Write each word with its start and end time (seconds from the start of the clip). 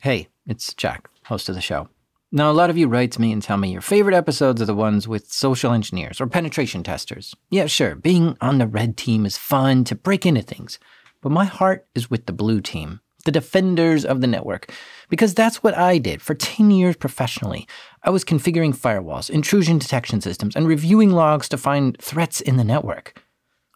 Hey, 0.00 0.28
it's 0.46 0.74
Jack, 0.74 1.10
host 1.24 1.48
of 1.48 1.56
the 1.56 1.60
show. 1.60 1.88
Now, 2.30 2.52
a 2.52 2.52
lot 2.52 2.70
of 2.70 2.78
you 2.78 2.86
write 2.86 3.10
to 3.12 3.20
me 3.20 3.32
and 3.32 3.42
tell 3.42 3.56
me 3.56 3.72
your 3.72 3.80
favorite 3.80 4.14
episodes 4.14 4.62
are 4.62 4.64
the 4.66 4.72
ones 4.72 5.08
with 5.08 5.32
social 5.32 5.72
engineers 5.72 6.20
or 6.20 6.28
penetration 6.28 6.84
testers. 6.84 7.34
Yeah, 7.50 7.66
sure, 7.66 7.96
being 7.96 8.36
on 8.40 8.58
the 8.58 8.68
red 8.68 8.96
team 8.96 9.26
is 9.26 9.36
fun 9.36 9.82
to 9.84 9.96
break 9.96 10.24
into 10.24 10.42
things, 10.42 10.78
but 11.20 11.32
my 11.32 11.46
heart 11.46 11.84
is 11.96 12.08
with 12.08 12.26
the 12.26 12.32
blue 12.32 12.60
team, 12.60 13.00
the 13.24 13.32
defenders 13.32 14.04
of 14.04 14.20
the 14.20 14.28
network, 14.28 14.72
because 15.08 15.34
that's 15.34 15.64
what 15.64 15.76
I 15.76 15.98
did 15.98 16.22
for 16.22 16.34
10 16.34 16.70
years 16.70 16.94
professionally. 16.94 17.66
I 18.04 18.10
was 18.10 18.24
configuring 18.24 18.76
firewalls, 18.76 19.28
intrusion 19.28 19.78
detection 19.78 20.20
systems, 20.20 20.54
and 20.54 20.68
reviewing 20.68 21.10
logs 21.10 21.48
to 21.48 21.56
find 21.56 22.00
threats 22.00 22.40
in 22.40 22.56
the 22.56 22.62
network. 22.62 23.20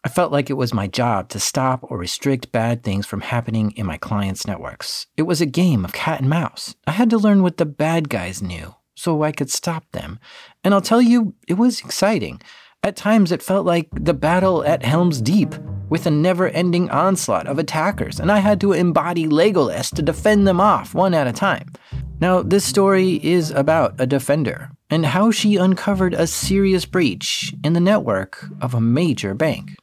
I 0.05 0.09
felt 0.09 0.33
like 0.33 0.49
it 0.49 0.57
was 0.57 0.73
my 0.73 0.87
job 0.87 1.29
to 1.29 1.39
stop 1.39 1.79
or 1.83 1.97
restrict 1.97 2.51
bad 2.51 2.83
things 2.83 3.05
from 3.05 3.21
happening 3.21 3.71
in 3.71 3.85
my 3.85 3.97
clients' 3.97 4.45
networks. 4.45 5.07
It 5.15 5.23
was 5.23 5.39
a 5.39 5.45
game 5.45 5.85
of 5.85 5.93
cat 5.93 6.19
and 6.19 6.29
mouse. 6.29 6.75
I 6.85 6.91
had 6.91 7.09
to 7.11 7.17
learn 7.17 7.41
what 7.41 7.57
the 7.57 7.65
bad 7.65 8.09
guys 8.09 8.41
knew 8.41 8.75
so 8.95 9.23
I 9.23 9.31
could 9.31 9.49
stop 9.49 9.85
them. 9.91 10.19
And 10.63 10.73
I'll 10.73 10.81
tell 10.81 11.01
you, 11.01 11.35
it 11.47 11.53
was 11.53 11.79
exciting. 11.79 12.41
At 12.83 12.97
times, 12.97 13.31
it 13.31 13.41
felt 13.41 13.65
like 13.65 13.87
the 13.93 14.13
battle 14.13 14.63
at 14.65 14.83
Helm's 14.83 15.21
Deep, 15.21 15.55
with 15.89 16.05
a 16.05 16.11
never 16.11 16.49
ending 16.49 16.89
onslaught 16.89 17.47
of 17.47 17.59
attackers, 17.59 18.19
and 18.19 18.31
I 18.31 18.39
had 18.39 18.59
to 18.61 18.73
embody 18.73 19.25
Legolas 19.27 19.93
to 19.95 20.01
defend 20.01 20.47
them 20.47 20.59
off 20.59 20.93
one 20.93 21.13
at 21.13 21.27
a 21.27 21.31
time. 21.31 21.71
Now, 22.19 22.41
this 22.41 22.65
story 22.65 23.23
is 23.23 23.51
about 23.51 23.95
a 23.99 24.07
defender 24.07 24.71
and 24.93 25.07
how 25.07 25.31
she 25.31 25.55
uncovered 25.55 26.13
a 26.13 26.27
serious 26.27 26.85
breach 26.85 27.51
in 27.63 27.73
the 27.73 27.79
network 27.79 28.45
of 28.61 28.75
a 28.75 28.79
major 28.79 29.33
bank. 29.33 29.75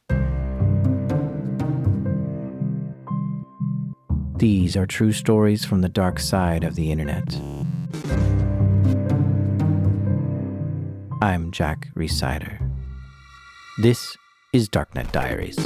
These 4.37 4.77
are 4.77 4.85
true 4.85 5.11
stories 5.11 5.65
from 5.65 5.81
the 5.81 5.89
dark 5.89 6.17
side 6.17 6.63
of 6.63 6.75
the 6.75 6.93
internet. 6.93 7.25
I'm 11.21 11.51
Jack 11.51 11.89
Rhysider. 11.93 12.65
This 13.81 14.15
is 14.53 14.69
Darknet 14.69 15.11
Diaries. 15.11 15.57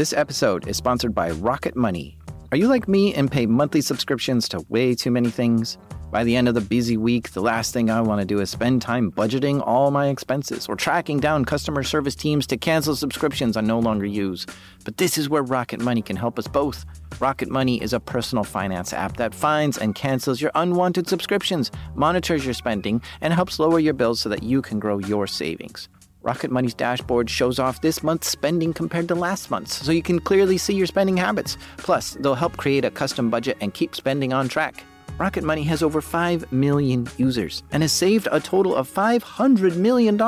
This 0.00 0.14
episode 0.14 0.66
is 0.66 0.78
sponsored 0.78 1.14
by 1.14 1.30
Rocket 1.30 1.76
Money. 1.76 2.16
Are 2.52 2.56
you 2.56 2.68
like 2.68 2.88
me 2.88 3.12
and 3.12 3.30
pay 3.30 3.44
monthly 3.44 3.82
subscriptions 3.82 4.48
to 4.48 4.64
way 4.70 4.94
too 4.94 5.10
many 5.10 5.28
things? 5.28 5.76
By 6.10 6.24
the 6.24 6.36
end 6.36 6.48
of 6.48 6.54
the 6.54 6.62
busy 6.62 6.96
week, 6.96 7.32
the 7.32 7.42
last 7.42 7.74
thing 7.74 7.90
I 7.90 8.00
want 8.00 8.18
to 8.18 8.26
do 8.26 8.40
is 8.40 8.48
spend 8.48 8.80
time 8.80 9.12
budgeting 9.12 9.62
all 9.66 9.90
my 9.90 10.08
expenses 10.08 10.66
or 10.68 10.74
tracking 10.74 11.20
down 11.20 11.44
customer 11.44 11.82
service 11.82 12.14
teams 12.14 12.46
to 12.46 12.56
cancel 12.56 12.96
subscriptions 12.96 13.58
I 13.58 13.60
no 13.60 13.78
longer 13.78 14.06
use. 14.06 14.46
But 14.86 14.96
this 14.96 15.18
is 15.18 15.28
where 15.28 15.42
Rocket 15.42 15.80
Money 15.82 16.00
can 16.00 16.16
help 16.16 16.38
us 16.38 16.48
both. 16.48 16.86
Rocket 17.20 17.50
Money 17.50 17.82
is 17.82 17.92
a 17.92 18.00
personal 18.00 18.42
finance 18.42 18.94
app 18.94 19.18
that 19.18 19.34
finds 19.34 19.76
and 19.76 19.94
cancels 19.94 20.40
your 20.40 20.50
unwanted 20.54 21.08
subscriptions, 21.08 21.70
monitors 21.94 22.46
your 22.46 22.54
spending, 22.54 23.02
and 23.20 23.34
helps 23.34 23.58
lower 23.58 23.78
your 23.78 23.92
bills 23.92 24.18
so 24.18 24.30
that 24.30 24.42
you 24.42 24.62
can 24.62 24.80
grow 24.80 24.98
your 24.98 25.26
savings. 25.26 25.90
Rocket 26.22 26.50
Money's 26.50 26.74
dashboard 26.74 27.30
shows 27.30 27.58
off 27.58 27.80
this 27.80 28.02
month's 28.02 28.28
spending 28.28 28.74
compared 28.74 29.08
to 29.08 29.14
last 29.14 29.50
month's, 29.50 29.74
so 29.74 29.90
you 29.90 30.02
can 30.02 30.20
clearly 30.20 30.58
see 30.58 30.74
your 30.74 30.86
spending 30.86 31.16
habits. 31.16 31.56
Plus, 31.78 32.12
they'll 32.20 32.34
help 32.34 32.56
create 32.58 32.84
a 32.84 32.90
custom 32.90 33.30
budget 33.30 33.56
and 33.60 33.72
keep 33.72 33.94
spending 33.94 34.32
on 34.32 34.48
track. 34.48 34.84
Rocket 35.18 35.44
Money 35.44 35.62
has 35.64 35.82
over 35.82 36.00
5 36.00 36.50
million 36.52 37.06
users 37.16 37.62
and 37.72 37.82
has 37.82 37.92
saved 37.92 38.28
a 38.32 38.40
total 38.40 38.74
of 38.74 38.88
$500 38.88 39.76
million 39.76 40.18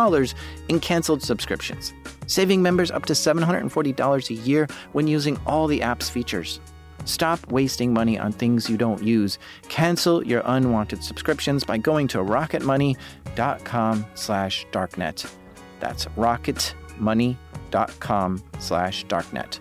in 0.69 0.81
canceled 0.81 1.23
subscriptions, 1.23 1.93
saving 2.27 2.63
members 2.63 2.91
up 2.91 3.07
to 3.07 3.13
$740 3.13 4.31
a 4.31 4.35
year 4.35 4.69
when 4.93 5.07
using 5.07 5.39
all 5.47 5.67
the 5.67 5.83
app's 5.83 6.11
features. 6.11 6.61
Stop 7.05 7.51
wasting 7.51 7.93
money 7.93 8.19
on 8.19 8.33
things 8.33 8.71
you 8.71 8.77
don't 8.77 9.03
use. 9.03 9.39
Cancel 9.69 10.25
your 10.25 10.43
unwanted 10.45 11.03
subscriptions 11.03 11.65
by 11.65 11.77
going 11.77 12.07
to 12.09 12.19
rocketmoney.com 12.19 14.07
slash 14.15 14.67
darknet. 14.73 15.42
That's 15.83 16.07
rocketmoney.com 16.17 18.43
slash 18.61 19.05
darknet. 19.07 19.59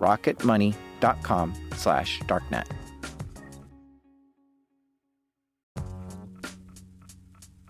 rocketmoney.com 0.00 1.54
slash 1.76 2.20
darknet. 2.22 2.66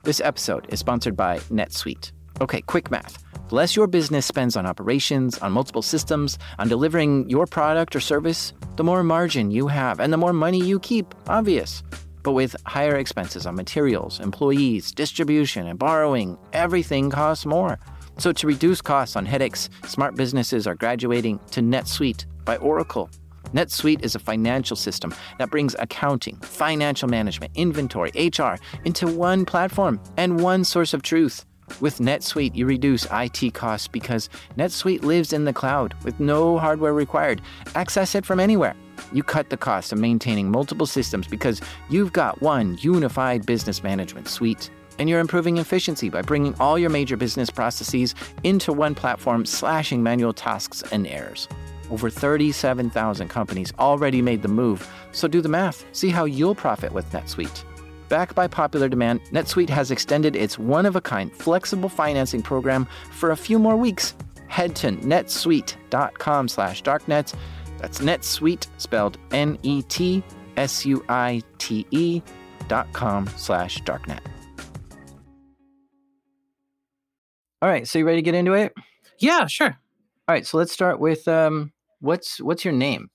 This 0.02 0.22
episode 0.22 0.66
is 0.70 0.80
sponsored 0.80 1.14
by 1.14 1.40
NetSuite. 1.50 2.12
Okay, 2.40 2.62
quick 2.62 2.90
math. 2.90 3.22
The 3.50 3.54
less 3.54 3.76
your 3.76 3.86
business 3.86 4.24
spends 4.24 4.56
on 4.56 4.64
operations, 4.64 5.36
on 5.40 5.52
multiple 5.52 5.82
systems, 5.82 6.38
on 6.58 6.68
delivering 6.68 7.28
your 7.28 7.46
product 7.46 7.94
or 7.94 8.00
service, 8.00 8.54
the 8.76 8.84
more 8.84 9.02
margin 9.02 9.50
you 9.50 9.66
have 9.66 10.00
and 10.00 10.10
the 10.10 10.16
more 10.16 10.32
money 10.32 10.64
you 10.64 10.80
keep. 10.80 11.14
Obvious. 11.28 11.82
But 12.22 12.32
with 12.32 12.56
higher 12.66 12.96
expenses 12.96 13.46
on 13.46 13.54
materials, 13.54 14.20
employees, 14.20 14.92
distribution, 14.92 15.66
and 15.66 15.78
borrowing, 15.78 16.36
everything 16.52 17.10
costs 17.10 17.46
more. 17.46 17.78
So, 18.18 18.32
to 18.32 18.46
reduce 18.46 18.82
costs 18.82 19.16
on 19.16 19.24
headaches, 19.24 19.70
smart 19.86 20.14
businesses 20.14 20.66
are 20.66 20.74
graduating 20.74 21.40
to 21.52 21.62
NetSuite 21.62 22.26
by 22.44 22.56
Oracle. 22.58 23.08
NetSuite 23.54 24.04
is 24.04 24.14
a 24.14 24.18
financial 24.18 24.76
system 24.76 25.14
that 25.38 25.50
brings 25.50 25.74
accounting, 25.78 26.36
financial 26.36 27.08
management, 27.08 27.52
inventory, 27.56 28.12
HR 28.14 28.54
into 28.84 29.06
one 29.06 29.44
platform 29.44 30.00
and 30.16 30.40
one 30.40 30.64
source 30.64 30.94
of 30.94 31.02
truth. 31.02 31.46
With 31.80 31.98
NetSuite, 31.98 32.54
you 32.54 32.66
reduce 32.66 33.06
IT 33.12 33.54
costs 33.54 33.88
because 33.88 34.28
NetSuite 34.58 35.02
lives 35.02 35.32
in 35.32 35.44
the 35.44 35.52
cloud 35.52 35.94
with 36.04 36.18
no 36.20 36.58
hardware 36.58 36.92
required. 36.92 37.40
Access 37.74 38.14
it 38.14 38.26
from 38.26 38.40
anywhere. 38.40 38.74
You 39.12 39.22
cut 39.22 39.50
the 39.50 39.56
cost 39.56 39.92
of 39.92 39.98
maintaining 39.98 40.50
multiple 40.50 40.86
systems 40.86 41.26
because 41.26 41.60
you've 41.88 42.12
got 42.12 42.40
one 42.40 42.78
unified 42.80 43.46
business 43.46 43.82
management 43.82 44.28
suite. 44.28 44.70
And 44.98 45.08
you're 45.08 45.20
improving 45.20 45.56
efficiency 45.56 46.10
by 46.10 46.22
bringing 46.22 46.54
all 46.60 46.78
your 46.78 46.90
major 46.90 47.16
business 47.16 47.50
processes 47.50 48.14
into 48.44 48.72
one 48.72 48.94
platform, 48.94 49.46
slashing 49.46 50.02
manual 50.02 50.32
tasks 50.32 50.82
and 50.92 51.06
errors. 51.06 51.48
Over 51.90 52.08
37,000 52.08 53.28
companies 53.28 53.72
already 53.78 54.22
made 54.22 54.42
the 54.42 54.48
move, 54.48 54.88
so 55.12 55.26
do 55.26 55.40
the 55.40 55.48
math. 55.48 55.84
See 55.92 56.10
how 56.10 56.24
you'll 56.24 56.54
profit 56.54 56.92
with 56.92 57.10
NetSuite. 57.12 57.64
Backed 58.08 58.34
by 58.34 58.48
popular 58.48 58.88
demand, 58.88 59.22
NetSuite 59.30 59.68
has 59.68 59.90
extended 59.90 60.34
its 60.34 60.58
one 60.58 60.84
of 60.84 60.96
a 60.96 61.00
kind 61.00 61.32
flexible 61.32 61.88
financing 61.88 62.42
program 62.42 62.86
for 63.12 63.30
a 63.30 63.36
few 63.36 63.58
more 63.58 63.76
weeks. 63.76 64.14
Head 64.48 64.74
to 64.76 64.90
netsuite.com 64.90 66.48
slash 66.48 66.82
darknet. 66.82 67.34
That's 67.80 68.00
NetSuite, 68.00 68.66
spelled 68.76 69.16
N 69.32 69.58
E 69.62 69.82
T 69.82 70.22
S 70.56 70.84
U 70.84 71.04
I 71.08 71.42
T 71.58 71.86
E 71.90 72.20
dot 72.68 72.92
com 72.92 73.26
slash 73.36 73.82
darknet. 73.82 74.20
All 77.62 77.68
right, 77.68 77.86
so 77.86 77.98
you 77.98 78.06
ready 78.06 78.18
to 78.18 78.22
get 78.22 78.34
into 78.34 78.52
it? 78.52 78.72
Yeah, 79.18 79.46
sure. 79.46 79.78
All 80.28 80.34
right, 80.34 80.46
so 80.46 80.56
let's 80.58 80.72
start 80.72 81.00
with 81.00 81.26
um, 81.26 81.72
what's 82.00 82.40
what's 82.40 82.64
your 82.64 82.72
name? 82.72 83.10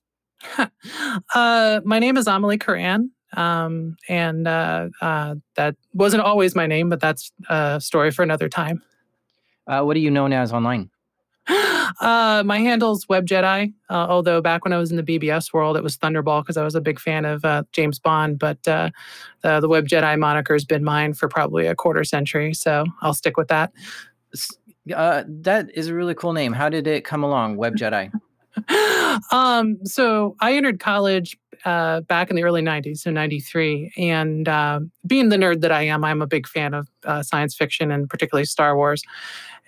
uh, 1.34 1.82
my 1.84 2.00
name 2.00 2.18
is 2.18 2.28
Amelie 2.28 2.58
Koran, 2.58 3.12
um, 3.34 3.96
and 4.10 4.48
uh, 4.48 4.90
uh, 5.02 5.36
that 5.56 5.76
wasn't 5.94 6.24
always 6.24 6.56
my 6.56 6.68
name, 6.68 6.90
but 6.90 7.00
that's 7.00 7.32
a 7.50 7.80
story 7.80 8.12
for 8.12 8.24
another 8.24 8.50
time. 8.50 8.82
Uh, 9.68 9.82
what 9.84 9.96
are 9.96 10.00
you 10.00 10.12
known 10.12 10.34
as 10.34 10.52
online? 10.52 10.90
Uh, 12.02 12.44
my 12.46 12.60
handle's 12.60 13.08
Web 13.08 13.26
Jedi. 13.26 13.74
Uh, 13.90 14.08
although 14.10 14.42
back 14.42 14.64
when 14.64 14.74
I 14.74 14.78
was 14.78 14.92
in 14.92 14.98
the 14.98 15.04
BBS 15.04 15.54
world, 15.54 15.78
it 15.78 15.84
was 15.84 15.98
Thunderball 15.98 16.42
because 16.42 16.58
I 16.58 16.64
was 16.64 16.76
a 16.76 16.82
big 16.82 17.00
fan 17.00 17.26
of 17.26 17.44
uh, 17.46 17.64
James 17.72 18.00
Bond. 18.00 18.40
But 18.40 18.68
uh, 18.68 18.90
the, 19.42 19.60
the 19.60 19.70
Web 19.70 19.88
Jedi 19.88 20.18
moniker 20.20 20.54
has 20.54 20.66
been 20.66 20.84
mine 20.84 21.14
for 21.14 21.28
probably 21.28 21.68
a 21.68 21.76
quarter 21.76 22.04
century, 22.04 22.54
so 22.54 22.86
I'll 23.02 23.14
stick 23.14 23.38
with 23.38 23.48
that. 23.48 23.72
Uh, 24.94 25.24
that 25.28 25.70
is 25.74 25.88
a 25.88 25.96
really 25.96 26.14
cool 26.14 26.34
name. 26.34 26.54
How 26.54 26.70
did 26.70 26.88
it 26.88 27.06
come 27.06 27.24
along, 27.24 27.58
Web 27.58 27.76
Jedi? 27.76 28.12
um, 29.32 29.78
so 29.86 30.36
I 30.40 30.54
entered 30.54 30.80
college 30.80 31.38
uh, 31.66 32.02
back 32.02 32.30
in 32.30 32.36
the 32.36 32.44
early 32.44 32.62
90s, 32.62 33.00
so 33.00 33.12
93. 33.12 33.92
And 33.98 34.48
uh, 34.48 34.80
being 35.06 35.30
the 35.30 35.38
nerd 35.38 35.62
that 35.62 35.72
I 35.72 35.82
am, 35.82 36.04
I'm 36.04 36.22
a 36.22 36.28
big 36.28 36.48
fan 36.48 36.74
of 36.74 36.88
uh, 37.04 37.24
science 37.24 37.56
fiction 37.56 37.92
and 37.92 38.10
particularly 38.10 38.46
Star 38.46 38.76
Wars. 38.76 39.04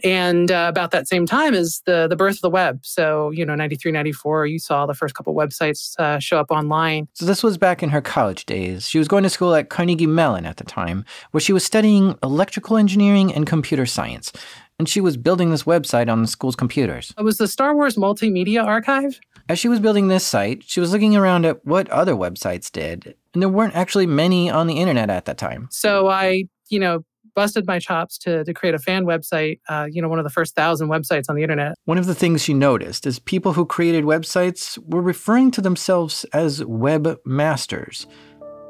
And 0.04 0.52
uh, 0.52 0.68
about 0.70 0.92
that 0.92 1.08
same 1.08 1.26
time 1.26 1.56
is 1.56 1.82
the, 1.88 2.08
the 2.08 2.16
birth 2.16 2.36
of 2.36 2.42
the 2.42 2.52
web. 2.52 2.82
So, 2.84 3.32
you 3.32 3.44
know, 3.44 3.56
93, 3.56 3.92
94, 3.92 4.46
you 4.46 4.60
saw 4.60 4.86
the 4.86 4.94
first 4.94 5.16
couple 5.16 5.34
websites 5.34 6.00
uh, 6.00 6.20
show 6.20 6.40
up 6.40 6.52
online. 6.52 7.08
So, 7.14 7.26
this 7.26 7.42
was 7.42 7.58
back 7.58 7.82
in 7.82 7.90
her 7.90 8.02
college 8.02 8.46
days. 8.46 8.88
She 8.88 9.00
was 9.00 9.08
going 9.08 9.24
to 9.24 9.30
school 9.30 9.56
at 9.56 9.70
Carnegie 9.70 10.06
Mellon 10.06 10.46
at 10.46 10.58
the 10.58 10.64
time, 10.64 11.04
where 11.32 11.42
she 11.42 11.52
was 11.52 11.66
studying 11.66 12.16
electrical 12.22 12.78
engineering 12.78 13.34
and 13.34 13.48
computer 13.48 13.88
science 13.88 14.32
and 14.80 14.88
she 14.88 15.02
was 15.02 15.18
building 15.18 15.50
this 15.50 15.64
website 15.64 16.12
on 16.12 16.22
the 16.22 16.28
school's 16.28 16.56
computers. 16.56 17.14
It 17.18 17.24
was 17.24 17.38
the 17.38 17.48
Star 17.48 17.76
Wars 17.76 17.96
Multimedia 17.96 18.64
Archive. 18.64 19.20
As 19.50 19.58
she 19.58 19.68
was 19.68 19.80
building 19.80 20.08
this 20.08 20.26
site, 20.26 20.64
she 20.66 20.80
was 20.80 20.92
looking 20.92 21.16
around 21.16 21.46
at 21.46 21.66
what 21.66 21.90
other 21.90 22.14
websites 22.14 22.72
did, 22.72 23.16
And 23.34 23.42
there 23.42 23.50
weren't 23.50 23.76
actually 23.76 24.06
many 24.06 24.50
on 24.50 24.68
the 24.68 24.76
internet 24.76 25.10
at 25.10 25.26
that 25.26 25.38
time. 25.38 25.68
So 25.72 26.10
I, 26.10 26.46
you 26.70 26.80
know, 26.80 27.06
busted 27.34 27.66
my 27.68 27.80
chops 27.80 28.18
to, 28.18 28.44
to 28.44 28.54
create 28.54 28.76
a 28.76 28.80
fan 28.80 29.06
website, 29.06 29.60
uh, 29.70 29.88
you 29.90 30.02
know, 30.02 30.10
one 30.10 30.20
of 30.20 30.26
the 30.26 30.30
first 30.30 30.56
thousand 30.56 30.90
websites 30.90 31.26
on 31.30 31.36
the 31.36 31.44
internet. 31.44 31.76
One 31.86 31.98
of 31.98 32.08
the 32.08 32.16
things 32.16 32.44
she 32.44 32.54
noticed 32.54 33.06
is 33.06 33.20
people 33.20 33.54
who 33.54 33.66
created 33.66 34.06
websites 34.06 34.78
were 34.88 35.02
referring 35.02 35.52
to 35.52 35.62
themselves 35.62 36.26
as 36.34 36.62
webmasters. 36.62 38.08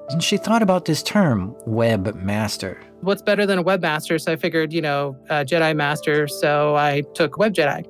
And 0.10 0.24
she 0.24 0.38
thought 0.38 0.62
about 0.62 0.86
this 0.86 1.04
term, 1.04 1.54
webmaster. 1.68 2.82
What's 3.02 3.22
better 3.22 3.46
than 3.46 3.60
a 3.60 3.64
webmaster? 3.64 4.20
So 4.20 4.32
I 4.32 4.36
figured, 4.38 4.72
you 4.72 4.82
know, 4.82 5.18
uh, 5.30 5.44
Jedi 5.44 5.76
Master. 5.76 6.28
So 6.28 6.76
I 6.76 7.02
took 7.14 7.38
Web 7.38 7.54
Jedi. 7.54 7.86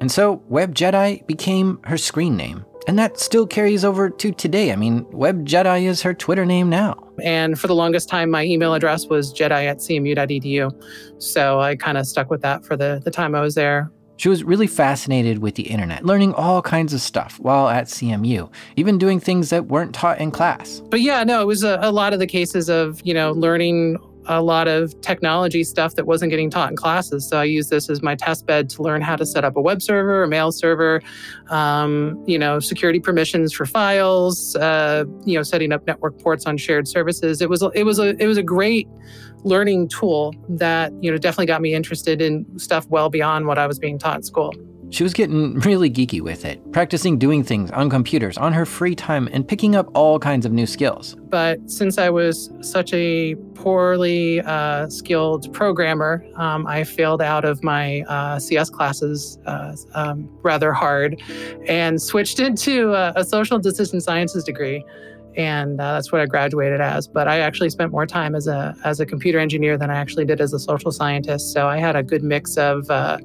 And 0.00 0.10
so 0.10 0.42
Web 0.48 0.74
Jedi 0.74 1.26
became 1.26 1.80
her 1.84 1.96
screen 1.96 2.36
name. 2.36 2.64
And 2.86 2.98
that 2.98 3.18
still 3.18 3.46
carries 3.46 3.84
over 3.84 4.08
to 4.08 4.32
today. 4.32 4.72
I 4.72 4.76
mean, 4.76 5.06
Web 5.10 5.46
Jedi 5.46 5.82
is 5.82 6.02
her 6.02 6.14
Twitter 6.14 6.46
name 6.46 6.68
now. 6.68 7.06
And 7.22 7.58
for 7.58 7.66
the 7.66 7.74
longest 7.74 8.08
time, 8.08 8.30
my 8.30 8.44
email 8.44 8.72
address 8.72 9.06
was 9.06 9.32
jedi 9.32 9.66
at 9.66 9.78
cmu.edu. 9.78 11.22
So 11.22 11.60
I 11.60 11.76
kind 11.76 11.98
of 11.98 12.06
stuck 12.06 12.30
with 12.30 12.40
that 12.42 12.64
for 12.64 12.76
the, 12.76 13.00
the 13.04 13.10
time 13.10 13.34
I 13.34 13.40
was 13.40 13.54
there. 13.54 13.90
She 14.20 14.28
was 14.28 14.44
really 14.44 14.66
fascinated 14.66 15.38
with 15.38 15.54
the 15.54 15.62
internet, 15.62 16.04
learning 16.04 16.34
all 16.34 16.60
kinds 16.60 16.92
of 16.92 17.00
stuff 17.00 17.40
while 17.40 17.70
at 17.70 17.86
CMU, 17.86 18.52
even 18.76 18.98
doing 18.98 19.18
things 19.18 19.48
that 19.48 19.68
weren't 19.68 19.94
taught 19.94 20.20
in 20.20 20.30
class. 20.30 20.82
But 20.90 21.00
yeah, 21.00 21.24
no, 21.24 21.40
it 21.40 21.46
was 21.46 21.64
a, 21.64 21.78
a 21.80 21.90
lot 21.90 22.12
of 22.12 22.18
the 22.18 22.26
cases 22.26 22.68
of, 22.68 23.00
you 23.02 23.14
know, 23.14 23.32
learning 23.32 23.96
a 24.26 24.42
lot 24.42 24.68
of 24.68 25.00
technology 25.00 25.64
stuff 25.64 25.94
that 25.94 26.06
wasn't 26.06 26.28
getting 26.28 26.50
taught 26.50 26.68
in 26.68 26.76
classes. 26.76 27.26
So 27.26 27.38
I 27.38 27.44
use 27.44 27.70
this 27.70 27.88
as 27.88 28.02
my 28.02 28.14
test 28.14 28.44
bed 28.44 28.68
to 28.70 28.82
learn 28.82 29.00
how 29.00 29.16
to 29.16 29.24
set 29.24 29.42
up 29.42 29.56
a 29.56 29.60
web 29.62 29.80
server, 29.80 30.22
a 30.22 30.28
mail 30.28 30.52
server, 30.52 31.00
um, 31.48 32.22
you 32.26 32.38
know, 32.38 32.60
security 32.60 33.00
permissions 33.00 33.54
for 33.54 33.64
files, 33.64 34.54
uh, 34.56 35.04
you 35.24 35.34
know, 35.34 35.42
setting 35.42 35.72
up 35.72 35.86
network 35.86 36.20
ports 36.20 36.44
on 36.44 36.58
shared 36.58 36.86
services. 36.86 37.40
It 37.40 37.48
was 37.48 37.64
it 37.74 37.84
was 37.84 37.98
a 37.98 38.22
it 38.22 38.26
was 38.26 38.36
a 38.36 38.42
great 38.42 38.86
learning 39.44 39.88
tool 39.88 40.34
that 40.48 40.92
you 41.02 41.10
know 41.10 41.18
definitely 41.18 41.46
got 41.46 41.62
me 41.62 41.74
interested 41.74 42.20
in 42.20 42.46
stuff 42.58 42.86
well 42.88 43.10
beyond 43.10 43.46
what 43.46 43.58
I 43.58 43.66
was 43.66 43.78
being 43.78 43.98
taught 43.98 44.16
in 44.16 44.22
school. 44.22 44.54
She 44.90 45.04
was 45.04 45.14
getting 45.14 45.54
really 45.60 45.88
geeky 45.88 46.20
with 46.20 46.44
it, 46.44 46.72
practicing 46.72 47.16
doing 47.16 47.44
things 47.44 47.70
on 47.70 47.88
computers 47.88 48.36
on 48.36 48.52
her 48.52 48.66
free 48.66 48.96
time 48.96 49.28
and 49.32 49.46
picking 49.46 49.76
up 49.76 49.88
all 49.94 50.18
kinds 50.18 50.44
of 50.44 50.50
new 50.50 50.66
skills. 50.66 51.16
But 51.28 51.70
since 51.70 51.96
I 51.96 52.10
was 52.10 52.50
such 52.60 52.92
a 52.92 53.36
poorly 53.54 54.40
uh, 54.40 54.88
skilled 54.88 55.52
programmer, 55.52 56.26
um, 56.34 56.66
I 56.66 56.82
failed 56.82 57.22
out 57.22 57.44
of 57.44 57.62
my 57.62 58.00
uh, 58.08 58.40
CS 58.40 58.68
classes 58.68 59.38
uh, 59.46 59.76
um, 59.94 60.28
rather 60.42 60.72
hard 60.72 61.22
and 61.68 62.02
switched 62.02 62.40
into 62.40 62.92
a, 62.94 63.12
a 63.14 63.24
social 63.24 63.60
decision 63.60 64.00
sciences 64.00 64.42
degree 64.42 64.84
and 65.36 65.80
uh, 65.80 65.94
that's 65.94 66.12
what 66.12 66.20
I 66.20 66.26
graduated 66.26 66.80
as. 66.80 67.06
But 67.06 67.28
I 67.28 67.40
actually 67.40 67.70
spent 67.70 67.92
more 67.92 68.06
time 68.06 68.34
as 68.34 68.46
a 68.46 68.76
as 68.84 69.00
a 69.00 69.06
computer 69.06 69.38
engineer 69.38 69.76
than 69.76 69.90
I 69.90 69.96
actually 69.96 70.24
did 70.24 70.40
as 70.40 70.52
a 70.52 70.58
social 70.58 70.92
scientist. 70.92 71.52
So 71.52 71.68
I 71.68 71.78
had 71.78 71.96
a 71.96 72.02
good 72.02 72.22
mix 72.22 72.56
of 72.56 72.90
uh, 72.90 73.18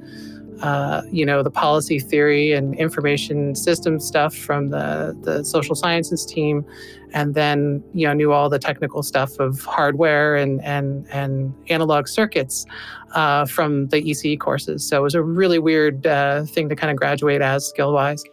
uh, 0.61 1.01
you 1.11 1.25
know, 1.25 1.43
the 1.43 1.51
policy 1.51 1.99
theory 1.99 2.53
and 2.53 2.75
information 2.75 3.55
system 3.55 3.99
stuff 3.99 4.33
from 4.33 4.69
the, 4.69 5.17
the 5.21 5.43
social 5.43 5.75
sciences 5.75 6.25
team, 6.25 6.65
and 7.13 7.35
then, 7.35 7.83
you 7.93 8.07
know, 8.07 8.13
knew 8.13 8.31
all 8.31 8.49
the 8.49 8.59
technical 8.59 9.03
stuff 9.03 9.37
of 9.39 9.61
hardware 9.65 10.35
and, 10.35 10.63
and, 10.63 11.07
and 11.11 11.53
analog 11.69 12.07
circuits 12.07 12.65
uh, 13.11 13.45
from 13.45 13.87
the 13.87 14.01
ECE 14.01 14.39
courses. 14.39 14.87
So 14.87 14.97
it 14.97 15.03
was 15.03 15.15
a 15.15 15.21
really 15.21 15.59
weird 15.59 16.07
uh, 16.07 16.43
thing 16.45 16.69
to 16.69 16.75
kind 16.75 16.91
of 16.91 16.97
graduate 16.97 17.41
as 17.41 17.67
skill 17.67 17.93
wise. 17.93 18.23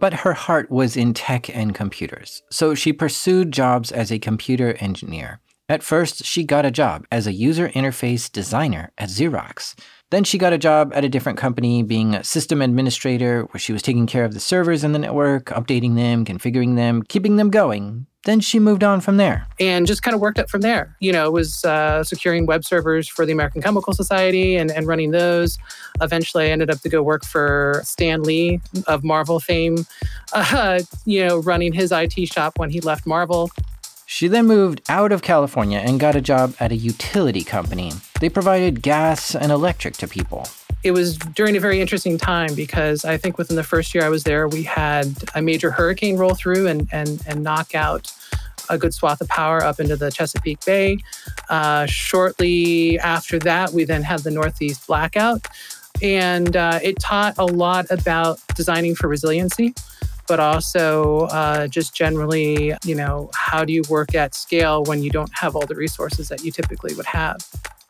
But 0.00 0.14
her 0.14 0.34
heart 0.34 0.70
was 0.70 0.96
in 0.96 1.12
tech 1.12 1.54
and 1.54 1.74
computers, 1.74 2.42
so 2.50 2.74
she 2.74 2.92
pursued 2.92 3.52
jobs 3.52 3.90
as 3.90 4.12
a 4.12 4.18
computer 4.18 4.76
engineer. 4.78 5.40
At 5.68 5.82
first, 5.82 6.24
she 6.24 6.44
got 6.44 6.64
a 6.64 6.70
job 6.70 7.06
as 7.12 7.26
a 7.26 7.32
user 7.32 7.68
interface 7.70 8.30
designer 8.30 8.90
at 8.96 9.10
Xerox. 9.10 9.74
Then 10.10 10.24
she 10.24 10.38
got 10.38 10.52
a 10.54 10.58
job 10.58 10.92
at 10.94 11.04
a 11.04 11.08
different 11.08 11.38
company 11.38 11.82
being 11.82 12.14
a 12.14 12.24
system 12.24 12.62
administrator, 12.62 13.42
where 13.50 13.58
she 13.58 13.72
was 13.72 13.82
taking 13.82 14.06
care 14.06 14.24
of 14.24 14.32
the 14.32 14.40
servers 14.40 14.82
in 14.82 14.92
the 14.92 14.98
network, 14.98 15.46
updating 15.46 15.96
them, 15.96 16.24
configuring 16.24 16.76
them, 16.76 17.02
keeping 17.02 17.36
them 17.36 17.50
going. 17.50 18.06
Then 18.24 18.40
she 18.40 18.58
moved 18.58 18.82
on 18.82 19.00
from 19.00 19.16
there. 19.16 19.46
And 19.60 19.86
just 19.86 20.02
kind 20.02 20.14
of 20.14 20.20
worked 20.20 20.38
up 20.38 20.50
from 20.50 20.62
there. 20.62 20.96
You 21.00 21.12
know, 21.12 21.30
was 21.30 21.64
uh, 21.64 22.04
securing 22.04 22.46
web 22.46 22.64
servers 22.64 23.08
for 23.08 23.24
the 23.24 23.32
American 23.32 23.62
Chemical 23.62 23.92
Society 23.92 24.56
and, 24.56 24.70
and 24.70 24.86
running 24.86 25.12
those. 25.12 25.56
Eventually, 26.00 26.46
I 26.46 26.48
ended 26.48 26.70
up 26.70 26.80
to 26.80 26.88
go 26.88 27.02
work 27.02 27.24
for 27.24 27.80
Stan 27.84 28.22
Lee 28.22 28.60
of 28.86 29.04
Marvel 29.04 29.40
fame, 29.40 29.86
uh, 30.32 30.80
you 31.04 31.26
know, 31.26 31.38
running 31.38 31.72
his 31.72 31.92
IT 31.92 32.14
shop 32.26 32.58
when 32.58 32.70
he 32.70 32.80
left 32.80 33.06
Marvel. 33.06 33.50
She 34.10 34.26
then 34.26 34.46
moved 34.46 34.80
out 34.88 35.12
of 35.12 35.20
California 35.20 35.80
and 35.80 36.00
got 36.00 36.16
a 36.16 36.22
job 36.22 36.54
at 36.58 36.72
a 36.72 36.74
utility 36.74 37.44
company. 37.44 37.92
They 38.22 38.30
provided 38.30 38.80
gas 38.80 39.34
and 39.34 39.52
electric 39.52 39.98
to 39.98 40.08
people. 40.08 40.48
It 40.82 40.92
was 40.92 41.18
during 41.18 41.58
a 41.58 41.60
very 41.60 41.78
interesting 41.82 42.16
time 42.16 42.54
because 42.54 43.04
I 43.04 43.18
think 43.18 43.36
within 43.36 43.56
the 43.56 43.62
first 43.62 43.94
year 43.94 44.02
I 44.02 44.08
was 44.08 44.24
there, 44.24 44.48
we 44.48 44.62
had 44.62 45.14
a 45.34 45.42
major 45.42 45.70
hurricane 45.70 46.16
roll 46.16 46.34
through 46.34 46.68
and, 46.68 46.88
and, 46.90 47.22
and 47.26 47.42
knock 47.42 47.74
out 47.74 48.10
a 48.70 48.78
good 48.78 48.94
swath 48.94 49.20
of 49.20 49.28
power 49.28 49.62
up 49.62 49.78
into 49.78 49.94
the 49.94 50.10
Chesapeake 50.10 50.64
Bay. 50.64 50.96
Uh, 51.50 51.84
shortly 51.84 52.98
after 53.00 53.38
that, 53.40 53.72
we 53.72 53.84
then 53.84 54.02
had 54.02 54.20
the 54.20 54.30
Northeast 54.30 54.86
blackout. 54.86 55.46
And 56.00 56.56
uh, 56.56 56.80
it 56.82 56.98
taught 56.98 57.36
a 57.36 57.44
lot 57.44 57.90
about 57.90 58.40
designing 58.56 58.94
for 58.94 59.06
resiliency 59.06 59.74
but 60.28 60.38
also 60.38 61.22
uh, 61.32 61.66
just 61.66 61.94
generally, 61.94 62.74
you 62.84 62.94
know, 62.94 63.30
how 63.34 63.64
do 63.64 63.72
you 63.72 63.82
work 63.88 64.14
at 64.14 64.34
scale 64.34 64.84
when 64.84 65.02
you 65.02 65.10
don't 65.10 65.30
have 65.34 65.56
all 65.56 65.66
the 65.66 65.74
resources 65.74 66.28
that 66.28 66.44
you 66.44 66.52
typically 66.52 66.94
would 66.94 67.06
have? 67.06 67.38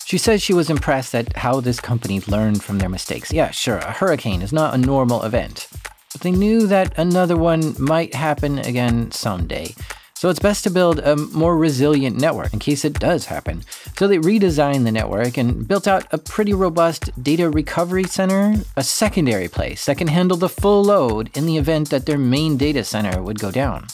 She 0.05 0.17
says 0.17 0.43
she 0.43 0.55
was 0.55 0.70
impressed 0.70 1.14
at 1.14 1.37
how 1.37 1.61
this 1.61 1.81
company 1.81 2.20
learned 2.29 2.62
from 2.62 2.79
their 2.79 2.88
mistakes. 2.88 3.31
Yeah, 3.31 3.50
sure, 3.50 3.79
a 3.79 3.93
hurricane 3.93 4.40
is 4.40 4.52
not 4.52 4.73
a 4.73 4.79
normal 4.79 5.23
event, 5.23 5.69
but 6.12 6.23
they 6.23 6.31
knew 6.31 6.67
that 6.67 6.96
another 6.99 7.37
one 7.37 7.75
might 7.79 8.14
happen 8.14 8.58
again 8.61 9.11
someday. 9.11 9.75
So 10.19 10.29
it's 10.31 10.41
best 10.41 10.65
to 10.65 10.70
build 10.70 10.99
a 10.99 11.15
more 11.15 11.56
resilient 11.56 12.17
network 12.17 12.53
in 12.53 12.59
case 12.59 12.85
it 12.85 12.94
does 12.94 13.26
happen. 13.26 13.62
So 13.97 14.09
they 14.09 14.19
redesigned 14.19 14.82
the 14.82 14.91
network 14.91 15.37
and 15.37 15.69
built 15.69 15.87
out 15.87 16.12
a 16.12 16.19
pretty 16.19 16.53
robust 16.53 17.11
data 17.23 17.49
recovery 17.49 18.03
center, 18.03 18.56
a 18.76 18.82
secondary 18.82 19.47
place 19.47 19.87
that 19.87 19.97
can 19.97 20.09
handle 20.09 20.37
the 20.37 20.49
full 20.49 20.82
load 20.82 21.31
in 21.37 21.47
the 21.47 21.56
event 21.56 21.91
that 21.91 22.06
their 22.06 22.19
main 22.19 22.56
data 22.56 22.82
center 22.82 23.23
would 23.23 23.38
go 23.38 23.53
down. 23.53 23.87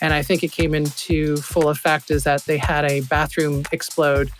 And 0.00 0.12
I 0.12 0.24
think 0.24 0.42
it 0.42 0.50
came 0.50 0.74
into 0.74 1.36
full 1.36 1.68
effect 1.68 2.10
is 2.10 2.24
that 2.24 2.44
they 2.44 2.58
had 2.58 2.84
a 2.84 3.02
bathroom 3.02 3.62
explode 3.70 4.32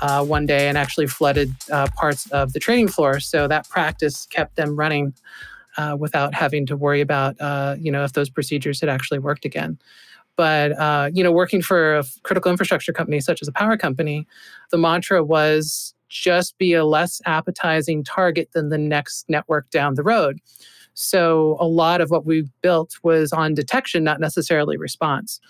uh, 0.00 0.24
one 0.24 0.46
day 0.46 0.68
and 0.68 0.78
actually 0.78 1.08
flooded 1.08 1.52
uh, 1.72 1.88
parts 1.96 2.30
of 2.30 2.52
the 2.52 2.60
training 2.60 2.86
floor. 2.86 3.18
So 3.18 3.48
that 3.48 3.68
practice 3.68 4.26
kept 4.26 4.54
them 4.54 4.76
running 4.76 5.12
uh, 5.76 5.96
without 5.98 6.34
having 6.34 6.66
to 6.66 6.76
worry 6.76 7.00
about, 7.00 7.40
uh, 7.40 7.74
you 7.80 7.90
know, 7.90 8.04
if 8.04 8.12
those 8.12 8.30
procedures 8.30 8.78
had 8.78 8.88
actually 8.88 9.18
worked 9.18 9.44
again. 9.44 9.76
But 10.38 10.78
uh, 10.78 11.10
you 11.12 11.24
know, 11.24 11.32
working 11.32 11.60
for 11.60 11.98
a 11.98 12.04
critical 12.22 12.48
infrastructure 12.48 12.92
company 12.92 13.20
such 13.20 13.42
as 13.42 13.48
a 13.48 13.52
power 13.52 13.76
company, 13.76 14.24
the 14.70 14.78
mantra 14.78 15.24
was 15.24 15.94
just 16.08 16.56
be 16.58 16.74
a 16.74 16.84
less 16.84 17.20
appetizing 17.26 18.04
target 18.04 18.50
than 18.54 18.68
the 18.68 18.78
next 18.78 19.28
network 19.28 19.68
down 19.70 19.94
the 19.96 20.04
road. 20.04 20.38
So 20.94 21.56
a 21.58 21.66
lot 21.66 22.00
of 22.00 22.10
what 22.10 22.24
we 22.24 22.48
built 22.62 22.94
was 23.02 23.32
on 23.32 23.54
detection, 23.54 24.04
not 24.04 24.20
necessarily 24.20 24.76
response. 24.76 25.40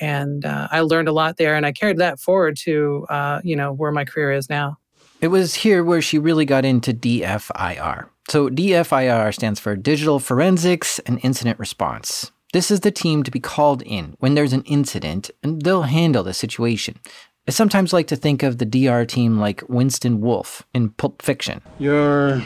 And 0.00 0.46
uh, 0.46 0.68
I 0.70 0.80
learned 0.80 1.08
a 1.08 1.12
lot 1.12 1.36
there, 1.36 1.54
and 1.54 1.66
I 1.66 1.72
carried 1.72 1.98
that 1.98 2.18
forward 2.18 2.56
to 2.64 3.06
uh, 3.10 3.42
you 3.44 3.54
know 3.54 3.74
where 3.74 3.92
my 3.92 4.06
career 4.06 4.32
is 4.32 4.48
now. 4.48 4.78
It 5.20 5.28
was 5.28 5.54
here 5.54 5.84
where 5.84 6.00
she 6.00 6.18
really 6.18 6.46
got 6.46 6.64
into 6.64 6.94
DFIR. 6.94 8.08
So 8.30 8.48
DFIR 8.48 9.34
stands 9.34 9.60
for 9.60 9.76
Digital 9.76 10.18
Forensics 10.18 10.98
and 11.00 11.20
Incident 11.22 11.58
Response. 11.58 12.32
This 12.52 12.72
is 12.72 12.80
the 12.80 12.90
team 12.90 13.22
to 13.22 13.30
be 13.30 13.38
called 13.38 13.80
in 13.82 14.16
when 14.18 14.34
there's 14.34 14.52
an 14.52 14.62
incident, 14.62 15.30
and 15.40 15.62
they'll 15.62 15.82
handle 15.82 16.24
the 16.24 16.34
situation. 16.34 16.98
I 17.46 17.52
sometimes 17.52 17.92
like 17.92 18.08
to 18.08 18.16
think 18.16 18.42
of 18.42 18.58
the 18.58 18.66
DR 18.66 19.06
team 19.06 19.38
like 19.38 19.62
Winston 19.68 20.20
Wolfe 20.20 20.64
in 20.74 20.90
Pulp 20.90 21.22
Fiction. 21.22 21.62
You're 21.78 22.42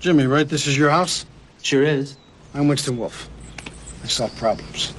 Jimmy, 0.00 0.26
right? 0.26 0.48
This 0.48 0.66
is 0.66 0.78
your 0.78 0.88
house? 0.88 1.26
Sure 1.60 1.82
is. 1.82 2.16
I'm 2.54 2.68
Winston 2.68 2.96
Wolfe. 2.96 3.28
I 4.02 4.06
solve 4.06 4.34
problems. 4.36 4.94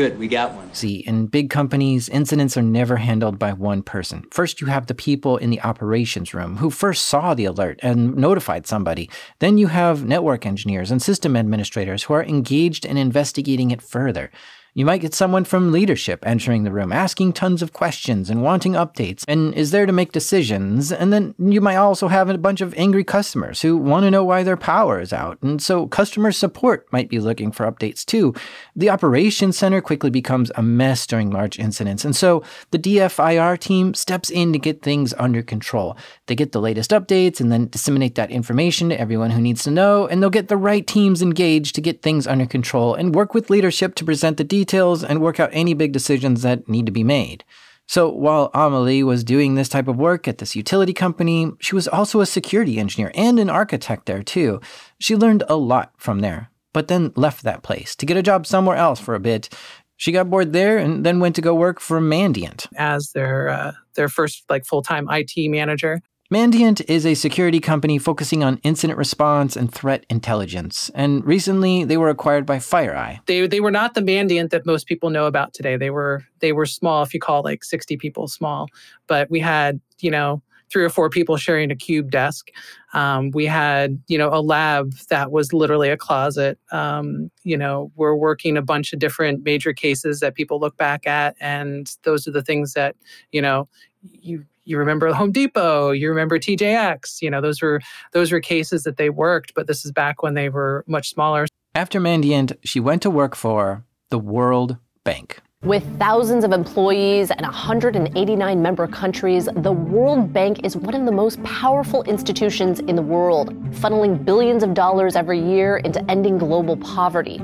Good, 0.00 0.18
we 0.18 0.28
got 0.28 0.54
one. 0.54 0.72
See, 0.72 1.00
in 1.00 1.26
big 1.26 1.50
companies, 1.50 2.08
incidents 2.08 2.56
are 2.56 2.62
never 2.62 2.96
handled 2.96 3.38
by 3.38 3.52
one 3.52 3.82
person. 3.82 4.24
First, 4.30 4.62
you 4.62 4.66
have 4.68 4.86
the 4.86 4.94
people 4.94 5.36
in 5.36 5.50
the 5.50 5.60
operations 5.60 6.32
room 6.32 6.56
who 6.56 6.70
first 6.70 7.04
saw 7.04 7.34
the 7.34 7.44
alert 7.44 7.78
and 7.82 8.16
notified 8.16 8.66
somebody. 8.66 9.10
Then 9.40 9.58
you 9.58 9.66
have 9.66 10.06
network 10.06 10.46
engineers 10.46 10.90
and 10.90 11.02
system 11.02 11.36
administrators 11.36 12.04
who 12.04 12.14
are 12.14 12.24
engaged 12.24 12.86
in 12.86 12.96
investigating 12.96 13.72
it 13.72 13.82
further. 13.82 14.30
You 14.72 14.84
might 14.84 15.00
get 15.00 15.14
someone 15.14 15.44
from 15.44 15.72
leadership 15.72 16.22
entering 16.24 16.62
the 16.62 16.70
room, 16.70 16.92
asking 16.92 17.32
tons 17.32 17.60
of 17.60 17.72
questions 17.72 18.30
and 18.30 18.42
wanting 18.42 18.74
updates, 18.74 19.24
and 19.26 19.52
is 19.54 19.72
there 19.72 19.84
to 19.84 19.92
make 19.92 20.12
decisions. 20.12 20.92
And 20.92 21.12
then 21.12 21.34
you 21.38 21.60
might 21.60 21.76
also 21.76 22.06
have 22.06 22.30
a 22.30 22.38
bunch 22.38 22.60
of 22.60 22.72
angry 22.74 23.02
customers 23.02 23.62
who 23.62 23.76
want 23.76 24.04
to 24.04 24.10
know 24.12 24.22
why 24.22 24.44
their 24.44 24.56
power 24.56 25.00
is 25.00 25.12
out. 25.12 25.42
And 25.42 25.60
so 25.60 25.88
customer 25.88 26.30
support 26.30 26.86
might 26.92 27.08
be 27.08 27.18
looking 27.18 27.50
for 27.50 27.70
updates 27.70 28.04
too. 28.04 28.32
The 28.76 28.90
operations 28.90 29.58
center 29.58 29.80
quickly 29.80 30.10
becomes 30.10 30.52
a 30.54 30.62
mess 30.62 31.04
during 31.04 31.30
large 31.30 31.58
incidents. 31.58 32.04
And 32.04 32.14
so 32.14 32.44
the 32.70 32.78
DFIR 32.78 33.58
team 33.58 33.94
steps 33.94 34.30
in 34.30 34.52
to 34.52 34.58
get 34.58 34.82
things 34.82 35.12
under 35.18 35.42
control. 35.42 35.96
They 36.26 36.36
get 36.36 36.52
the 36.52 36.60
latest 36.60 36.92
updates 36.92 37.40
and 37.40 37.50
then 37.50 37.68
disseminate 37.68 38.14
that 38.14 38.30
information 38.30 38.90
to 38.90 39.00
everyone 39.00 39.30
who 39.30 39.40
needs 39.40 39.64
to 39.64 39.72
know, 39.72 40.06
and 40.06 40.22
they'll 40.22 40.30
get 40.30 40.46
the 40.46 40.56
right 40.56 40.86
teams 40.86 41.22
engaged 41.22 41.74
to 41.74 41.80
get 41.80 42.02
things 42.02 42.28
under 42.28 42.46
control 42.46 42.94
and 42.94 43.16
work 43.16 43.34
with 43.34 43.50
leadership 43.50 43.96
to 43.96 44.04
present 44.04 44.36
the 44.36 44.44
details 44.44 44.60
and 44.72 45.20
work 45.20 45.40
out 45.40 45.50
any 45.52 45.74
big 45.74 45.92
decisions 45.92 46.42
that 46.42 46.68
need 46.68 46.86
to 46.86 46.92
be 46.92 47.04
made. 47.04 47.44
So 47.86 48.08
while 48.08 48.50
Amelie 48.54 49.02
was 49.02 49.24
doing 49.24 49.56
this 49.56 49.68
type 49.68 49.88
of 49.88 49.96
work 49.96 50.28
at 50.28 50.38
this 50.38 50.54
utility 50.54 50.92
company, 50.92 51.50
she 51.58 51.74
was 51.74 51.88
also 51.88 52.20
a 52.20 52.26
security 52.26 52.78
engineer 52.78 53.10
and 53.16 53.40
an 53.40 53.50
architect 53.50 54.06
there 54.06 54.22
too. 54.22 54.60
She 55.00 55.16
learned 55.16 55.42
a 55.48 55.56
lot 55.56 55.92
from 55.96 56.20
there, 56.20 56.50
but 56.72 56.86
then 56.86 57.12
left 57.16 57.42
that 57.42 57.64
place 57.64 57.96
to 57.96 58.06
get 58.06 58.16
a 58.16 58.22
job 58.22 58.46
somewhere 58.46 58.76
else 58.76 59.00
for 59.00 59.16
a 59.16 59.20
bit. 59.20 59.48
She 59.96 60.12
got 60.12 60.30
bored 60.30 60.52
there 60.52 60.78
and 60.78 61.04
then 61.04 61.18
went 61.18 61.34
to 61.34 61.42
go 61.42 61.52
work 61.52 61.80
for 61.80 62.00
Mandiant 62.00 62.68
as 62.76 63.10
their 63.12 63.48
uh, 63.48 63.72
their 63.96 64.08
first 64.08 64.44
like 64.48 64.64
full 64.64 64.82
time 64.82 65.08
IT 65.10 65.32
manager. 65.50 66.00
Mandiant 66.32 66.80
is 66.88 67.04
a 67.04 67.14
security 67.14 67.58
company 67.58 67.98
focusing 67.98 68.44
on 68.44 68.60
incident 68.62 68.96
response 68.96 69.56
and 69.56 69.72
threat 69.72 70.06
intelligence, 70.08 70.88
and 70.94 71.24
recently 71.24 71.82
they 71.82 71.96
were 71.96 72.08
acquired 72.08 72.46
by 72.46 72.58
FireEye. 72.58 73.18
They 73.26 73.48
they 73.48 73.58
were 73.58 73.72
not 73.72 73.94
the 73.94 74.00
Mandiant 74.00 74.50
that 74.50 74.64
most 74.64 74.86
people 74.86 75.10
know 75.10 75.26
about 75.26 75.54
today. 75.54 75.76
They 75.76 75.90
were 75.90 76.24
they 76.38 76.52
were 76.52 76.66
small, 76.66 77.02
if 77.02 77.12
you 77.12 77.18
call 77.18 77.42
like 77.42 77.64
sixty 77.64 77.96
people 77.96 78.28
small, 78.28 78.68
but 79.08 79.28
we 79.28 79.40
had 79.40 79.80
you 79.98 80.12
know 80.12 80.40
three 80.70 80.84
or 80.84 80.88
four 80.88 81.10
people 81.10 81.36
sharing 81.36 81.72
a 81.72 81.74
cube 81.74 82.12
desk. 82.12 82.50
Um, 82.92 83.32
we 83.32 83.44
had, 83.44 84.00
you 84.06 84.16
know, 84.16 84.32
a 84.32 84.40
lab 84.40 84.92
that 85.08 85.32
was 85.32 85.52
literally 85.52 85.90
a 85.90 85.96
closet. 85.96 86.60
Um, 86.70 87.32
you 87.42 87.56
know, 87.56 87.90
we're 87.96 88.14
working 88.14 88.56
a 88.56 88.62
bunch 88.62 88.92
of 88.92 89.00
different 89.00 89.42
major 89.42 89.72
cases 89.72 90.20
that 90.20 90.36
people 90.36 90.60
look 90.60 90.76
back 90.76 91.08
at, 91.08 91.34
and 91.40 91.96
those 92.04 92.28
are 92.28 92.30
the 92.30 92.42
things 92.42 92.74
that, 92.74 92.94
you 93.32 93.42
know, 93.42 93.68
you 94.02 94.44
you 94.70 94.78
remember 94.78 95.12
Home 95.12 95.32
Depot, 95.32 95.90
you 95.90 96.08
remember 96.08 96.38
TJX, 96.38 97.20
you 97.20 97.30
know, 97.30 97.40
those 97.40 97.60
were 97.60 97.80
those 98.12 98.32
were 98.32 98.40
cases 98.40 98.84
that 98.84 98.96
they 98.96 99.10
worked, 99.10 99.52
but 99.54 99.66
this 99.66 99.84
is 99.84 99.92
back 99.92 100.22
when 100.22 100.34
they 100.34 100.48
were 100.48 100.84
much 100.86 101.10
smaller. 101.10 101.46
After 101.74 102.00
Mandiant, 102.00 102.56
she 102.64 102.80
went 102.80 103.02
to 103.02 103.10
work 103.10 103.36
for 103.36 103.84
the 104.08 104.18
World 104.18 104.76
Bank. 105.04 105.40
With 105.62 105.84
thousands 105.98 106.42
of 106.42 106.52
employees 106.52 107.30
and 107.30 107.42
189 107.42 108.62
member 108.62 108.86
countries, 108.86 109.46
the 109.54 109.72
World 109.72 110.32
Bank 110.32 110.64
is 110.64 110.74
one 110.74 110.94
of 110.94 111.04
the 111.04 111.12
most 111.12 111.42
powerful 111.42 112.02
institutions 112.04 112.80
in 112.80 112.96
the 112.96 113.02
world, 113.02 113.54
funneling 113.72 114.24
billions 114.24 114.62
of 114.62 114.72
dollars 114.72 115.16
every 115.16 115.38
year 115.38 115.76
into 115.76 116.02
ending 116.10 116.38
global 116.38 116.78
poverty. 116.78 117.42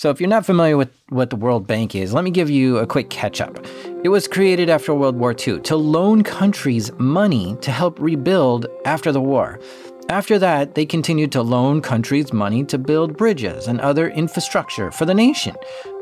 So, 0.00 0.08
if 0.08 0.18
you're 0.18 0.30
not 0.30 0.46
familiar 0.46 0.78
with 0.78 0.88
what 1.10 1.28
the 1.28 1.36
World 1.36 1.66
Bank 1.66 1.94
is, 1.94 2.14
let 2.14 2.24
me 2.24 2.30
give 2.30 2.48
you 2.48 2.78
a 2.78 2.86
quick 2.86 3.10
catch 3.10 3.38
up. 3.38 3.62
It 4.02 4.08
was 4.08 4.26
created 4.26 4.70
after 4.70 4.94
World 4.94 5.16
War 5.16 5.36
II 5.38 5.60
to 5.60 5.76
loan 5.76 6.22
countries 6.24 6.90
money 6.96 7.58
to 7.60 7.70
help 7.70 8.00
rebuild 8.00 8.64
after 8.86 9.12
the 9.12 9.20
war. 9.20 9.60
After 10.08 10.38
that, 10.38 10.74
they 10.74 10.86
continued 10.86 11.32
to 11.32 11.42
loan 11.42 11.82
countries 11.82 12.32
money 12.32 12.64
to 12.64 12.78
build 12.78 13.18
bridges 13.18 13.66
and 13.66 13.78
other 13.78 14.08
infrastructure 14.08 14.90
for 14.90 15.04
the 15.04 15.12
nation. 15.12 15.54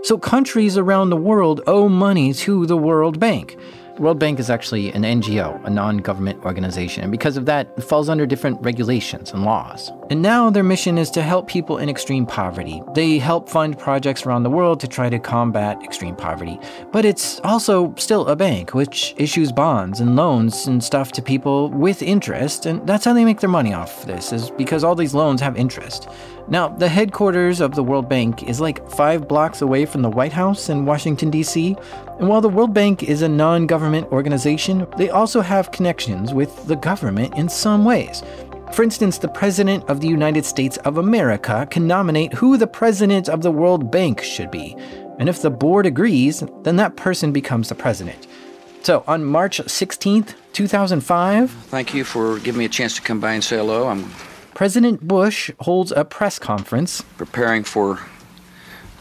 So, 0.04 0.16
countries 0.16 0.78
around 0.78 1.10
the 1.10 1.16
world 1.16 1.62
owe 1.66 1.88
money 1.88 2.32
to 2.34 2.66
the 2.66 2.76
World 2.76 3.18
Bank. 3.18 3.56
World 3.98 4.18
Bank 4.20 4.38
is 4.38 4.48
actually 4.48 4.92
an 4.92 5.02
NGO, 5.02 5.64
a 5.64 5.70
non 5.70 5.98
government 5.98 6.44
organization, 6.44 7.02
and 7.02 7.10
because 7.10 7.36
of 7.36 7.46
that, 7.46 7.72
it 7.76 7.82
falls 7.82 8.08
under 8.08 8.26
different 8.26 8.60
regulations 8.62 9.32
and 9.32 9.44
laws. 9.44 9.90
And 10.10 10.22
now 10.22 10.50
their 10.50 10.62
mission 10.62 10.98
is 10.98 11.10
to 11.10 11.22
help 11.22 11.48
people 11.48 11.78
in 11.78 11.88
extreme 11.88 12.24
poverty. 12.24 12.80
They 12.94 13.18
help 13.18 13.48
fund 13.48 13.78
projects 13.78 14.24
around 14.24 14.44
the 14.44 14.50
world 14.50 14.80
to 14.80 14.88
try 14.88 15.10
to 15.10 15.18
combat 15.18 15.82
extreme 15.82 16.14
poverty. 16.14 16.58
But 16.92 17.04
it's 17.04 17.40
also 17.40 17.94
still 17.96 18.26
a 18.28 18.36
bank, 18.36 18.72
which 18.72 19.14
issues 19.16 19.50
bonds 19.50 20.00
and 20.00 20.14
loans 20.14 20.66
and 20.66 20.82
stuff 20.82 21.12
to 21.12 21.22
people 21.22 21.70
with 21.70 22.00
interest, 22.00 22.66
and 22.66 22.86
that's 22.86 23.04
how 23.04 23.12
they 23.12 23.24
make 23.24 23.40
their 23.40 23.50
money 23.50 23.74
off 23.74 24.06
this, 24.06 24.32
is 24.32 24.50
because 24.50 24.84
all 24.84 24.94
these 24.94 25.14
loans 25.14 25.40
have 25.40 25.56
interest. 25.56 26.08
Now, 26.50 26.68
the 26.68 26.88
headquarters 26.88 27.60
of 27.60 27.74
the 27.74 27.82
World 27.82 28.08
Bank 28.08 28.44
is 28.44 28.58
like 28.58 28.88
five 28.90 29.28
blocks 29.28 29.60
away 29.60 29.84
from 29.84 30.00
the 30.00 30.08
White 30.08 30.32
House 30.32 30.70
in 30.70 30.86
Washington, 30.86 31.28
D.C. 31.28 31.76
And 32.18 32.26
while 32.26 32.40
the 32.40 32.48
World 32.48 32.72
Bank 32.72 33.02
is 33.02 33.20
a 33.20 33.28
non 33.28 33.66
government 33.66 34.10
organization, 34.10 34.86
they 34.96 35.10
also 35.10 35.42
have 35.42 35.72
connections 35.72 36.32
with 36.32 36.66
the 36.66 36.76
government 36.76 37.36
in 37.36 37.50
some 37.50 37.84
ways. 37.84 38.22
For 38.72 38.82
instance, 38.82 39.18
the 39.18 39.28
President 39.28 39.84
of 39.90 40.00
the 40.00 40.08
United 40.08 40.46
States 40.46 40.78
of 40.78 40.96
America 40.96 41.68
can 41.70 41.86
nominate 41.86 42.32
who 42.32 42.56
the 42.56 42.66
President 42.66 43.28
of 43.28 43.42
the 43.42 43.50
World 43.50 43.90
Bank 43.90 44.22
should 44.22 44.50
be. 44.50 44.74
And 45.18 45.28
if 45.28 45.42
the 45.42 45.50
board 45.50 45.84
agrees, 45.84 46.42
then 46.62 46.76
that 46.76 46.96
person 46.96 47.30
becomes 47.30 47.68
the 47.68 47.74
president. 47.74 48.26
So 48.82 49.04
on 49.06 49.24
March 49.24 49.58
16th, 49.58 50.34
2005. 50.54 51.50
Thank 51.50 51.92
you 51.92 52.04
for 52.04 52.38
giving 52.38 52.58
me 52.58 52.64
a 52.64 52.70
chance 52.70 52.94
to 52.94 53.02
come 53.02 53.20
by 53.20 53.32
and 53.32 53.44
say 53.44 53.56
hello. 53.56 53.88
I'm 53.88 54.10
President 54.58 55.06
Bush 55.06 55.52
holds 55.60 55.92
a 55.92 56.04
press 56.04 56.40
conference. 56.40 57.02
Preparing 57.16 57.62
for 57.62 58.00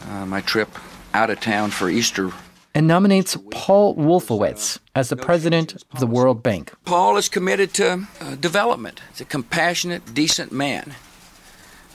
uh, 0.08 0.24
my 0.24 0.40
trip 0.40 0.68
out 1.12 1.30
of 1.30 1.40
town 1.40 1.72
for 1.72 1.90
Easter. 1.90 2.30
And 2.76 2.86
nominates 2.86 3.36
Paul 3.50 3.96
Wolfowitz 3.96 4.78
as 4.94 5.08
the 5.08 5.16
president 5.16 5.74
of 5.90 5.98
the 5.98 6.06
World 6.06 6.44
Bank. 6.44 6.72
Paul 6.84 7.16
is 7.16 7.28
committed 7.28 7.74
to 7.74 8.06
uh, 8.20 8.36
development. 8.36 9.00
He's 9.10 9.22
a 9.22 9.24
compassionate, 9.24 10.14
decent 10.14 10.52
man 10.52 10.94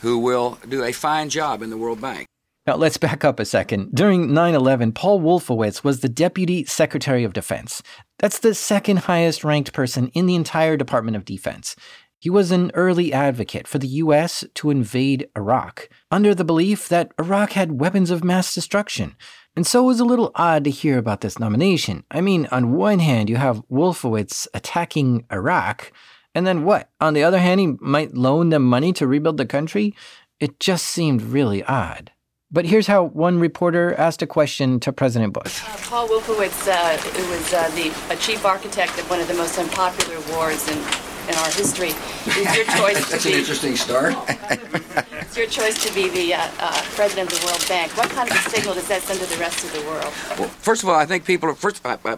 who 0.01 0.17
will 0.17 0.60
do 0.67 0.84
a 0.84 0.91
fine 0.91 1.29
job 1.29 1.62
in 1.62 1.70
the 1.70 1.77
World 1.77 2.01
Bank. 2.01 2.27
Now, 2.67 2.75
let's 2.75 2.98
back 2.98 3.24
up 3.24 3.39
a 3.39 3.46
second. 3.46 3.93
During 3.93 4.34
9 4.34 4.55
11, 4.55 4.91
Paul 4.91 5.22
Wolfowitz 5.22 5.86
was 5.86 6.01
the 6.01 6.10
Deputy 6.10 6.65
Secretary 6.65 7.24
of 7.24 7.32
Defense. 7.32 7.82
That's 8.20 8.39
the 8.39 8.53
second 8.53 9.00
highest 9.00 9.43
ranked 9.43 9.74
person 9.74 10.08
in 10.10 10.27
the 10.27 10.36
entire 10.36 10.77
Department 10.77 11.17
of 11.17 11.25
Defense. 11.25 11.75
He 12.24 12.30
was 12.30 12.51
an 12.51 12.72
early 12.74 13.12
advocate 13.12 13.68
for 13.68 13.80
the 13.80 14.00
US 14.00 14.46
to 14.53 14.70
invade 14.70 15.27
Iraq, 15.36 15.89
under 16.10 16.34
the 16.34 16.46
belief 16.46 16.88
that 16.88 17.12
Iraq 17.20 17.51
had 17.51 17.82
weapons 17.82 18.12
of 18.12 18.24
mass 18.24 18.56
destruction. 18.56 19.18
And 19.58 19.68
so 19.68 19.84
it 19.84 19.88
was 19.88 20.00
a 20.00 20.06
little 20.06 20.32
odd 20.34 20.63
to 20.63 20.70
hear 20.70 20.98
about 20.98 21.20
this 21.20 21.38
nomination. 21.38 22.06
I 22.10 22.22
mean, 22.22 22.48
on 22.50 22.72
one 22.72 23.00
hand, 23.00 23.30
you 23.30 23.36
have 23.36 23.62
Wolfowitz 23.70 24.48
attacking 24.53 25.25
Iraq, 25.34 25.92
and 26.34 26.48
then 26.48 26.63
what? 26.63 26.89
On 27.01 27.13
the 27.13 27.25
other 27.25 27.39
hand, 27.39 27.60
he 27.60 27.68
might 27.82 28.13
loan 28.13 28.51
them 28.51 28.63
money 28.63 28.94
to 28.94 29.06
rebuild 29.06 29.36
the 29.36 29.46
country? 29.46 29.94
It 30.39 30.62
just 30.62 30.86
seemed 30.86 31.24
really 31.24 31.62
odd. 31.65 32.10
But 32.50 32.63
here's 32.63 32.88
how 32.88 33.03
one 33.03 33.38
reporter 33.38 33.96
asked 33.96 34.22
a 34.22 34.27
question 34.27 34.80
to 34.80 34.94
President 34.94 35.34
Bush. 35.34 35.62
Uh, 35.62 35.75
Paul 35.89 36.08
Wolfowitz 36.08 36.70
uh, 36.70 36.98
was 37.30 37.53
uh, 37.53 37.70
the 37.75 38.15
chief 38.15 38.46
architect 38.46 38.98
of 38.98 39.10
one 39.10 39.20
of 39.20 39.27
the 39.27 39.34
most 39.34 39.60
unpopular 39.60 40.22
wars 40.32 40.70
in 40.70 40.82
in 41.27 41.36
our 41.36 41.51
history. 41.51 41.92
It's 42.25 42.56
your 42.56 42.65
choice 42.77 43.10
That's 43.10 43.24
to 43.24 43.30
be, 43.30 43.34
an 43.34 43.39
interesting 43.39 43.75
start. 43.75 44.15
it's 44.27 45.38
your 45.38 45.48
choice 45.48 45.84
to 45.86 45.94
be 45.94 46.10
the 46.10 46.34
uh, 46.36 46.50
uh, 46.60 46.82
president 46.96 47.32
of 47.32 47.39
the 47.39 47.46
World 47.46 47.65
Bank. 47.68 47.96
What 47.98 48.10
kind 48.10 48.30
of 48.30 48.36
a 48.36 48.50
signal 48.50 48.74
does 48.74 48.88
that 48.88 49.01
send 49.01 49.20
to 49.20 49.25
the 49.25 49.38
rest 49.39 49.63
of 49.63 49.74
the 49.74 49.82
world? 49.88 50.13
Well, 50.39 50.50
first 50.50 50.84
of 50.84 50.89
all, 50.89 50.96
I 50.96 51.06
think 51.06 51.25
people 51.25 51.50
are 51.50 51.56
first. 51.56 51.86
I, 51.86 51.98
I, 52.06 52.18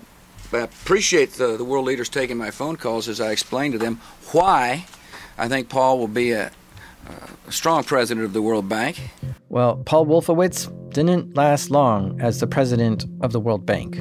I 0.53 0.59
appreciate 0.59 1.33
the, 1.33 1.57
the 1.57 1.65
world 1.65 1.85
leaders 1.85 2.09
taking 2.09 2.37
my 2.37 2.51
phone 2.51 2.77
calls 2.77 3.07
as 3.07 3.21
I 3.21 3.31
explain 3.31 3.71
to 3.73 3.77
them 3.77 3.99
why 4.31 4.85
I 5.37 5.47
think 5.47 5.69
Paul 5.69 5.99
will 5.99 6.07
be 6.07 6.31
a, 6.31 6.51
a 7.47 7.51
strong 7.51 7.83
president 7.83 8.25
of 8.25 8.33
the 8.33 8.41
World 8.41 8.69
Bank. 8.69 8.99
Well, 9.49 9.77
Paul 9.85 10.05
Wolfowitz 10.05 10.71
didn't 10.93 11.35
last 11.35 11.69
long 11.69 12.19
as 12.21 12.39
the 12.39 12.47
president 12.47 13.05
of 13.21 13.31
the 13.31 13.39
World 13.39 13.65
Bank. 13.65 13.97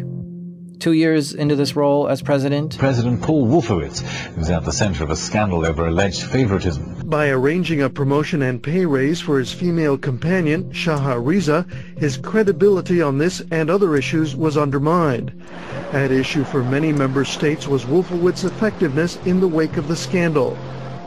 Two 0.85 0.93
years 0.93 1.33
into 1.33 1.57
this 1.57 1.75
role 1.77 2.09
as 2.09 2.21
president, 2.21 2.77
President 2.77 3.23
Paul 3.23 3.47
Wolfowitz 3.47 4.03
was 4.37 4.51
at 4.51 4.67
the 4.67 4.71
center 4.71 5.03
of 5.03 5.09
a 5.09 5.17
scandal 5.17 5.65
over 5.65 5.87
alleged 5.87 6.25
favoritism. 6.25 7.05
By 7.07 7.31
arranging 7.31 7.81
a 7.81 7.89
promotion 7.89 8.43
and 8.43 8.63
pay 8.63 8.85
raise 8.85 9.19
for 9.19 9.39
his 9.39 9.51
female 9.51 9.97
companion, 9.97 10.65
Shaha 10.73 11.25
Riza, 11.25 11.67
his 11.97 12.19
credibility 12.19 13.01
on 13.01 13.17
this 13.17 13.41
and 13.51 13.71
other 13.71 13.97
issues 13.97 14.37
was 14.37 14.59
undermined. 14.59 15.33
At 15.95 16.13
issue 16.13 16.45
for 16.45 16.63
many 16.63 16.93
member 16.93 17.25
states 17.25 17.67
was 17.67 17.87
Wolfowitz's 17.87 18.45
effectiveness 18.45 19.17
in 19.25 19.41
the 19.41 19.49
wake 19.49 19.79
of 19.79 19.89
the 19.89 19.97
scandal 19.97 20.55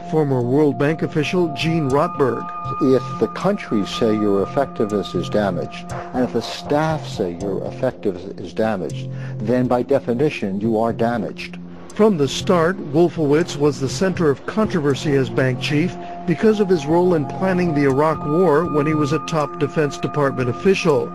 former 0.10 0.42
World 0.42 0.78
Bank 0.80 1.02
official 1.02 1.54
Gene 1.54 1.90
Rotberg. 1.90 2.46
If 2.82 3.20
the 3.20 3.28
countries 3.28 3.90
say 3.90 4.14
your 4.14 4.44
effectiveness 4.44 5.14
is 5.14 5.30
damaged, 5.30 5.92
and 5.92 6.24
if 6.24 6.34
the 6.34 6.42
staff 6.42 7.06
say 7.08 7.38
your 7.42 7.64
effectiveness 7.66 8.26
is 8.40 8.54
damaged, 8.54 9.10
then 9.38 9.68
by 9.68 9.84
definition 9.84 10.62
you 10.62 10.80
are 10.80 10.94
damaged. 10.94 11.58
From 11.94 12.18
the 12.18 12.28
start, 12.28 12.78
Wolfowitz 12.94 13.58
was 13.58 13.80
the 13.80 13.90
center 13.90 14.30
of 14.30 14.46
controversy 14.46 15.16
as 15.16 15.30
bank 15.30 15.60
chief 15.60 15.96
because 16.28 16.60
of 16.60 16.70
his 16.70 16.86
role 16.86 17.16
in 17.16 17.26
planning 17.26 17.74
the 17.74 17.86
Iraq 17.86 18.24
War 18.24 18.66
when 18.66 18.86
he 18.86 18.94
was 18.94 19.14
a 19.14 19.26
top 19.26 19.60
Defense 19.60 19.98
Department 19.98 20.48
official. 20.48 21.08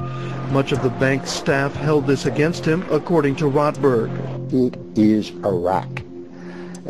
Much 0.50 0.72
of 0.72 0.82
the 0.82 0.90
bank's 0.90 1.30
staff 1.30 1.72
held 1.76 2.06
this 2.06 2.26
against 2.26 2.64
him, 2.64 2.84
according 2.90 3.36
to 3.36 3.44
Rotberg. 3.44 4.10
It 4.52 4.76
is 4.98 5.30
Iraq. 5.44 6.02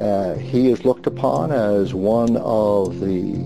Uh, 0.02 0.34
he 0.34 0.68
is 0.68 0.84
looked 0.84 1.06
upon 1.06 1.52
as 1.52 1.94
one 1.94 2.36
of 2.38 2.98
the 2.98 3.36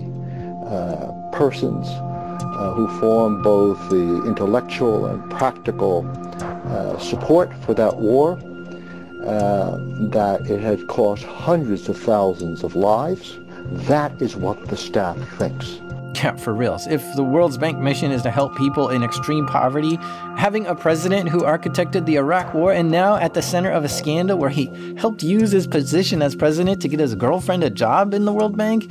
uh, 0.65 1.11
persons 1.31 1.87
uh, 1.87 2.73
who 2.73 2.87
form 2.99 3.43
both 3.43 3.77
the 3.91 4.23
intellectual 4.25 5.05
and 5.05 5.29
practical 5.29 6.03
uh, 6.65 6.97
support 6.97 7.53
for 7.63 7.75
that 7.75 7.97
war, 7.97 8.39
uh, 9.23 9.77
that 10.09 10.41
it 10.49 10.59
has 10.59 10.83
cost 10.85 11.23
hundreds 11.23 11.89
of 11.89 11.95
thousands 11.95 12.63
of 12.63 12.75
lives. 12.75 13.37
That 13.87 14.19
is 14.19 14.35
what 14.35 14.67
the 14.67 14.77
staff 14.77 15.15
thinks. 15.37 15.79
Yeah, 16.17 16.35
for 16.35 16.51
reals. 16.51 16.87
If 16.87 17.03
the 17.15 17.23
World's 17.23 17.59
Bank 17.59 17.77
mission 17.77 18.11
is 18.11 18.23
to 18.23 18.31
help 18.31 18.57
people 18.57 18.89
in 18.89 19.03
extreme 19.03 19.45
poverty, 19.45 19.97
having 20.35 20.65
a 20.65 20.73
president 20.73 21.29
who 21.29 21.41
architected 21.41 22.07
the 22.07 22.15
Iraq 22.15 22.55
War 22.55 22.73
and 22.73 22.89
now 22.89 23.17
at 23.17 23.35
the 23.35 23.41
center 23.43 23.69
of 23.69 23.83
a 23.83 23.89
scandal 23.89 24.35
where 24.35 24.49
he 24.49 24.95
helped 24.97 25.21
use 25.21 25.51
his 25.51 25.67
position 25.67 26.23
as 26.23 26.35
president 26.35 26.81
to 26.81 26.87
get 26.87 26.99
his 26.99 27.13
girlfriend 27.13 27.63
a 27.63 27.69
job 27.69 28.15
in 28.15 28.25
the 28.25 28.33
World 28.33 28.57
Bank, 28.57 28.89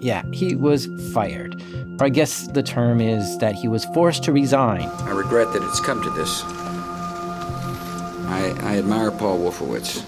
yeah, 0.00 0.22
he 0.32 0.54
was 0.54 0.86
fired. 1.14 1.58
Or 1.98 2.04
I 2.04 2.10
guess 2.10 2.46
the 2.48 2.62
term 2.62 3.00
is 3.00 3.38
that 3.38 3.54
he 3.54 3.68
was 3.68 3.86
forced 3.86 4.22
to 4.24 4.32
resign. 4.32 4.82
I 4.82 5.12
regret 5.12 5.54
that 5.54 5.62
it's 5.62 5.80
come 5.80 6.02
to 6.02 6.10
this. 6.10 6.42
I, 8.28 8.54
I 8.60 8.78
admire 8.78 9.10
Paul 9.10 9.38
Wolfowitz. 9.38 10.04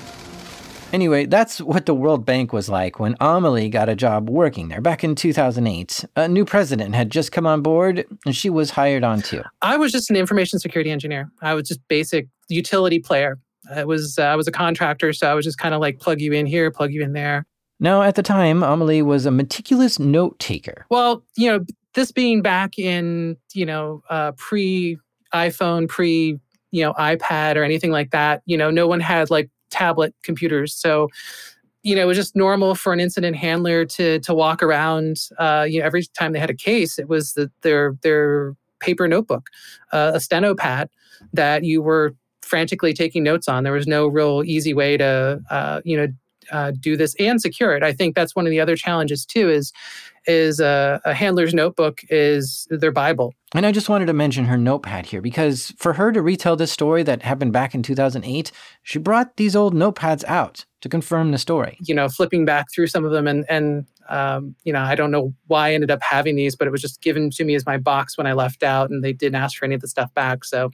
Anyway, 0.93 1.27
that's 1.27 1.61
what 1.61 1.85
the 1.85 1.95
World 1.95 2.25
Bank 2.25 2.53
was 2.53 2.71
like 2.71 2.99
when 2.99 3.15
Amelie 3.21 3.69
got 3.69 3.91
a 3.91 3.95
job 3.95 4.31
working 4.31 4.69
there 4.69 4.81
back 4.81 5.05
in 5.05 5.15
2008. 5.15 6.05
A 6.17 6.29
new 6.29 6.47
president 6.47 6.95
had 6.95 7.11
just 7.11 7.31
come 7.31 7.47
on 7.47 7.61
board 7.61 8.07
and 8.25 8.35
she 8.35 8.49
was 8.49 8.71
hired 8.71 9.05
on 9.05 9.21
too. 9.21 9.43
I 9.61 9.77
was 9.77 9.93
just 9.93 10.09
an 10.09 10.17
information 10.17 10.59
security 10.59 10.91
engineer. 10.91 11.31
I 11.43 11.53
was 11.53 11.69
just 11.69 11.87
basic 11.89 12.27
utility 12.49 13.01
player. 13.01 13.39
I 13.75 13.85
was 13.85 14.19
uh, 14.19 14.23
I 14.23 14.37
was 14.37 14.49
a 14.49 14.53
contractor, 14.53 15.13
so 15.13 15.31
I 15.31 15.35
was 15.35 15.45
just 15.45 15.59
kind 15.59 15.75
of 15.75 15.81
like 15.81 16.01
plug 16.01 16.21
you 16.21 16.33
in 16.33 16.47
here, 16.47 16.71
plug 16.71 16.93
you 16.93 17.03
in 17.03 17.13
there. 17.13 17.45
Now, 17.81 18.03
at 18.03 18.15
the 18.15 18.23
time, 18.23 18.63
Amelie 18.63 19.03
was 19.03 19.27
a 19.27 19.31
meticulous 19.31 19.99
note 19.99 20.39
taker. 20.39 20.87
Well, 20.91 21.23
you 21.37 21.51
know, 21.51 21.65
this 21.95 22.13
being 22.13 22.43
back 22.43 22.79
in, 22.79 23.37
you 23.53 23.67
know, 23.67 24.03
uh, 24.09 24.33
pre 24.37 24.99
iPhone, 25.35 25.89
pre, 25.89 26.39
you 26.71 26.83
know, 26.83 26.95
iPad 26.95 27.57
or 27.57 27.63
anything 27.63 27.91
like 27.91 28.11
that, 28.11 28.43
you 28.47 28.57
know, 28.57 28.71
no 28.71 28.89
one 28.89 29.01
had 29.01 29.31
like 29.31 29.51
tablet 29.71 30.15
computers. 30.23 30.75
So, 30.75 31.09
you 31.83 31.95
know, 31.95 32.03
it 32.03 32.07
was 32.07 32.17
just 32.17 32.37
normal 32.37 32.75
for 32.75 32.93
an 32.93 33.01
incident 33.01 33.37
handler 33.37 33.85
to 33.85 34.19
to 34.21 34.35
walk 34.35 34.63
around. 34.63 35.19
Uh, 35.39 35.67
you 35.69 35.81
know, 35.81 35.87
every 35.87 36.05
time 36.19 36.33
they 36.33 36.39
had 36.39 36.51
a 36.51 36.55
case, 36.55 36.99
it 36.99 37.09
was 37.09 37.35
the, 37.35 37.51
their 37.63 37.97
their 38.03 38.55
paper 38.81 39.09
notebook, 39.09 39.49
uh, 39.93 40.13
a 40.15 40.21
steno 40.21 40.55
pad 40.55 40.89
that 41.33 41.65
you 41.65 41.83
were 41.83 42.15
frantically 42.43 42.95
taking 42.95 43.23
notes 43.23 43.49
on. 43.49 43.65
There 43.65 43.73
was 43.73 43.87
no 43.87 44.07
real 44.07 44.43
easy 44.45 44.73
way 44.73 44.97
to, 44.97 45.41
uh, 45.51 45.81
you 45.85 45.97
know, 45.97 46.09
uh, 46.53 46.73
do 46.79 46.97
this 46.97 47.15
and 47.19 47.41
secure 47.41 47.77
it. 47.77 47.83
I 47.83 47.93
think 47.93 48.15
that's 48.15 48.35
one 48.35 48.47
of 48.47 48.51
the 48.51 48.61
other 48.61 48.77
challenges 48.77 49.25
too. 49.25 49.51
Is 49.51 49.73
is 50.27 50.61
a, 50.61 51.01
a, 51.07 51.15
handler's 51.15 51.55
notebook 51.55 52.01
is 52.11 52.67
their 52.71 52.93
bible. 52.93 53.33
And 53.55 53.65
I 53.65 53.73
just 53.73 53.89
wanted 53.89 54.07
to 54.07 54.13
mention 54.13 54.45
her 54.45 54.59
notepad 54.59 55.07
here 55.07 55.23
because 55.23 55.73
for 55.79 55.95
her 55.95 56.13
to 56.13 56.21
retell 56.21 56.55
this 56.55 56.71
story 56.71 57.03
that 57.05 57.23
happened 57.23 57.55
back 57.55 57.75
in 57.75 57.83
2008, 57.83 58.53
she 58.83 58.99
brought 58.99 59.39
these 59.39 59.57
old 59.57 59.75
notepads 59.75 60.25
out 60.25 60.67
to 60.83 60.89
confirm 60.91 61.31
the 61.31 61.39
story. 61.39 61.79
You 61.81 61.95
know, 61.95 62.11
flipping 62.11 62.45
back 62.45 62.67
through 62.75 62.89
some 62.89 63.05
of 63.05 63.13
them 63.13 63.27
and 63.27 63.47
and 63.49 63.87
um, 64.09 64.55
you 64.65 64.73
know, 64.73 64.81
I 64.81 64.95
don't 64.95 65.11
know 65.11 65.35
why 65.47 65.69
I 65.69 65.75
ended 65.75 65.91
up 65.91 66.03
having 66.03 66.37
these, 66.37 66.57
but 66.57 66.67
it 66.67 66.71
was 66.71 66.81
just 66.81 67.03
given 67.03 67.31
to 67.31 67.45
me 67.45 67.55
as 67.55 67.67
my 67.67 67.77
box 67.77 68.17
when 68.17 68.27
I 68.27 68.33
left 68.33 68.63
out, 68.63 68.91
and 68.91 69.05
they 69.05 69.13
didn't 69.13 69.35
ask 69.35 69.59
for 69.59 69.67
any 69.67 69.75
of 69.75 69.83
the 69.83 69.89
stuff 69.89 70.13
back. 70.15 70.45
So 70.45 70.71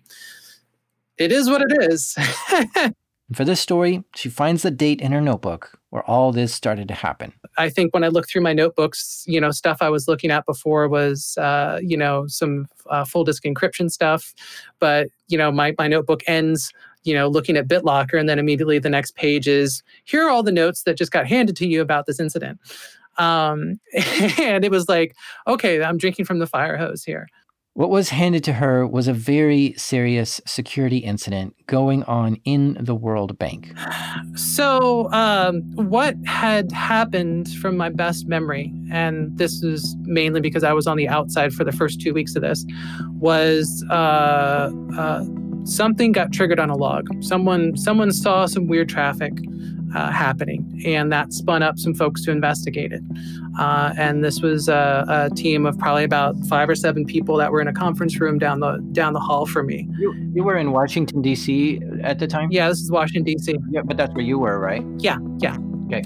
it 1.18 1.32
is 1.32 1.48
what 1.50 1.62
it 1.62 1.92
is. 1.92 2.16
For 3.32 3.44
this 3.44 3.60
story, 3.60 4.04
she 4.14 4.28
finds 4.28 4.62
the 4.62 4.70
date 4.70 5.00
in 5.00 5.12
her 5.12 5.20
notebook 5.20 5.78
where 5.88 6.02
all 6.02 6.30
this 6.30 6.52
started 6.52 6.88
to 6.88 6.94
happen. 6.94 7.32
I 7.56 7.70
think 7.70 7.94
when 7.94 8.04
I 8.04 8.08
look 8.08 8.28
through 8.28 8.42
my 8.42 8.52
notebooks, 8.52 9.24
you 9.26 9.40
know, 9.40 9.50
stuff 9.50 9.78
I 9.80 9.88
was 9.88 10.06
looking 10.06 10.30
at 10.30 10.44
before 10.44 10.88
was, 10.88 11.38
uh, 11.38 11.78
you 11.82 11.96
know, 11.96 12.26
some 12.26 12.66
uh, 12.90 13.04
full 13.04 13.24
disk 13.24 13.44
encryption 13.44 13.90
stuff. 13.90 14.34
But, 14.78 15.08
you 15.28 15.38
know, 15.38 15.50
my, 15.50 15.74
my 15.78 15.88
notebook 15.88 16.22
ends, 16.26 16.72
you 17.04 17.14
know, 17.14 17.28
looking 17.28 17.56
at 17.56 17.66
BitLocker. 17.66 18.18
And 18.18 18.28
then 18.28 18.38
immediately 18.38 18.78
the 18.78 18.90
next 18.90 19.14
page 19.14 19.48
is 19.48 19.82
here 20.04 20.26
are 20.26 20.30
all 20.30 20.42
the 20.42 20.52
notes 20.52 20.82
that 20.82 20.98
just 20.98 21.12
got 21.12 21.26
handed 21.26 21.56
to 21.56 21.66
you 21.66 21.80
about 21.80 22.04
this 22.06 22.20
incident. 22.20 22.58
Um, 23.16 23.80
and 24.38 24.64
it 24.64 24.70
was 24.70 24.88
like, 24.88 25.14
okay, 25.46 25.82
I'm 25.82 25.96
drinking 25.96 26.26
from 26.26 26.40
the 26.40 26.46
fire 26.46 26.76
hose 26.76 27.04
here. 27.04 27.28
What 27.76 27.90
was 27.90 28.10
handed 28.10 28.44
to 28.44 28.52
her 28.52 28.86
was 28.86 29.08
a 29.08 29.12
very 29.12 29.74
serious 29.76 30.40
security 30.46 30.98
incident 30.98 31.56
going 31.66 32.04
on 32.04 32.36
in 32.44 32.76
the 32.80 32.94
World 32.94 33.36
Bank. 33.36 33.72
So, 34.36 35.10
um, 35.10 35.60
what 35.74 36.14
had 36.24 36.70
happened 36.70 37.52
from 37.54 37.76
my 37.76 37.88
best 37.88 38.28
memory, 38.28 38.72
and 38.92 39.36
this 39.36 39.64
is 39.64 39.96
mainly 40.02 40.40
because 40.40 40.62
I 40.62 40.72
was 40.72 40.86
on 40.86 40.96
the 40.96 41.08
outside 41.08 41.52
for 41.52 41.64
the 41.64 41.72
first 41.72 42.00
two 42.00 42.14
weeks 42.14 42.36
of 42.36 42.42
this, 42.42 42.64
was 43.18 43.84
uh, 43.90 44.70
uh, 44.96 45.24
something 45.64 46.12
got 46.12 46.32
triggered 46.32 46.60
on 46.60 46.70
a 46.70 46.76
log. 46.76 47.08
Someone, 47.24 47.76
someone 47.76 48.12
saw 48.12 48.46
some 48.46 48.68
weird 48.68 48.88
traffic 48.88 49.32
uh, 49.94 50.10
happening, 50.10 50.82
and 50.84 51.12
that 51.12 51.32
spun 51.32 51.62
up 51.62 51.78
some 51.78 51.94
folks 51.94 52.24
to 52.24 52.30
investigate 52.30 52.92
it. 52.92 53.02
Uh, 53.58 53.94
and 53.96 54.24
this 54.24 54.40
was 54.40 54.68
a, 54.68 55.04
a, 55.08 55.34
team 55.34 55.64
of 55.64 55.78
probably 55.78 56.02
about 56.02 56.36
five 56.48 56.68
or 56.68 56.74
seven 56.74 57.04
people 57.04 57.36
that 57.36 57.52
were 57.52 57.60
in 57.60 57.68
a 57.68 57.72
conference 57.72 58.18
room 58.20 58.38
down 58.38 58.60
the 58.60 58.78
down 58.92 59.12
the 59.12 59.20
hall 59.20 59.46
from 59.46 59.66
me. 59.66 59.88
You, 59.98 60.12
you 60.34 60.42
were 60.42 60.56
in 60.56 60.72
Washington 60.72 61.22
D.C. 61.22 61.80
at 62.02 62.18
the 62.18 62.26
time. 62.26 62.50
Yeah, 62.50 62.68
this 62.68 62.80
is 62.80 62.90
Washington 62.90 63.22
D.C. 63.24 63.56
Yeah, 63.70 63.82
but 63.84 63.96
that's 63.96 64.12
where 64.14 64.24
you 64.24 64.38
were, 64.38 64.58
right? 64.58 64.84
Yeah, 64.98 65.18
yeah. 65.38 65.56
Okay 65.86 66.02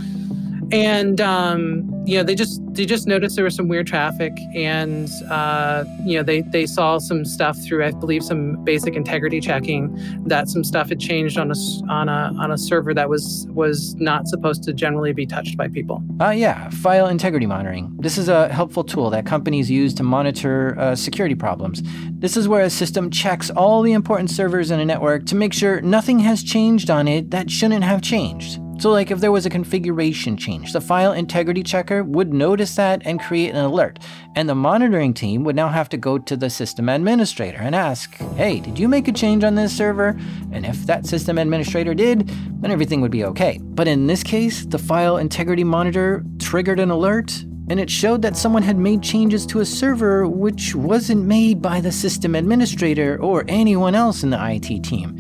and 0.70 1.20
um, 1.20 1.90
you 2.07 2.16
know 2.16 2.22
they 2.22 2.35
just 2.35 2.61
they 2.72 2.85
just 2.85 3.07
noticed 3.07 3.37
there 3.37 3.44
was 3.44 3.57
some 3.57 3.68
weird 3.68 3.87
traffic 3.87 4.33
and 4.54 5.11
uh, 5.31 5.85
you 6.04 6.16
know 6.16 6.22
they 6.22 6.42
they 6.42 6.66
saw 6.66 6.98
some 6.98 7.24
stuff 7.24 7.57
through 7.66 7.85
i 7.85 7.90
believe 7.90 8.22
some 8.22 8.62
basic 8.64 8.94
integrity 8.94 9.40
checking 9.40 9.94
that 10.26 10.48
some 10.48 10.62
stuff 10.62 10.88
had 10.88 11.00
changed 11.00 11.38
on 11.38 11.50
a 11.50 11.54
on 11.90 12.09
a 12.09 12.33
on 12.38 12.50
a 12.50 12.59
server 12.59 12.92
that 12.94 13.09
was 13.09 13.46
was 13.50 13.94
not 13.96 14.26
supposed 14.28 14.62
to 14.62 14.72
generally 14.72 15.12
be 15.12 15.26
touched 15.26 15.57
by 15.57 15.68
people. 15.68 16.02
Uh, 16.20 16.31
yeah 16.31 16.68
file 16.70 17.07
integrity 17.07 17.46
monitoring. 17.46 17.94
This 17.98 18.18
is 18.18 18.28
a 18.28 18.48
helpful 18.48 18.85
tool 18.85 19.11
that 19.11 19.26
companies 19.26 19.70
use 19.70 19.94
to 19.94 20.02
monitor 20.02 20.78
uh, 20.78 20.94
security 20.94 21.35
problems. 21.35 21.83
This 22.12 22.37
is 22.37 22.48
where 22.48 22.62
a 22.62 22.70
system 22.70 23.11
checks 23.11 23.50
all 23.50 23.83
the 23.83 23.92
important 23.92 24.31
servers 24.31 24.70
in 24.70 24.81
a 24.81 24.85
network 24.85 25.26
to 25.26 25.35
make 25.35 25.52
sure 25.52 25.81
nothing 25.81 26.18
has 26.20 26.42
changed 26.42 26.90
on 26.90 27.09
it 27.09 27.31
that 27.31 27.50
shouldn't 27.50 27.85
have 27.85 28.02
changed 28.02 28.61
so, 28.79 28.91
like 28.91 29.11
if 29.11 29.21
there 29.21 29.33
was 29.33 29.45
a 29.45 29.51
configuration 29.51 30.37
change, 30.37 30.73
the 30.73 30.81
file 30.81 31.12
integrity 31.12 31.64
checker 31.64 32.05
would 32.05 32.33
notice 32.33 32.77
that 32.77 33.03
and 33.05 33.21
create 33.21 33.51
an 33.51 33.64
alert. 33.64 33.99
And 34.37 34.49
the 34.49 34.55
monitoring 34.55 35.14
team 35.14 35.43
would 35.43 35.57
now 35.57 35.69
have 35.69 35.88
to 35.88 35.97
go 35.97 36.17
to 36.17 36.37
the 36.37 36.49
system 36.49 36.88
administrator 36.88 37.59
and 37.59 37.75
ask, 37.75 38.14
hey, 38.37 38.61
did 38.61 38.79
you 38.79 38.87
make 38.87 39.09
a 39.09 39.12
change 39.12 39.43
on 39.43 39.57
this 39.57 39.77
server? 39.77 40.17
And 40.53 40.64
if 40.64 40.87
that 40.87 41.07
system 41.07 41.38
administrator 41.38 41.93
did, 41.93 42.29
then 42.61 42.71
everything 42.71 43.01
would 43.01 43.11
be 43.11 43.25
okay. 43.25 43.59
But 43.61 43.88
in 43.88 44.07
this 44.07 44.23
case, 44.23 44.64
the 44.64 44.79
file 44.79 45.17
integrity 45.17 45.64
monitor 45.64 46.25
triggered 46.38 46.79
an 46.79 46.91
alert 46.91 47.45
and 47.71 47.81
it 47.81 47.91
showed 47.91 48.23
that 48.23 48.37
someone 48.37 48.62
had 48.62 48.79
made 48.79 49.03
changes 49.03 49.45
to 49.47 49.61
a 49.61 49.67
server 49.67 50.27
which 50.27 50.75
wasn't 50.75 51.27
made 51.27 51.61
by 51.61 51.81
the 51.81 51.93
system 51.93 52.35
administrator 52.35 53.21
or 53.21 53.45
anyone 53.49 53.95
else 53.95 54.23
in 54.23 54.31
the 54.31 54.38
IT 54.41 54.85
team. 54.85 55.19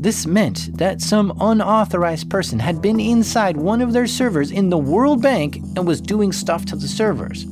This 0.00 0.26
meant 0.26 0.74
that 0.78 1.02
some 1.02 1.36
unauthorized 1.42 2.30
person 2.30 2.58
had 2.58 2.80
been 2.80 2.98
inside 2.98 3.58
one 3.58 3.82
of 3.82 3.92
their 3.92 4.06
servers 4.06 4.50
in 4.50 4.70
the 4.70 4.78
World 4.78 5.20
Bank 5.20 5.56
and 5.76 5.86
was 5.86 6.00
doing 6.00 6.32
stuff 6.32 6.64
to 6.66 6.76
the 6.76 6.88
servers. 6.88 7.44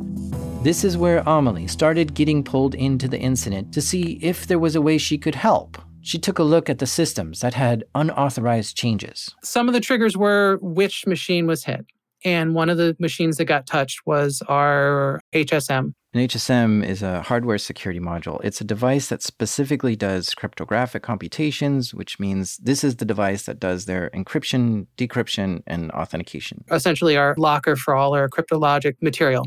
This 0.63 0.83
is 0.83 0.97
where 0.97 1.23
Amelie 1.27 1.67
started 1.67 2.15
getting 2.15 2.43
pulled 2.43 2.75
into 2.75 3.07
the 3.07 3.19
incident 3.19 3.75
to 3.75 3.83
see 3.83 4.19
if 4.23 4.47
there 4.47 4.59
was 4.59 4.75
a 4.75 4.81
way 4.81 4.97
she 4.97 5.19
could 5.19 5.35
help. 5.35 5.77
She 6.01 6.19
took 6.19 6.39
a 6.39 6.43
look 6.43 6.71
at 6.71 6.79
the 6.79 6.87
systems 6.87 7.41
that 7.41 7.53
had 7.53 7.85
unauthorized 7.95 8.75
changes. 8.75 9.35
Some 9.45 9.69
of 9.69 9.75
the 9.75 9.81
triggers 9.81 10.17
were 10.17 10.59
which 10.63 11.07
machine 11.07 11.47
was 11.47 11.65
hit. 11.65 11.85
And 12.25 12.55
one 12.55 12.71
of 12.71 12.79
the 12.79 12.97
machines 12.99 13.37
that 13.37 13.45
got 13.45 13.67
touched 13.67 14.07
was 14.07 14.43
our 14.49 15.21
HSM, 15.35 15.93
an 16.19 16.29
HSM 16.29 16.85
is 16.85 17.03
a 17.03 17.23
hardware 17.23 17.59
security 17.59 18.01
module. 18.01 18.41
It's 18.43 18.61
a 18.61 18.65
device 18.65 19.09
that 19.09 19.23
specifically 19.23 19.95
does 19.95 20.35
cryptographic 20.35 21.03
computations, 21.03 21.95
which 21.95 22.19
means 22.19 22.57
this 22.59 22.83
is 22.83 22.97
the 22.97 23.05
device 23.05 23.45
that 23.45 23.61
does 23.61 23.85
their 23.85 24.11
encryption, 24.11 24.87
decryption, 24.97 25.63
and 25.67 25.91
authentication. 25.93 26.65
Essentially, 26.71 27.17
our 27.17 27.35
locker 27.39 27.77
for 27.77 27.95
all 27.95 28.15
our 28.15 28.29
cryptologic 28.29 28.97
material. 29.01 29.45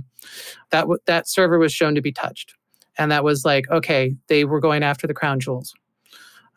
That 0.69 0.81
w- 0.81 0.99
that 1.07 1.27
server 1.27 1.59
was 1.59 1.73
shown 1.73 1.95
to 1.95 2.01
be 2.01 2.11
touched, 2.11 2.55
and 2.97 3.11
that 3.11 3.23
was 3.23 3.43
like, 3.43 3.69
okay, 3.69 4.15
they 4.27 4.45
were 4.45 4.59
going 4.59 4.83
after 4.83 5.07
the 5.07 5.13
crown 5.13 5.39
jewels. 5.39 5.73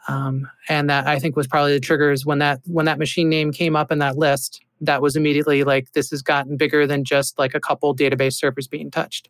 Um, 0.07 0.49
and 0.69 0.91
that 0.91 1.07
I 1.07 1.19
think 1.19 1.35
was 1.35 1.47
probably 1.47 1.73
the 1.73 1.81
triggers 1.81 2.27
when 2.27 2.39
that 2.39 2.61
when 2.67 2.87
that 2.87 2.99
machine 2.99 3.29
name 3.29 3.53
came 3.53 3.75
up 3.75 3.91
in 3.91 3.99
that 3.99 4.17
list 4.17 4.61
that 4.81 5.03
was 5.03 5.17
immediately 5.17 5.65
like, 5.65 5.93
this 5.93 6.11
has 6.11 6.23
gotten 6.23 6.57
bigger 6.57 6.87
than 6.87 7.05
just 7.05 7.39
like 7.39 7.55
a 7.55 7.61
couple 7.61 7.95
database 7.95 8.35
servers 8.35 8.69
being 8.69 8.91
touched. 8.91 9.29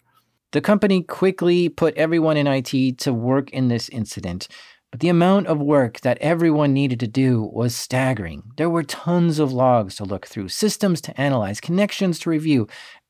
The 0.53 0.61
company 0.61 1.03
quickly 1.03 1.69
put 1.69 1.97
everyone 1.97 2.37
in 2.37 2.47
IT 2.47 2.99
to 2.99 3.13
work 3.13 3.51
in 3.51 3.69
this 3.69 3.89
incident, 3.89 4.49
but 4.91 5.01
the 5.01 5.09
amount 5.09 5.49
of 5.49 5.59
work 5.59 6.01
that 6.03 6.19
everyone 6.21 6.73
needed 6.73 7.01
to 7.01 7.09
do 7.09 7.51
was 7.53 7.75
staggering. 7.75 8.45
There 8.57 8.71
were 8.71 8.85
tons 8.85 9.41
of 9.41 9.53
logs 9.53 9.97
to 9.97 10.05
look 10.05 10.27
through, 10.27 10.51
systems 10.51 11.01
to 11.03 11.21
analyze, 11.21 11.61
connections 11.61 12.21
to 12.21 12.31
review, 12.31 12.69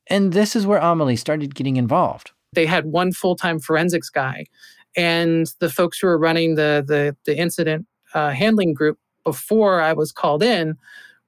and 0.09 0.33
this 0.33 0.57
is 0.57 0.66
where 0.66 0.79
Amelie 0.79 1.16
started 1.16 1.55
getting 1.55 1.77
involved. 1.77 2.31
They 2.53 2.66
had 2.66 2.87
one 2.87 3.12
full 3.12 3.37
time 3.37 3.59
forensics 3.59 4.09
guy, 4.09 4.47
and 4.97 5.47
the 5.59 5.68
folks 5.68 5.99
who 5.99 6.07
were 6.07 6.18
running 6.18 6.55
the, 6.55 6.85
the, 6.87 7.16
the 7.27 7.37
incident 7.38 7.87
uh, 8.14 8.31
handling 8.31 8.75
group 8.75 8.99
before 9.25 9.81
I 9.81 9.92
was 9.92 10.12
called 10.12 10.42
in 10.42 10.77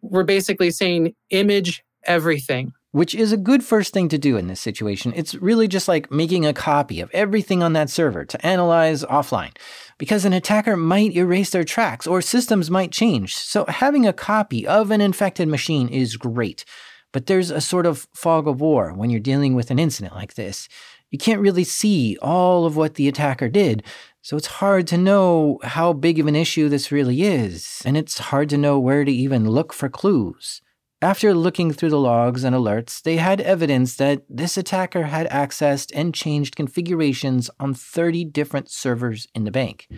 were 0.02 0.24
basically 0.24 0.70
saying, 0.70 1.14
image 1.30 1.82
everything 2.04 2.72
which 2.96 3.14
is 3.14 3.30
a 3.30 3.36
good 3.36 3.62
first 3.62 3.92
thing 3.92 4.08
to 4.08 4.16
do 4.16 4.38
in 4.38 4.46
this 4.46 4.58
situation. 4.58 5.12
It's 5.14 5.34
really 5.34 5.68
just 5.68 5.86
like 5.86 6.10
making 6.10 6.46
a 6.46 6.54
copy 6.54 7.02
of 7.02 7.10
everything 7.12 7.62
on 7.62 7.74
that 7.74 7.90
server 7.90 8.24
to 8.24 8.46
analyze 8.46 9.04
offline, 9.04 9.54
because 9.98 10.24
an 10.24 10.32
attacker 10.32 10.78
might 10.78 11.14
erase 11.14 11.50
their 11.50 11.62
tracks 11.62 12.06
or 12.06 12.22
systems 12.22 12.70
might 12.70 12.92
change. 12.92 13.34
So 13.34 13.66
having 13.66 14.06
a 14.06 14.14
copy 14.14 14.66
of 14.66 14.90
an 14.90 15.02
infected 15.02 15.46
machine 15.46 15.90
is 15.90 16.16
great. 16.16 16.64
But 17.12 17.26
there's 17.26 17.50
a 17.50 17.60
sort 17.60 17.84
of 17.84 18.08
fog 18.14 18.48
of 18.48 18.62
war 18.62 18.94
when 18.94 19.10
you're 19.10 19.20
dealing 19.20 19.54
with 19.54 19.70
an 19.70 19.78
incident 19.78 20.14
like 20.14 20.32
this. 20.32 20.66
You 21.10 21.18
can't 21.18 21.42
really 21.42 21.64
see 21.64 22.16
all 22.22 22.64
of 22.64 22.78
what 22.78 22.94
the 22.94 23.08
attacker 23.08 23.50
did, 23.50 23.82
so 24.22 24.38
it's 24.38 24.46
hard 24.46 24.86
to 24.86 24.96
know 24.96 25.58
how 25.64 25.92
big 25.92 26.18
of 26.18 26.26
an 26.28 26.34
issue 26.34 26.70
this 26.70 26.90
really 26.90 27.24
is, 27.24 27.82
and 27.84 27.94
it's 27.94 28.16
hard 28.18 28.48
to 28.48 28.56
know 28.56 28.78
where 28.78 29.04
to 29.04 29.12
even 29.12 29.50
look 29.50 29.74
for 29.74 29.90
clues. 29.90 30.62
After 31.02 31.34
looking 31.34 31.72
through 31.72 31.90
the 31.90 32.00
logs 32.00 32.42
and 32.42 32.56
alerts, 32.56 33.02
they 33.02 33.18
had 33.18 33.42
evidence 33.42 33.96
that 33.96 34.22
this 34.30 34.56
attacker 34.56 35.02
had 35.02 35.28
accessed 35.28 35.92
and 35.94 36.14
changed 36.14 36.56
configurations 36.56 37.50
on 37.60 37.74
30 37.74 38.24
different 38.24 38.70
servers 38.70 39.26
in 39.34 39.44
the 39.44 39.50
bank. 39.50 39.88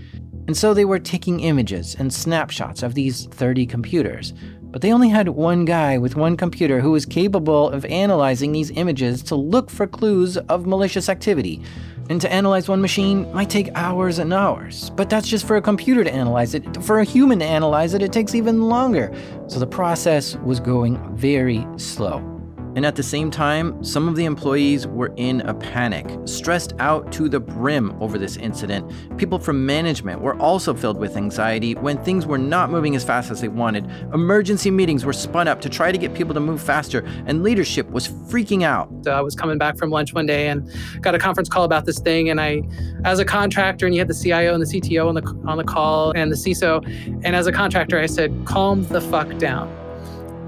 And 0.49 0.57
so 0.57 0.75
they 0.75 0.85
were 0.85 0.99
taking 0.99 1.39
images 1.39 1.95
and 1.95 2.13
snapshots 2.13 2.83
of 2.83 2.95
these 2.95 3.27
30 3.27 3.65
computers. 3.65 4.35
But 4.70 4.83
they 4.83 4.92
only 4.92 5.09
had 5.09 5.28
one 5.31 5.64
guy 5.64 5.96
with 5.98 6.14
one 6.14 6.37
computer 6.37 6.81
who 6.81 6.90
was 6.90 7.07
capable 7.07 7.70
of 7.70 7.85
analyzing 7.87 8.52
these 8.52 8.70
images 8.70 9.22
to 9.24 9.35
look 9.35 9.70
for 9.70 9.87
clues 9.87 10.37
of 10.37 10.66
malicious 10.66 11.09
activity. 11.09 11.62
And 12.11 12.20
to 12.20 12.33
analyze 12.33 12.68
one 12.68 12.81
machine 12.81 13.31
might 13.35 13.50
take 13.50 13.70
hours 13.74 14.18
and 14.18 14.33
hours. 14.33 14.90
But 14.90 15.11
that's 15.11 15.28
just 15.28 15.46
for 15.46 15.57
a 15.57 15.62
computer 15.62 16.04
to 16.04 16.12
analyze 16.12 16.54
it. 16.54 16.83
For 16.83 17.00
a 17.00 17.04
human 17.04 17.38
to 17.40 17.44
analyze 17.44 17.94
it, 17.94 18.02
it 18.02 18.12
takes 18.12 18.35
even 18.35 18.62
longer. 18.62 19.12
So 19.46 19.59
the 19.59 19.66
process 19.66 20.37
was 20.37 20.61
going 20.61 21.16
very 21.16 21.66
slow. 21.76 22.38
And 22.76 22.87
at 22.87 22.96
the 22.96 23.02
same 23.02 23.31
time, 23.31 23.83
some 23.83 24.09
of 24.09 24.14
the 24.14 24.24
employees 24.24 24.87
were 24.87 25.12
in 25.16 25.40
a 25.42 25.54
panic, 25.54 26.07
stressed 26.26 26.74
out 26.78 27.11
to 27.12 27.28
the 27.28 27.40
brim 27.40 27.96
over 28.00 28.18
this 28.18 28.37
incident. 28.37 28.92
People 29.16 29.38
from 29.38 29.66
management 29.66 30.20
were 30.20 30.37
also 30.37 30.74
filled 30.74 30.98
with 30.98 31.16
anxiety 31.16 31.74
when 31.74 32.02
things 32.04 32.26
were 32.26 32.38
not 32.38 32.70
moving 32.70 32.94
as 32.94 33.02
fast 33.02 33.31
as 33.31 33.40
they 33.40 33.48
wanted. 33.48 33.90
Emergency 34.12 34.70
meetings 34.70 35.04
were 35.04 35.12
spun 35.12 35.48
up 35.48 35.61
to 35.62 35.68
try 35.68 35.90
to 35.90 35.98
get 35.98 36.14
people 36.14 36.35
to 36.35 36.40
move 36.40 36.62
faster, 36.62 37.04
and 37.26 37.42
leadership 37.42 37.90
was 37.90 38.07
freaking 38.07 38.62
out. 38.62 38.88
So 39.02 39.12
I 39.12 39.20
was 39.22 39.35
coming 39.35 39.59
back 39.59 39.76
from 39.76 39.90
lunch 39.90 40.12
one 40.12 40.26
day 40.26 40.48
and 40.48 40.70
got 41.00 41.14
a 41.14 41.18
conference 41.18 41.48
call 41.48 41.64
about 41.64 41.85
this 41.85 41.98
thing. 41.98 42.28
And 42.28 42.40
I, 42.40 42.62
as 43.04 43.18
a 43.18 43.24
contractor, 43.24 43.87
and 43.87 43.94
you 43.94 44.00
had 44.00 44.09
the 44.09 44.14
CIO 44.14 44.54
and 44.54 44.62
the 44.62 44.66
CTO 44.66 45.09
on 45.09 45.14
the 45.14 45.22
on 45.46 45.59
the 45.59 45.64
call 45.64 46.12
and 46.12 46.31
the 46.31 46.37
CISO, 46.37 46.85
and 47.24 47.35
as 47.35 47.46
a 47.46 47.52
contractor, 47.52 47.98
I 47.98 48.07
said, 48.07 48.33
"Calm 48.44 48.85
the 48.85 49.00
fuck 49.00 49.37
down." 49.38 49.68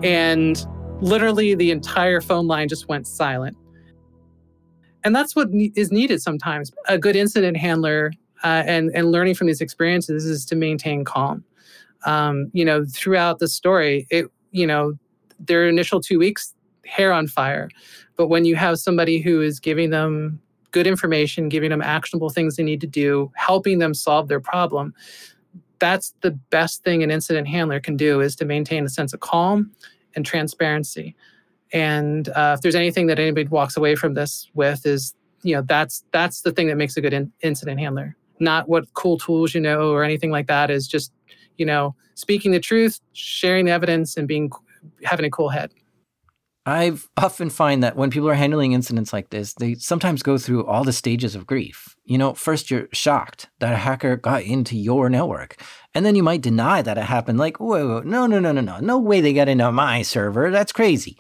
And 0.02 0.64
literally 1.00 1.54
the 1.54 1.70
entire 1.70 2.20
phone 2.20 2.46
line 2.46 2.68
just 2.68 2.88
went 2.88 3.06
silent. 3.06 3.56
And 5.02 5.16
that's 5.16 5.34
what 5.34 5.48
is 5.74 5.90
needed 5.90 6.20
sometimes. 6.20 6.72
A 6.88 6.98
good 6.98 7.16
incident 7.16 7.56
handler 7.56 8.12
uh, 8.44 8.62
and 8.66 8.90
and 8.94 9.10
learning 9.10 9.34
from 9.34 9.46
these 9.46 9.60
experiences 9.60 10.24
is 10.24 10.44
to 10.46 10.56
maintain 10.56 11.04
calm. 11.04 11.44
Um, 12.06 12.50
you 12.52 12.64
know, 12.64 12.84
throughout 12.84 13.38
the 13.38 13.48
story, 13.48 14.06
it 14.10 14.26
you 14.50 14.66
know 14.66 14.94
their 15.38 15.68
initial 15.68 16.00
two 16.00 16.18
weeks 16.18 16.54
hair 16.84 17.12
on 17.12 17.26
fire, 17.26 17.68
but 18.16 18.26
when 18.26 18.44
you 18.44 18.56
have 18.56 18.78
somebody 18.78 19.20
who 19.20 19.40
is 19.40 19.60
giving 19.60 19.90
them 19.90 20.40
good 20.72 20.86
information, 20.86 21.48
giving 21.48 21.70
them 21.70 21.82
actionable 21.82 22.30
things 22.30 22.56
they 22.56 22.62
need 22.62 22.80
to 22.80 22.86
do, 22.86 23.30
helping 23.36 23.78
them 23.78 23.94
solve 23.94 24.28
their 24.28 24.40
problem, 24.40 24.94
that's 25.78 26.14
the 26.20 26.30
best 26.50 26.84
thing 26.84 27.02
an 27.02 27.10
incident 27.10 27.48
handler 27.48 27.80
can 27.80 27.96
do 27.96 28.20
is 28.20 28.36
to 28.36 28.44
maintain 28.44 28.84
a 28.84 28.88
sense 28.88 29.12
of 29.12 29.20
calm 29.20 29.70
and 30.14 30.24
transparency. 30.24 31.14
And 31.72 32.28
uh, 32.30 32.54
if 32.56 32.62
there's 32.62 32.74
anything 32.74 33.06
that 33.06 33.18
anybody 33.18 33.46
walks 33.48 33.76
away 33.76 33.94
from 33.94 34.14
this 34.14 34.50
with, 34.54 34.84
is 34.86 35.14
you 35.42 35.54
know 35.54 35.62
that's 35.62 36.04
that's 36.12 36.42
the 36.42 36.52
thing 36.52 36.68
that 36.68 36.76
makes 36.76 36.96
a 36.96 37.00
good 37.00 37.12
in- 37.12 37.32
incident 37.42 37.80
handler. 37.80 38.16
Not 38.40 38.68
what 38.68 38.92
cool 38.94 39.18
tools 39.18 39.54
you 39.54 39.60
know 39.60 39.90
or 39.90 40.02
anything 40.02 40.30
like 40.30 40.46
that. 40.48 40.70
Is 40.70 40.88
just 40.88 41.12
you 41.58 41.66
know 41.66 41.94
speaking 42.14 42.50
the 42.50 42.60
truth, 42.60 43.00
sharing 43.12 43.66
the 43.66 43.72
evidence, 43.72 44.16
and 44.16 44.26
being 44.26 44.50
having 45.04 45.24
a 45.26 45.30
cool 45.30 45.48
head. 45.48 45.72
I've 46.66 47.08
often 47.16 47.48
find 47.48 47.82
that 47.82 47.96
when 47.96 48.10
people 48.10 48.28
are 48.28 48.34
handling 48.34 48.72
incidents 48.72 49.12
like 49.12 49.30
this, 49.30 49.54
they 49.54 49.74
sometimes 49.74 50.22
go 50.22 50.36
through 50.36 50.66
all 50.66 50.84
the 50.84 50.92
stages 50.92 51.34
of 51.34 51.46
grief. 51.46 51.96
You 52.04 52.18
know, 52.18 52.34
first 52.34 52.70
you're 52.70 52.88
shocked 52.92 53.48
that 53.60 53.72
a 53.72 53.76
hacker 53.76 54.16
got 54.16 54.42
into 54.42 54.76
your 54.76 55.08
network. 55.08 55.62
And 55.94 56.04
then 56.04 56.16
you 56.16 56.22
might 56.22 56.42
deny 56.42 56.82
that 56.82 56.98
it 56.98 57.04
happened, 57.04 57.38
like, 57.38 57.58
whoa, 57.60 57.88
whoa, 57.88 58.00
no, 58.00 58.26
no, 58.26 58.38
no, 58.38 58.52
no, 58.52 58.60
no, 58.60 58.78
no 58.78 58.98
way 58.98 59.22
they 59.22 59.32
got 59.32 59.48
into 59.48 59.72
my 59.72 60.02
server. 60.02 60.50
That's 60.50 60.72
crazy. 60.72 61.18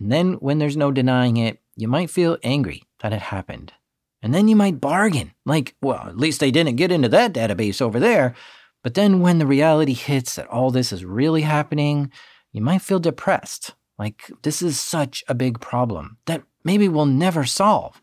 And 0.00 0.10
then 0.10 0.34
when 0.34 0.58
there's 0.58 0.76
no 0.76 0.90
denying 0.90 1.36
it, 1.36 1.60
you 1.76 1.86
might 1.86 2.10
feel 2.10 2.38
angry 2.42 2.82
that 3.00 3.12
it 3.12 3.22
happened. 3.22 3.72
And 4.20 4.34
then 4.34 4.48
you 4.48 4.56
might 4.56 4.80
bargain, 4.80 5.32
like, 5.46 5.76
well, 5.80 6.08
at 6.08 6.16
least 6.16 6.40
they 6.40 6.50
didn't 6.50 6.76
get 6.76 6.92
into 6.92 7.08
that 7.10 7.32
database 7.32 7.80
over 7.80 8.00
there. 8.00 8.34
But 8.82 8.94
then 8.94 9.20
when 9.20 9.38
the 9.38 9.46
reality 9.46 9.94
hits 9.94 10.34
that 10.34 10.48
all 10.48 10.72
this 10.72 10.92
is 10.92 11.04
really 11.04 11.42
happening, 11.42 12.10
you 12.52 12.62
might 12.62 12.82
feel 12.82 12.98
depressed 12.98 13.74
like, 14.02 14.30
this 14.42 14.62
is 14.62 14.80
such 14.80 15.22
a 15.28 15.34
big 15.34 15.60
problem 15.60 16.16
that 16.26 16.42
maybe 16.64 16.88
we'll 16.88 17.06
never 17.06 17.44
solve. 17.44 18.02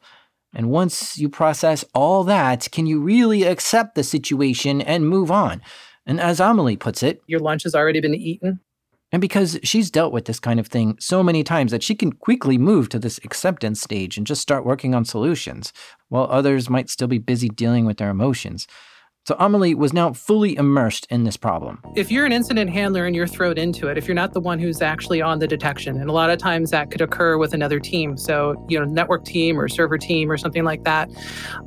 And 0.53 0.69
once 0.69 1.17
you 1.17 1.27
process 1.27 1.83
all 1.93 2.23
that, 2.23 2.69
can 2.71 2.85
you 2.85 3.01
really 3.01 3.43
accept 3.43 3.95
the 3.95 4.03
situation 4.03 4.81
and 4.81 5.09
move 5.09 5.29
on? 5.29 5.61
And 6.05 6.19
as 6.19 6.39
Amelie 6.39 6.77
puts 6.77 7.03
it, 7.03 7.21
your 7.27 7.41
lunch 7.41 7.63
has 7.63 7.75
already 7.75 7.99
been 7.99 8.15
eaten. 8.15 8.61
And 9.11 9.21
because 9.21 9.59
she's 9.63 9.91
dealt 9.91 10.13
with 10.13 10.25
this 10.25 10.39
kind 10.39 10.59
of 10.59 10.67
thing 10.67 10.95
so 10.99 11.21
many 11.21 11.43
times 11.43 11.71
that 11.71 11.83
she 11.83 11.95
can 11.95 12.13
quickly 12.13 12.57
move 12.57 12.87
to 12.89 12.99
this 12.99 13.19
acceptance 13.25 13.81
stage 13.81 14.17
and 14.17 14.25
just 14.25 14.41
start 14.41 14.65
working 14.65 14.95
on 14.95 15.03
solutions, 15.03 15.73
while 16.07 16.27
others 16.29 16.69
might 16.69 16.89
still 16.89 17.07
be 17.07 17.17
busy 17.17 17.49
dealing 17.49 17.85
with 17.85 17.97
their 17.97 18.09
emotions. 18.09 18.67
So 19.29 19.35
Amelie 19.37 19.75
was 19.75 19.93
now 19.93 20.11
fully 20.11 20.55
immersed 20.55 21.05
in 21.11 21.23
this 21.23 21.37
problem. 21.37 21.83
If 21.95 22.09
you're 22.09 22.25
an 22.25 22.31
incident 22.31 22.71
handler 22.71 23.05
and 23.05 23.15
you're 23.15 23.27
thrown 23.27 23.59
into 23.59 23.87
it, 23.87 23.95
if 23.95 24.07
you're 24.07 24.15
not 24.15 24.33
the 24.33 24.39
one 24.39 24.57
who's 24.57 24.81
actually 24.81 25.21
on 25.21 25.37
the 25.37 25.45
detection, 25.45 26.01
and 26.01 26.09
a 26.09 26.13
lot 26.13 26.31
of 26.31 26.39
times 26.39 26.71
that 26.71 26.89
could 26.89 26.99
occur 26.99 27.37
with 27.37 27.53
another 27.53 27.79
team, 27.79 28.17
so 28.17 28.55
you 28.67 28.79
know, 28.79 28.85
network 28.85 29.25
team 29.25 29.59
or 29.59 29.67
server 29.67 29.99
team 29.99 30.31
or 30.31 30.37
something 30.37 30.63
like 30.63 30.83
that, 30.83 31.11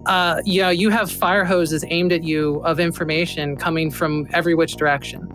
uh, 0.07 0.43
you 0.45 0.61
know, 0.61 0.71
you 0.71 0.91
have 0.91 1.09
fire 1.09 1.45
hoses 1.45 1.85
aimed 1.87 2.11
at 2.11 2.25
you 2.25 2.57
of 2.65 2.81
information 2.81 3.55
coming 3.55 3.93
from 3.93 4.27
every 4.33 4.57
which 4.57 4.75
direction 4.75 5.29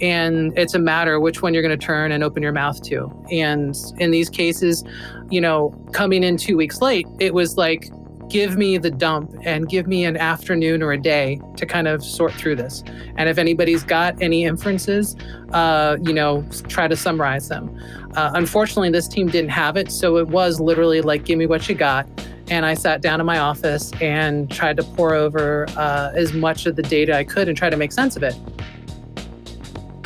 and 0.00 0.56
it's 0.56 0.74
a 0.74 0.78
matter 0.78 1.18
which 1.18 1.42
one 1.42 1.54
you're 1.54 1.62
going 1.62 1.76
to 1.76 1.86
turn 1.86 2.12
and 2.12 2.22
open 2.22 2.42
your 2.42 2.52
mouth 2.52 2.80
to. 2.82 3.10
And 3.32 3.74
in 3.98 4.10
these 4.10 4.28
cases, 4.28 4.84
you 5.30 5.40
know, 5.40 5.70
coming 5.92 6.22
in 6.22 6.36
two 6.36 6.56
weeks 6.56 6.80
late, 6.80 7.06
it 7.18 7.34
was 7.34 7.56
like 7.56 7.88
give 8.28 8.56
me 8.56 8.78
the 8.78 8.90
dump 8.90 9.34
and 9.44 9.68
give 9.68 9.86
me 9.86 10.04
an 10.04 10.16
afternoon 10.16 10.82
or 10.82 10.92
a 10.92 10.98
day 10.98 11.40
to 11.56 11.66
kind 11.66 11.88
of 11.88 12.04
sort 12.04 12.32
through 12.34 12.56
this. 12.56 12.82
And 13.16 13.28
if 13.28 13.38
anybody's 13.38 13.82
got 13.82 14.20
any 14.22 14.44
inferences, 14.44 15.16
uh, 15.52 15.96
you 16.02 16.12
know, 16.12 16.44
try 16.68 16.88
to 16.88 16.96
summarize 16.96 17.48
them. 17.48 17.76
Uh, 18.14 18.32
unfortunately, 18.34 18.90
this 18.90 19.08
team 19.08 19.28
didn't 19.28 19.50
have 19.50 19.76
it. 19.76 19.90
So 19.90 20.16
it 20.16 20.28
was 20.28 20.60
literally 20.60 21.00
like, 21.00 21.24
give 21.24 21.38
me 21.38 21.46
what 21.46 21.68
you 21.68 21.74
got. 21.74 22.06
And 22.50 22.64
I 22.64 22.74
sat 22.74 23.02
down 23.02 23.20
in 23.20 23.26
my 23.26 23.38
office 23.38 23.92
and 24.00 24.50
tried 24.50 24.76
to 24.78 24.82
pore 24.82 25.14
over 25.14 25.66
uh, 25.76 26.12
as 26.14 26.32
much 26.32 26.66
of 26.66 26.76
the 26.76 26.82
data 26.82 27.14
I 27.14 27.24
could 27.24 27.48
and 27.48 27.56
try 27.56 27.68
to 27.68 27.76
make 27.76 27.92
sense 27.92 28.16
of 28.16 28.22
it. 28.22 28.34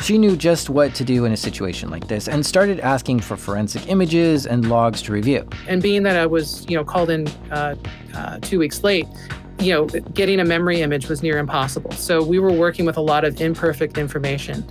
She 0.03 0.17
knew 0.17 0.35
just 0.35 0.69
what 0.69 0.93
to 0.95 1.05
do 1.05 1.23
in 1.23 1.31
a 1.31 1.37
situation 1.37 1.89
like 1.89 2.09
this 2.09 2.27
and 2.27 2.45
started 2.45 2.81
asking 2.81 3.21
for 3.21 3.37
forensic 3.37 3.87
images 3.87 4.45
and 4.45 4.67
logs 4.67 5.01
to 5.03 5.13
review. 5.13 5.47
And 5.65 5.81
being 5.81 6.03
that 6.03 6.17
I 6.17 6.25
was, 6.25 6.65
you 6.69 6.75
know, 6.75 6.83
called 6.83 7.09
in 7.09 7.25
uh, 7.49 7.75
uh, 8.13 8.39
two 8.41 8.59
weeks 8.59 8.83
late, 8.83 9.07
you 9.59 9.71
know, 9.71 9.85
getting 9.85 10.41
a 10.41 10.43
memory 10.43 10.81
image 10.81 11.07
was 11.07 11.23
near 11.23 11.37
impossible. 11.37 11.91
So 11.91 12.21
we 12.21 12.37
were 12.37 12.51
working 12.51 12.85
with 12.85 12.97
a 12.97 13.01
lot 13.01 13.23
of 13.23 13.39
imperfect 13.39 13.97
information. 13.97 14.65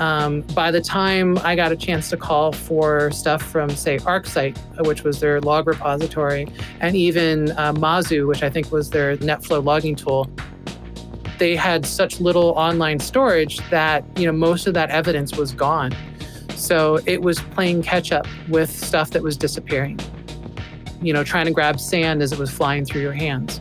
Um, 0.00 0.40
by 0.52 0.72
the 0.72 0.80
time 0.80 1.38
I 1.44 1.54
got 1.54 1.70
a 1.70 1.76
chance 1.76 2.10
to 2.10 2.16
call 2.16 2.50
for 2.50 3.12
stuff 3.12 3.40
from, 3.40 3.70
say, 3.70 3.98
ArcSight, 3.98 4.84
which 4.84 5.04
was 5.04 5.20
their 5.20 5.40
log 5.42 5.68
repository, 5.68 6.48
and 6.80 6.96
even 6.96 7.52
uh, 7.52 7.72
Mazu, 7.74 8.26
which 8.26 8.42
I 8.42 8.50
think 8.50 8.72
was 8.72 8.90
their 8.90 9.16
NetFlow 9.18 9.62
logging 9.64 9.94
tool, 9.94 10.28
they 11.42 11.56
had 11.56 11.84
such 11.84 12.20
little 12.20 12.50
online 12.50 13.00
storage 13.00 13.58
that 13.70 14.04
you 14.16 14.26
know 14.26 14.30
most 14.30 14.68
of 14.68 14.74
that 14.74 14.90
evidence 14.90 15.36
was 15.36 15.50
gone 15.52 15.92
So 16.56 17.00
it 17.06 17.22
was 17.22 17.40
playing 17.40 17.82
catch 17.82 18.12
up 18.12 18.26
with 18.48 18.70
stuff 18.70 19.10
that 19.10 19.22
was 19.22 19.36
disappearing. 19.36 19.98
You 21.00 21.12
know, 21.12 21.24
trying 21.24 21.46
to 21.46 21.50
grab 21.50 21.80
sand 21.80 22.22
as 22.22 22.32
it 22.32 22.38
was 22.38 22.50
flying 22.50 22.84
through 22.84 23.00
your 23.00 23.12
hands. 23.12 23.60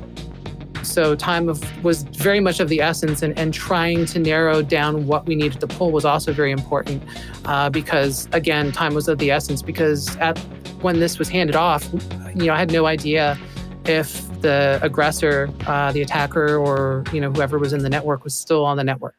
So 0.83 1.15
time 1.15 1.49
of, 1.49 1.83
was 1.83 2.03
very 2.03 2.39
much 2.39 2.59
of 2.59 2.69
the 2.69 2.81
essence, 2.81 3.21
and, 3.23 3.37
and 3.37 3.53
trying 3.53 4.05
to 4.07 4.19
narrow 4.19 4.61
down 4.61 5.07
what 5.07 5.25
we 5.25 5.35
needed 5.35 5.59
to 5.61 5.67
pull 5.67 5.91
was 5.91 6.05
also 6.05 6.33
very 6.33 6.51
important 6.51 7.03
uh, 7.45 7.69
because, 7.69 8.27
again, 8.33 8.71
time 8.71 8.93
was 8.93 9.07
of 9.07 9.17
the 9.17 9.31
essence. 9.31 9.61
Because 9.61 10.15
at 10.17 10.37
when 10.81 10.99
this 10.99 11.17
was 11.17 11.29
handed 11.29 11.55
off, 11.55 11.87
you 12.35 12.45
know, 12.45 12.53
I 12.53 12.59
had 12.59 12.71
no 12.71 12.85
idea 12.85 13.37
if 13.85 14.27
the 14.41 14.79
aggressor, 14.81 15.49
uh, 15.67 15.91
the 15.91 16.01
attacker, 16.01 16.57
or 16.57 17.03
you 17.13 17.21
know 17.21 17.31
whoever 17.31 17.57
was 17.59 17.73
in 17.73 17.83
the 17.83 17.89
network 17.89 18.23
was 18.23 18.33
still 18.33 18.65
on 18.65 18.77
the 18.77 18.83
network. 18.83 19.15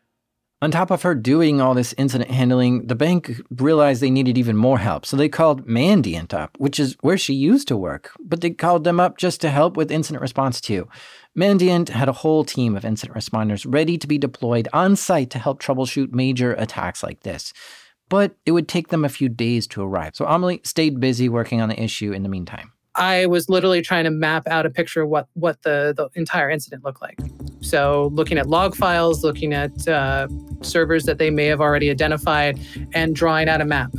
On 0.62 0.70
top 0.70 0.92
of 0.92 1.02
her 1.02 1.16
doing 1.16 1.60
all 1.60 1.74
this 1.74 1.92
incident 1.98 2.30
handling, 2.30 2.86
the 2.86 2.94
bank 2.94 3.42
realized 3.50 4.00
they 4.00 4.10
needed 4.10 4.38
even 4.38 4.56
more 4.56 4.78
help, 4.78 5.04
so 5.04 5.16
they 5.16 5.28
called 5.28 5.66
Mandiant 5.66 6.32
up, 6.32 6.56
which 6.58 6.78
is 6.78 6.96
where 7.00 7.18
she 7.18 7.34
used 7.34 7.66
to 7.66 7.76
work, 7.76 8.12
but 8.20 8.42
they 8.42 8.50
called 8.50 8.84
them 8.84 9.00
up 9.00 9.18
just 9.18 9.40
to 9.40 9.50
help 9.50 9.76
with 9.76 9.90
incident 9.90 10.22
response 10.22 10.60
too. 10.60 10.88
Mandiant 11.36 11.88
had 11.88 12.08
a 12.08 12.12
whole 12.12 12.44
team 12.44 12.76
of 12.76 12.84
incident 12.84 13.18
responders 13.18 13.66
ready 13.68 13.98
to 13.98 14.06
be 14.06 14.18
deployed 14.18 14.68
on 14.72 14.94
site 14.94 15.30
to 15.30 15.40
help 15.40 15.60
troubleshoot 15.60 16.12
major 16.12 16.52
attacks 16.52 17.02
like 17.02 17.24
this. 17.24 17.52
But 18.08 18.36
it 18.46 18.52
would 18.52 18.68
take 18.68 18.88
them 18.88 19.04
a 19.04 19.08
few 19.08 19.28
days 19.28 19.66
to 19.68 19.82
arrive, 19.82 20.14
so 20.14 20.26
Amelie 20.26 20.60
stayed 20.62 21.00
busy 21.00 21.28
working 21.28 21.60
on 21.60 21.70
the 21.70 21.82
issue 21.82 22.12
in 22.12 22.22
the 22.22 22.28
meantime. 22.28 22.71
I 22.94 23.26
was 23.26 23.48
literally 23.48 23.80
trying 23.80 24.04
to 24.04 24.10
map 24.10 24.46
out 24.46 24.66
a 24.66 24.70
picture 24.70 25.02
of 25.02 25.08
what 25.08 25.28
what 25.34 25.62
the, 25.62 25.94
the 25.96 26.08
entire 26.18 26.50
incident 26.50 26.84
looked 26.84 27.00
like. 27.00 27.18
So 27.60 28.10
looking 28.12 28.38
at 28.38 28.48
log 28.48 28.74
files, 28.74 29.24
looking 29.24 29.52
at 29.52 29.88
uh, 29.88 30.28
servers 30.62 31.04
that 31.04 31.18
they 31.18 31.30
may 31.30 31.46
have 31.46 31.60
already 31.60 31.90
identified, 31.90 32.60
and 32.92 33.14
drawing 33.14 33.48
out 33.48 33.60
a 33.60 33.64
map, 33.64 33.92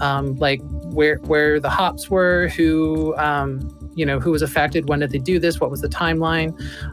um, 0.00 0.36
like 0.36 0.60
where 0.92 1.16
where 1.16 1.60
the 1.60 1.70
hops 1.70 2.08
were, 2.08 2.48
who 2.48 3.14
um, 3.16 3.60
you 4.00 4.06
know 4.06 4.18
who 4.18 4.30
was 4.30 4.42
affected 4.42 4.88
when 4.88 5.00
did 5.00 5.10
they 5.10 5.18
do 5.18 5.38
this 5.38 5.60
what 5.60 5.70
was 5.70 5.82
the 5.82 5.88
timeline? 5.88 6.50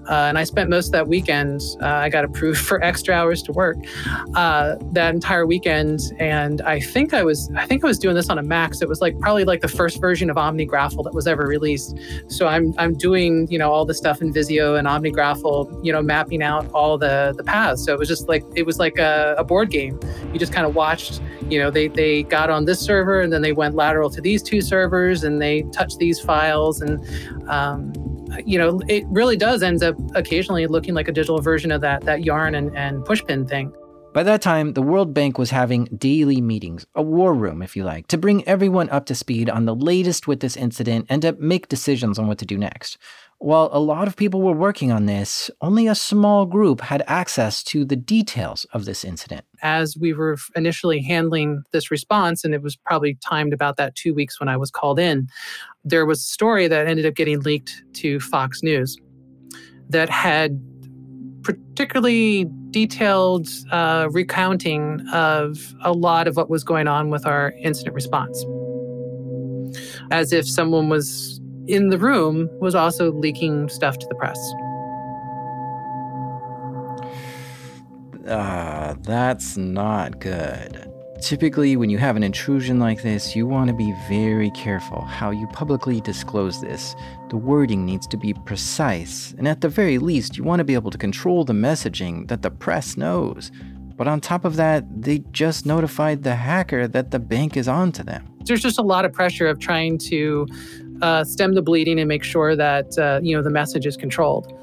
Uh, 0.09 0.27
and 0.29 0.37
i 0.37 0.43
spent 0.43 0.69
most 0.69 0.87
of 0.87 0.91
that 0.91 1.07
weekend 1.07 1.61
uh, 1.81 2.05
i 2.05 2.09
got 2.09 2.23
approved 2.25 2.59
for 2.69 2.83
extra 2.83 3.15
hours 3.15 3.41
to 3.41 3.51
work 3.53 3.77
uh, 4.35 4.75
that 4.91 5.13
entire 5.15 5.45
weekend. 5.45 5.99
And 6.19 6.61
i 6.61 6.79
think 6.79 7.13
i 7.13 7.23
was 7.23 7.49
i 7.55 7.65
think 7.65 7.83
i 7.83 7.87
was 7.87 7.97
doing 7.97 8.15
this 8.15 8.29
on 8.29 8.37
a 8.37 8.43
mac 8.43 8.67
it 8.81 8.89
was 8.89 8.99
like 8.99 9.17
probably 9.19 9.45
like 9.45 9.61
the 9.61 9.67
first 9.69 10.01
version 10.01 10.29
of 10.29 10.35
omnigraffle 10.35 11.01
that 11.05 11.13
was 11.13 11.25
ever 11.25 11.45
released. 11.47 11.97
So 12.27 12.47
i'm 12.47 12.73
i'm 12.77 12.93
doing 12.93 13.47
you 13.49 13.57
know 13.57 13.71
all 13.71 13.85
the 13.85 13.93
stuff 13.93 14.21
in 14.21 14.33
visio 14.33 14.75
and 14.75 14.87
omnigraffle 14.87 15.85
you 15.85 15.93
know 15.93 16.01
mapping 16.01 16.43
out 16.43 16.69
all 16.73 16.97
the 16.97 17.33
the 17.37 17.43
paths. 17.43 17.85
So 17.85 17.93
it 17.93 17.99
was 17.99 18.09
just 18.09 18.27
like 18.27 18.43
it 18.55 18.63
was 18.63 18.77
like 18.77 18.97
a, 18.97 19.35
a 19.37 19.43
board 19.43 19.69
game. 19.71 19.99
You 20.33 20.39
just 20.39 20.51
kind 20.51 20.67
of 20.67 20.75
watched 20.75 21.21
you 21.49 21.59
know 21.59 21.71
they 21.71 21.87
they 21.87 22.23
got 22.23 22.49
on 22.49 22.65
this 22.65 22.79
server 22.79 23.21
and 23.21 23.31
then 23.31 23.41
they 23.41 23.53
went 23.53 23.75
lateral 23.75 24.09
to 24.09 24.21
these 24.21 24.43
two 24.43 24.61
servers 24.61 25.23
and 25.23 25.41
they 25.41 25.61
touched 25.71 25.97
these 25.97 26.19
files 26.19 26.81
and 26.81 26.96
um, 27.47 27.93
you 28.45 28.57
know 28.57 28.79
it 28.87 29.03
really 29.07 29.37
does 29.37 29.63
ends 29.63 29.83
up 29.83 29.95
occasionally 30.15 30.67
looking 30.67 30.93
like 30.93 31.07
a 31.07 31.11
digital 31.11 31.41
version 31.41 31.71
of 31.71 31.81
that 31.81 32.03
that 32.03 32.23
yarn 32.23 32.55
and, 32.55 32.75
and 32.75 33.03
pushpin 33.03 33.47
thing 33.47 33.73
by 34.17 34.23
that 34.23 34.41
time, 34.41 34.73
the 34.73 34.81
World 34.81 35.13
Bank 35.13 35.37
was 35.37 35.51
having 35.51 35.85
daily 35.95 36.41
meetings, 36.41 36.87
a 36.95 37.03
war 37.03 37.35
room, 37.35 37.61
if 37.61 37.75
you 37.75 37.83
like, 37.83 38.07
to 38.07 38.17
bring 38.17 38.43
everyone 38.47 38.89
up 38.89 39.05
to 39.07 39.13
speed 39.13 39.47
on 39.47 39.65
the 39.65 39.75
latest 39.75 40.27
with 40.27 40.39
this 40.39 40.57
incident 40.57 41.05
and 41.07 41.21
to 41.21 41.33
make 41.33 41.67
decisions 41.67 42.17
on 42.17 42.25
what 42.25 42.39
to 42.39 42.45
do 42.45 42.57
next. 42.57 42.97
While 43.39 43.69
a 43.71 43.79
lot 43.79 44.07
of 44.07 44.15
people 44.15 44.41
were 44.41 44.53
working 44.53 44.91
on 44.91 45.05
this, 45.05 45.51
only 45.61 45.87
a 45.87 45.93
small 45.93 46.47
group 46.47 46.81
had 46.81 47.03
access 47.05 47.61
to 47.65 47.85
the 47.85 47.95
details 47.95 48.65
of 48.73 48.85
this 48.85 49.05
incident. 49.05 49.45
As 49.61 49.95
we 49.95 50.11
were 50.11 50.37
initially 50.55 51.01
handling 51.01 51.61
this 51.71 51.91
response, 51.91 52.43
and 52.43 52.55
it 52.55 52.63
was 52.63 52.75
probably 52.75 53.15
timed 53.23 53.53
about 53.53 53.77
that 53.77 53.93
two 53.95 54.13
weeks 54.15 54.39
when 54.39 54.49
I 54.49 54.57
was 54.57 54.71
called 54.71 54.99
in, 54.99 55.27
there 55.83 56.05
was 56.05 56.19
a 56.19 56.23
story 56.23 56.67
that 56.67 56.87
ended 56.87 57.05
up 57.05 57.13
getting 57.13 57.39
leaked 57.41 57.83
to 57.93 58.19
Fox 58.19 58.63
News 58.63 58.97
that 59.89 60.09
had 60.09 60.59
particularly 61.43 62.47
detailed 62.71 63.47
uh, 63.71 64.07
recounting 64.11 64.99
of 65.13 65.75
a 65.81 65.93
lot 65.93 66.27
of 66.27 66.35
what 66.35 66.49
was 66.49 66.63
going 66.63 66.87
on 66.87 67.11
with 67.11 67.25
our 67.27 67.53
incident 67.61 67.93
response. 67.93 68.43
As 70.09 70.33
if 70.33 70.47
someone 70.47 70.89
was 70.89 71.39
in 71.67 71.89
the 71.89 71.97
room 71.97 72.49
was 72.59 72.75
also 72.75 73.11
leaking 73.11 73.69
stuff 73.69 73.97
to 73.99 74.07
the 74.07 74.15
press. 74.15 74.37
Ah, 78.29 78.89
uh, 78.89 78.95
that's 79.03 79.55
not 79.55 80.19
good. 80.19 80.91
Typically, 81.21 81.75
when 81.75 81.89
you 81.89 81.97
have 81.97 82.15
an 82.15 82.23
intrusion 82.23 82.77
like 82.79 83.01
this, 83.01 83.35
you 83.35 83.47
want 83.47 83.69
to 83.69 83.73
be 83.73 83.93
very 84.07 84.51
careful 84.51 85.01
how 85.01 85.31
you 85.31 85.47
publicly 85.47 85.99
disclose 86.01 86.61
this. 86.61 86.95
The 87.29 87.37
wording 87.37 87.85
needs 87.85 88.05
to 88.07 88.17
be 88.17 88.33
precise, 88.45 89.33
and 89.37 89.47
at 89.47 89.61
the 89.61 89.69
very 89.69 89.97
least, 89.97 90.37
you 90.37 90.43
want 90.43 90.59
to 90.59 90.63
be 90.63 90.75
able 90.75 90.91
to 90.91 90.97
control 90.97 91.43
the 91.43 91.53
messaging 91.53 92.27
that 92.27 92.43
the 92.43 92.51
press 92.51 92.97
knows. 92.97 93.51
But 93.95 94.07
on 94.07 94.21
top 94.21 94.45
of 94.45 94.57
that, 94.57 94.85
they 95.01 95.19
just 95.31 95.65
notified 95.65 96.21
the 96.23 96.35
hacker 96.35 96.87
that 96.87 97.09
the 97.09 97.19
bank 97.19 97.57
is 97.57 97.67
on 97.67 97.91
to 97.93 98.03
them. 98.03 98.31
There's 98.45 98.61
just 98.61 98.77
a 98.77 98.83
lot 98.83 99.03
of 99.03 99.11
pressure 99.11 99.47
of 99.47 99.59
trying 99.59 99.97
to 100.09 100.45
uh, 101.01 101.23
stem 101.23 101.53
the 101.53 101.61
bleeding 101.61 101.99
and 101.99 102.07
make 102.07 102.23
sure 102.23 102.55
that 102.55 102.97
uh, 102.97 103.19
you 103.21 103.35
know 103.35 103.41
the 103.41 103.49
message 103.49 103.85
is 103.85 103.97
controlled. 103.97 104.53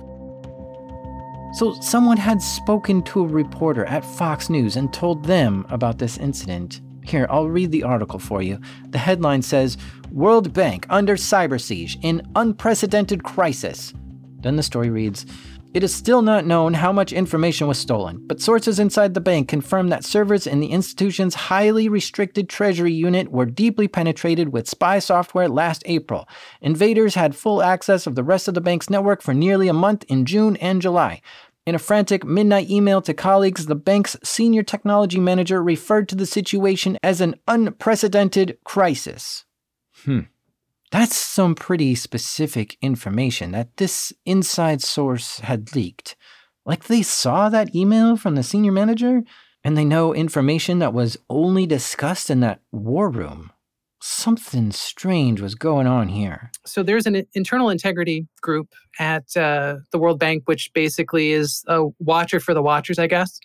So 1.55 1.73
someone 1.81 2.16
had 2.16 2.42
spoken 2.42 3.03
to 3.05 3.23
a 3.23 3.29
reporter 3.29 3.85
at 3.85 4.05
Fox 4.05 4.51
News 4.51 4.75
and 4.75 4.92
told 4.92 5.25
them 5.25 5.64
about 5.70 5.99
this 5.99 6.18
incident. 6.18 6.81
Here, 7.05 7.29
I'll 7.31 7.49
read 7.49 7.70
the 7.70 7.85
article 7.85 8.18
for 8.18 8.42
you. 8.42 8.59
The 8.88 8.99
headline 8.99 9.42
says 9.42 9.77
World 10.11 10.53
Bank 10.53 10.87
under 10.90 11.16
cyber 11.16 11.61
siege 11.61 11.97
in 12.03 12.27
unprecedented 12.35 13.23
crisis. 13.23 13.92
Then 14.40 14.57
the 14.57 14.62
story 14.62 14.90
reads 14.90 15.27
it 15.74 15.82
is 15.82 15.92
still 15.92 16.22
not 16.22 16.46
known 16.46 16.74
how 16.74 16.92
much 16.92 17.12
information 17.12 17.66
was 17.66 17.78
stolen, 17.78 18.24
but 18.28 18.40
sources 18.40 18.78
inside 18.78 19.12
the 19.12 19.20
bank 19.20 19.48
confirm 19.48 19.88
that 19.88 20.04
servers 20.04 20.46
in 20.46 20.60
the 20.60 20.68
institution's 20.68 21.34
highly 21.34 21.88
restricted 21.88 22.48
treasury 22.48 22.92
unit 22.92 23.32
were 23.32 23.44
deeply 23.44 23.88
penetrated 23.88 24.50
with 24.50 24.68
spy 24.68 25.00
software 25.00 25.48
last 25.48 25.82
April. 25.87 26.28
Invaders 26.60 27.16
had 27.16 27.34
full 27.34 27.60
access 27.60 28.06
of 28.06 28.14
the 28.14 28.22
rest 28.22 28.46
of 28.46 28.54
the 28.54 28.60
bank's 28.60 28.88
network 28.88 29.20
for 29.20 29.34
nearly 29.34 29.66
a 29.66 29.72
month 29.72 30.04
in 30.04 30.24
June 30.24 30.56
and 30.58 30.80
July. 30.80 31.20
In 31.66 31.74
a 31.74 31.80
frantic 31.80 32.24
midnight 32.24 32.70
email 32.70 33.02
to 33.02 33.12
colleagues, 33.12 33.66
the 33.66 33.74
bank's 33.74 34.16
senior 34.22 34.62
technology 34.62 35.18
manager 35.18 35.60
referred 35.60 36.08
to 36.10 36.14
the 36.14 36.26
situation 36.26 36.98
as 37.02 37.20
an 37.20 37.34
unprecedented 37.48 38.58
crisis. 38.64 39.44
Hmm. 40.04 40.20
That's 40.94 41.16
some 41.16 41.57
pretty 41.57 41.96
specific 41.96 42.76
information 42.80 43.50
that 43.50 43.78
this 43.78 44.12
inside 44.24 44.80
source 44.80 45.40
had 45.40 45.74
leaked. 45.74 46.14
Like 46.64 46.85
they 46.85 47.02
saw 47.02 47.48
that 47.48 47.74
email 47.74 48.16
from 48.16 48.37
the 48.37 48.44
senior 48.44 48.70
manager 48.70 49.24
and 49.64 49.76
they 49.76 49.85
know 49.85 50.14
information 50.14 50.78
that 50.78 50.94
was 50.94 51.16
only 51.28 51.66
discussed 51.66 52.30
in 52.30 52.38
that 52.40 52.61
war 52.70 53.11
room. 53.11 53.50
Something 54.00 54.70
strange 54.70 55.40
was 55.40 55.57
going 55.57 55.88
on 55.88 56.11
here. 56.11 56.52
So 56.64 56.85
there's 56.85 57.07
an 57.07 57.26
internal 57.35 57.70
integrity 57.70 58.28
group 58.40 58.72
at 59.00 59.37
uh, 59.37 59.78
the 59.90 59.98
World 59.98 60.20
Bank, 60.20 60.44
which 60.44 60.72
basically 60.74 61.33
is 61.33 61.64
a 61.66 61.88
watcher 61.98 62.38
for 62.38 62.54
the 62.54 62.62
watchers, 62.62 63.00
I 63.00 63.09
guess. 63.09 63.40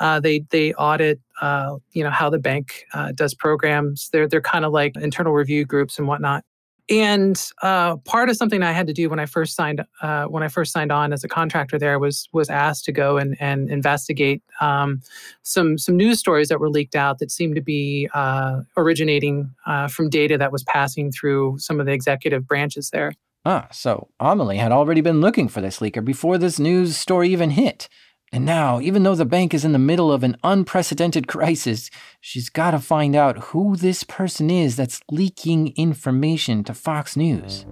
Uh, 0.00 0.18
they 0.18 0.40
they 0.50 0.74
audit, 0.74 1.20
uh, 1.40 1.76
you 1.92 2.02
know, 2.02 2.10
how 2.10 2.28
the 2.28 2.40
bank 2.40 2.86
uh, 2.92 3.12
does 3.12 3.34
programs. 3.34 4.08
They're 4.12 4.26
they're 4.26 4.40
kind 4.40 4.64
of 4.64 4.72
like 4.72 4.96
internal 4.96 5.32
review 5.32 5.64
groups 5.64 5.96
and 5.96 6.08
whatnot. 6.08 6.42
And 6.90 7.38
uh, 7.60 7.96
part 7.98 8.30
of 8.30 8.36
something 8.36 8.62
I 8.62 8.72
had 8.72 8.86
to 8.86 8.94
do 8.94 9.10
when 9.10 9.18
I 9.18 9.26
first 9.26 9.54
signed 9.54 9.84
uh, 10.00 10.24
when 10.24 10.42
I 10.42 10.48
first 10.48 10.72
signed 10.72 10.90
on 10.90 11.12
as 11.12 11.22
a 11.22 11.28
contractor 11.28 11.78
there 11.78 11.98
was 11.98 12.28
was 12.32 12.48
asked 12.48 12.86
to 12.86 12.92
go 12.92 13.18
and, 13.18 13.36
and 13.40 13.70
investigate 13.70 14.42
um, 14.60 15.02
some 15.42 15.76
some 15.76 15.96
news 15.96 16.18
stories 16.18 16.48
that 16.48 16.60
were 16.60 16.70
leaked 16.70 16.96
out 16.96 17.18
that 17.18 17.30
seemed 17.30 17.56
to 17.56 17.60
be 17.60 18.08
uh, 18.14 18.60
originating 18.76 19.54
uh, 19.66 19.88
from 19.88 20.08
data 20.08 20.38
that 20.38 20.50
was 20.50 20.64
passing 20.64 21.12
through 21.12 21.58
some 21.58 21.78
of 21.78 21.86
the 21.86 21.92
executive 21.92 22.46
branches 22.46 22.90
there. 22.90 23.12
Ah, 23.44 23.68
so 23.70 24.08
Amelie 24.18 24.56
had 24.56 24.72
already 24.72 25.00
been 25.00 25.20
looking 25.20 25.48
for 25.48 25.60
this 25.60 25.78
leaker 25.78 26.04
before 26.04 26.38
this 26.38 26.58
news 26.58 26.96
story 26.96 27.28
even 27.28 27.50
hit. 27.50 27.88
And 28.32 28.44
now, 28.44 28.80
even 28.80 29.04
though 29.04 29.14
the 29.14 29.24
bank 29.24 29.54
is 29.54 29.64
in 29.64 29.72
the 29.72 29.78
middle 29.78 30.12
of 30.12 30.22
an 30.22 30.36
unprecedented 30.44 31.26
crisis, 31.26 31.90
she's 32.20 32.50
got 32.50 32.72
to 32.72 32.78
find 32.78 33.16
out 33.16 33.38
who 33.38 33.74
this 33.74 34.04
person 34.04 34.50
is 34.50 34.76
that's 34.76 35.00
leaking 35.10 35.74
information 35.76 36.62
to 36.64 36.74
Fox 36.74 37.16
News. 37.16 37.64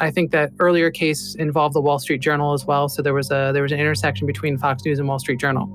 I 0.00 0.10
think 0.10 0.30
that 0.30 0.52
earlier 0.60 0.90
case 0.90 1.34
involved 1.34 1.74
the 1.74 1.80
Wall 1.80 1.98
Street 1.98 2.20
Journal 2.20 2.54
as 2.54 2.64
well, 2.64 2.88
so 2.88 3.02
there 3.02 3.12
was 3.12 3.30
a 3.30 3.50
there 3.52 3.62
was 3.62 3.72
an 3.72 3.80
intersection 3.80 4.26
between 4.26 4.56
Fox 4.56 4.84
News 4.84 4.98
and 4.98 5.06
Wall 5.08 5.18
Street 5.18 5.40
Journal. 5.40 5.68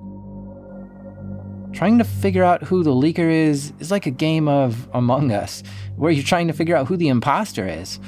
Trying 1.74 1.98
to 1.98 2.06
figure 2.06 2.44
out 2.44 2.64
who 2.64 2.82
the 2.82 2.92
leaker 2.92 3.30
is 3.30 3.74
is 3.80 3.92
like 3.92 4.06
a 4.06 4.12
game 4.12 4.48
of 4.48 4.90
Among 4.94 5.32
Us, 5.32 5.62
where 5.98 6.12
you're 6.12 6.24
trying 6.24 6.48
to 6.48 6.54
figure 6.54 6.76
out 6.76 6.88
who 6.88 6.98
the 6.98 7.10
imposter 7.10 7.68
is. 7.68 8.00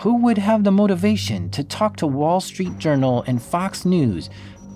Who 0.00 0.16
would 0.16 0.38
have 0.38 0.64
the 0.64 0.70
motivation 0.70 1.48
to 1.50 1.64
talk 1.64 1.96
to 1.96 2.06
Wall 2.06 2.40
Street 2.40 2.78
Journal 2.78 3.24
and 3.26 3.42
Fox 3.42 3.84
News 3.84 4.28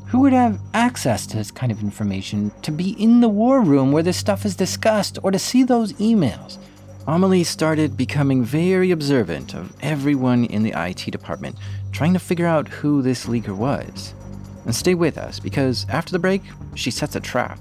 Who 0.06 0.20
would 0.20 0.32
have 0.32 0.60
access 0.74 1.26
to 1.26 1.36
this 1.36 1.50
kind 1.50 1.70
of 1.70 1.82
information 1.82 2.50
to 2.62 2.70
be 2.70 2.90
in 3.02 3.20
the 3.20 3.28
war 3.28 3.60
room 3.60 3.92
where 3.92 4.02
this 4.02 4.16
stuff 4.16 4.46
is 4.46 4.56
discussed 4.56 5.18
or 5.22 5.30
to 5.30 5.38
see 5.38 5.64
those 5.64 5.92
emails? 5.94 6.58
Amelie 7.06 7.44
started 7.44 7.96
becoming 7.96 8.44
very 8.44 8.90
observant 8.90 9.54
of 9.54 9.72
everyone 9.80 10.44
in 10.44 10.62
the 10.62 10.74
IT 10.76 11.10
department, 11.10 11.56
trying 11.90 12.12
to 12.12 12.18
figure 12.18 12.46
out 12.46 12.68
who 12.68 13.02
this 13.02 13.26
leaker 13.26 13.56
was. 13.56 14.14
And 14.66 14.74
stay 14.74 14.94
with 14.94 15.16
us 15.16 15.40
because 15.40 15.86
after 15.88 16.12
the 16.12 16.18
break, 16.18 16.42
she 16.74 16.90
sets 16.90 17.16
a 17.16 17.20
trap. 17.20 17.58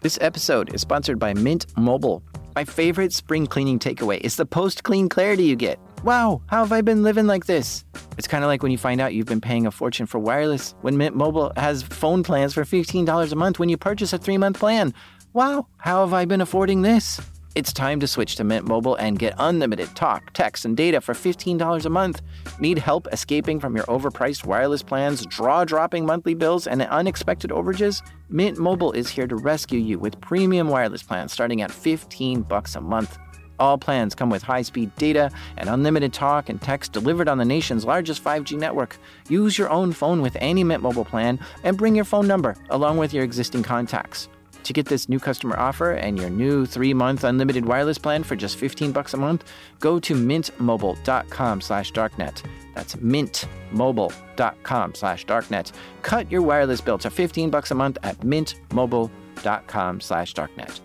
This 0.00 0.18
episode 0.20 0.74
is 0.74 0.80
sponsored 0.80 1.20
by 1.20 1.32
Mint 1.34 1.66
Mobile. 1.76 2.24
My 2.54 2.64
favorite 2.64 3.14
spring 3.14 3.46
cleaning 3.46 3.78
takeaway 3.78 4.18
is 4.20 4.36
the 4.36 4.44
post 4.44 4.84
clean 4.84 5.08
clarity 5.08 5.44
you 5.44 5.56
get. 5.56 5.78
Wow, 6.04 6.42
how 6.46 6.64
have 6.64 6.72
I 6.72 6.82
been 6.82 7.02
living 7.02 7.26
like 7.26 7.46
this? 7.46 7.84
It's 8.18 8.28
kind 8.28 8.44
of 8.44 8.48
like 8.48 8.62
when 8.62 8.70
you 8.72 8.76
find 8.76 9.00
out 9.00 9.14
you've 9.14 9.26
been 9.26 9.40
paying 9.40 9.66
a 9.66 9.70
fortune 9.70 10.06
for 10.06 10.18
wireless 10.18 10.74
when 10.82 10.98
Mint 10.98 11.16
Mobile 11.16 11.52
has 11.56 11.82
phone 11.82 12.22
plans 12.22 12.52
for 12.52 12.64
$15 12.64 13.32
a 13.32 13.36
month 13.36 13.58
when 13.58 13.70
you 13.70 13.78
purchase 13.78 14.12
a 14.12 14.18
three 14.18 14.36
month 14.36 14.58
plan. 14.58 14.92
Wow, 15.32 15.66
how 15.78 16.00
have 16.00 16.12
I 16.12 16.26
been 16.26 16.42
affording 16.42 16.82
this? 16.82 17.20
It's 17.54 17.70
time 17.70 18.00
to 18.00 18.06
switch 18.06 18.36
to 18.36 18.44
Mint 18.44 18.66
Mobile 18.66 18.94
and 18.94 19.18
get 19.18 19.34
unlimited 19.36 19.94
talk, 19.94 20.30
text, 20.32 20.64
and 20.64 20.74
data 20.74 21.02
for 21.02 21.12
$15 21.12 21.84
a 21.84 21.90
month. 21.90 22.22
Need 22.58 22.78
help 22.78 23.06
escaping 23.12 23.60
from 23.60 23.76
your 23.76 23.84
overpriced 23.84 24.46
wireless 24.46 24.82
plans, 24.82 25.26
draw 25.26 25.62
dropping 25.62 26.06
monthly 26.06 26.32
bills, 26.32 26.66
and 26.66 26.80
unexpected 26.80 27.50
overages? 27.50 28.00
Mint 28.30 28.56
Mobile 28.56 28.92
is 28.92 29.10
here 29.10 29.26
to 29.26 29.36
rescue 29.36 29.78
you 29.78 29.98
with 29.98 30.18
premium 30.22 30.68
wireless 30.68 31.02
plans 31.02 31.30
starting 31.30 31.60
at 31.60 31.70
15 31.70 32.40
bucks 32.40 32.74
a 32.74 32.80
month. 32.80 33.18
All 33.58 33.76
plans 33.76 34.14
come 34.14 34.30
with 34.30 34.42
high 34.42 34.62
speed 34.62 34.90
data 34.96 35.30
and 35.58 35.68
unlimited 35.68 36.14
talk 36.14 36.48
and 36.48 36.58
text 36.58 36.92
delivered 36.92 37.28
on 37.28 37.36
the 37.36 37.44
nation's 37.44 37.84
largest 37.84 38.24
5G 38.24 38.58
network. 38.58 38.96
Use 39.28 39.58
your 39.58 39.68
own 39.68 39.92
phone 39.92 40.22
with 40.22 40.38
any 40.40 40.64
Mint 40.64 40.82
Mobile 40.82 41.04
plan 41.04 41.38
and 41.64 41.76
bring 41.76 41.94
your 41.94 42.06
phone 42.06 42.26
number 42.26 42.56
along 42.70 42.96
with 42.96 43.12
your 43.12 43.24
existing 43.24 43.62
contacts. 43.62 44.30
To 44.64 44.72
get 44.72 44.86
this 44.86 45.08
new 45.08 45.18
customer 45.18 45.58
offer 45.58 45.92
and 45.92 46.18
your 46.18 46.30
new 46.30 46.66
3-month 46.66 47.24
unlimited 47.24 47.64
wireless 47.66 47.98
plan 47.98 48.22
for 48.22 48.36
just 48.36 48.56
15 48.56 48.92
bucks 48.92 49.14
a 49.14 49.16
month, 49.16 49.50
go 49.80 49.98
to 50.00 50.14
mintmobile.com 50.14 51.60
slash 51.60 51.92
darknet. 51.92 52.42
That's 52.74 52.94
mintmobile.com 52.96 54.94
slash 54.94 55.26
darknet. 55.26 55.72
Cut 56.02 56.30
your 56.30 56.42
wireless 56.42 56.80
bill 56.80 56.98
to 56.98 57.10
15 57.10 57.50
bucks 57.50 57.70
a 57.70 57.74
month 57.74 57.98
at 58.02 58.18
mintmobile.com 58.20 60.00
slash 60.00 60.34
darknet. 60.34 60.80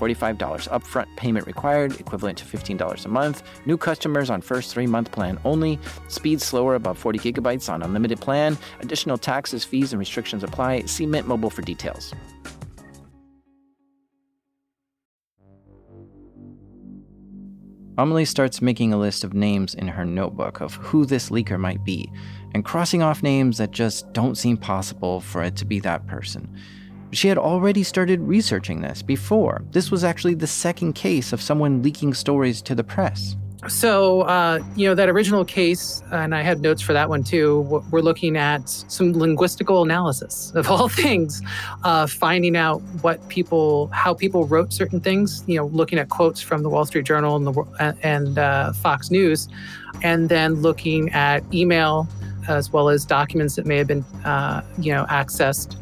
$45 0.00 0.68
upfront 0.70 1.14
payment 1.16 1.46
required, 1.46 2.00
equivalent 2.00 2.38
to 2.38 2.44
$15 2.46 3.04
a 3.04 3.08
month. 3.08 3.42
New 3.66 3.76
customers 3.76 4.30
on 4.30 4.40
first 4.40 4.72
three 4.72 4.86
month 4.86 5.12
plan 5.12 5.38
only. 5.44 5.78
Speed 6.08 6.40
slower 6.40 6.74
above 6.74 6.96
40 6.96 7.18
gigabytes 7.18 7.70
on 7.70 7.82
unlimited 7.82 8.18
plan. 8.18 8.56
Additional 8.80 9.18
taxes, 9.18 9.62
fees, 9.62 9.92
and 9.92 10.00
restrictions 10.00 10.42
apply. 10.42 10.86
See 10.86 11.04
Mint 11.04 11.28
Mobile 11.28 11.50
for 11.50 11.60
details. 11.60 12.14
Amelie 17.98 18.24
starts 18.24 18.62
making 18.62 18.92
a 18.92 18.98
list 18.98 19.24
of 19.24 19.34
names 19.34 19.74
in 19.74 19.88
her 19.88 20.04
notebook 20.04 20.60
of 20.60 20.74
who 20.76 21.04
this 21.04 21.30
leaker 21.30 21.58
might 21.58 21.84
be, 21.84 22.10
and 22.54 22.64
crossing 22.64 23.02
off 23.02 23.22
names 23.22 23.58
that 23.58 23.70
just 23.70 24.12
don't 24.12 24.36
seem 24.36 24.56
possible 24.56 25.20
for 25.20 25.42
it 25.42 25.56
to 25.56 25.64
be 25.64 25.80
that 25.80 26.06
person. 26.06 26.48
She 27.12 27.28
had 27.28 27.38
already 27.38 27.82
started 27.82 28.20
researching 28.20 28.80
this 28.80 29.02
before. 29.02 29.64
This 29.72 29.90
was 29.90 30.04
actually 30.04 30.34
the 30.34 30.46
second 30.46 30.92
case 30.92 31.32
of 31.32 31.42
someone 31.42 31.82
leaking 31.82 32.14
stories 32.14 32.62
to 32.62 32.74
the 32.74 32.84
press. 32.84 33.36
So, 33.68 34.22
uh, 34.22 34.60
you 34.74 34.88
know, 34.88 34.94
that 34.94 35.10
original 35.10 35.44
case, 35.44 36.02
and 36.10 36.34
I 36.34 36.42
had 36.42 36.62
notes 36.62 36.80
for 36.80 36.94
that 36.94 37.10
one 37.10 37.22
too, 37.22 37.60
we're 37.90 38.00
looking 38.00 38.36
at 38.36 38.68
some 38.68 39.12
linguistical 39.12 39.84
analysis 39.84 40.50
of 40.54 40.70
all 40.70 40.88
things, 41.04 41.42
uh, 41.84 42.06
finding 42.06 42.56
out 42.56 42.78
what 43.02 43.26
people, 43.28 43.88
how 43.88 44.14
people 44.14 44.46
wrote 44.46 44.72
certain 44.72 44.98
things, 44.98 45.44
you 45.46 45.56
know, 45.56 45.66
looking 45.66 45.98
at 45.98 46.08
quotes 46.08 46.40
from 46.40 46.62
the 46.62 46.70
Wall 46.70 46.86
Street 46.86 47.04
Journal 47.04 47.36
and, 47.36 47.46
the, 47.46 47.96
and 48.02 48.38
uh, 48.38 48.72
Fox 48.72 49.10
News, 49.10 49.48
and 50.02 50.30
then 50.30 50.54
looking 50.54 51.10
at 51.10 51.44
email 51.52 52.08
as 52.48 52.72
well 52.72 52.88
as 52.88 53.04
documents 53.04 53.56
that 53.56 53.66
may 53.66 53.76
have 53.76 53.86
been, 53.86 54.04
uh, 54.24 54.62
you 54.78 54.92
know, 54.92 55.04
accessed 55.10 55.76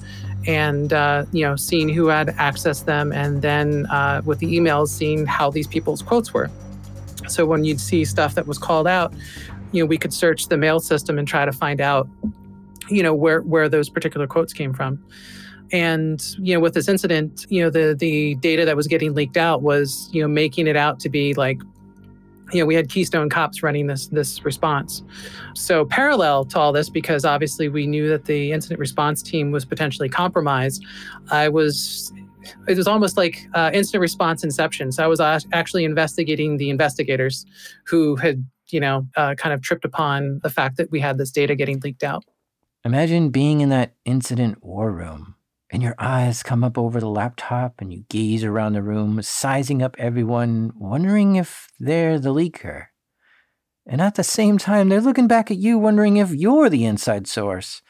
and 0.47 0.93
uh, 0.93 1.25
you 1.33 1.45
know 1.45 1.57
seeing 1.57 1.89
who 1.89 2.07
had 2.07 2.29
accessed 2.29 2.85
them 2.85 3.13
and 3.13 3.43
then 3.43 3.87
uh, 3.87 4.23
with 4.25 4.39
the 4.39 4.47
emails 4.47 4.89
seeing 4.89 5.27
how 5.27 5.51
these 5.51 5.67
people's 5.67 6.01
quotes 6.01 6.33
were 6.33 6.49
so 7.31 7.47
when 7.47 7.65
you'd 7.65 7.81
see 7.81 8.05
stuff 8.05 8.35
that 8.35 8.47
was 8.47 8.59
called 8.59 8.87
out, 8.87 9.13
you 9.73 9.83
know, 9.83 9.87
we 9.87 9.99
could 9.99 10.13
search 10.13 10.49
the 10.49 10.57
mail 10.57 10.81
system 10.81 11.19
and 11.19 11.29
try 11.29 11.45
to 11.45 11.53
find 11.53 11.81
out, 11.81 12.09
you 12.89 13.03
know, 13.03 13.15
where 13.15 13.43
where 13.43 13.69
those 13.69 13.89
particular 13.89 14.27
quotes 14.27 14.53
came 14.53 14.73
from. 14.73 15.03
And 15.71 16.25
you 16.39 16.55
know, 16.55 16.61
with 16.61 16.75
this 16.75 16.89
incident, 16.89 17.47
you 17.49 17.63
know, 17.63 17.71
the 17.71 17.95
the 17.99 18.37
data 18.37 18.65
that 18.65 18.77
was 18.77 18.87
getting 18.87 19.15
leaked 19.15 19.37
out 19.37 19.63
was, 19.63 20.09
you 20.13 20.23
know, 20.23 20.29
making 20.29 20.67
it 20.67 20.77
out 20.77 21.01
to 21.01 21.09
be 21.09 21.35
like 21.35 21.61
you 22.53 22.61
know, 22.61 22.67
we 22.67 22.75
had 22.75 22.89
Keystone 22.89 23.29
Cops 23.29 23.63
running 23.63 23.87
this 23.87 24.07
this 24.09 24.45
response. 24.45 25.03
So 25.55 25.85
parallel 25.85 26.45
to 26.47 26.59
all 26.59 26.73
this, 26.73 26.89
because 26.89 27.25
obviously 27.25 27.69
we 27.69 27.87
knew 27.87 28.09
that 28.09 28.25
the 28.25 28.53
incident 28.53 28.81
response 28.81 29.23
team 29.23 29.51
was 29.51 29.65
potentially 29.65 30.09
compromised, 30.09 30.85
I 31.31 31.49
was 31.49 32.13
it 32.67 32.77
was 32.77 32.87
almost 32.87 33.17
like 33.17 33.47
uh, 33.55 33.71
instant 33.73 34.01
response 34.01 34.45
inception. 34.45 34.93
So 34.93 35.05
I 35.05 35.07
was 35.07 35.21
actually 35.53 35.85
investigating 35.85 36.57
the 36.57 36.71
investigators 36.71 37.45
who 37.87 38.17
had, 38.17 38.45
you 38.69 38.81
know, 38.81 39.07
uh, 39.17 39.35
kind 39.35 39.53
of 39.53 39.63
tripped 39.63 39.85
upon 39.85 40.41
the 40.43 40.51
fact 40.51 40.77
that 40.77 40.91
we 40.91 41.01
had 41.01 41.19
this 41.19 41.31
data 41.31 41.55
getting 41.55 41.81
leaked 41.81 42.03
out. 42.03 42.25
Imagine 42.85 43.31
being 43.31 43.61
in 43.61 43.69
that 43.71 43.95
incident 44.05 44.63
war 44.63 44.93
room 44.93 45.35
and 45.71 45.83
your 45.83 45.95
eyes 45.99 46.43
come 46.43 46.65
up 46.65 46.79
over 46.79 47.01
the 47.01 47.09
laptop 47.09 47.75
and 47.81 47.93
you 47.93 48.05
gaze 48.09 48.43
around 48.43 48.73
the 48.73 48.83
room, 48.83 49.21
sizing 49.23 49.83
up 49.83 49.97
everyone, 49.99 50.73
wondering 50.77 51.37
if 51.37 51.69
they're 51.79 52.19
the 52.19 52.33
leaker. 52.33 52.87
And 53.87 54.01
at 54.01 54.15
the 54.15 54.25
same 54.25 54.59
time, 54.59 54.89
they're 54.89 55.01
looking 55.01 55.29
back 55.29 55.51
at 55.51 55.59
you, 55.59 55.79
wondering 55.79 56.19
if 56.19 56.31
you're 56.31 56.69
the 56.69 56.85
inside 56.85 57.27
source. 57.27 57.83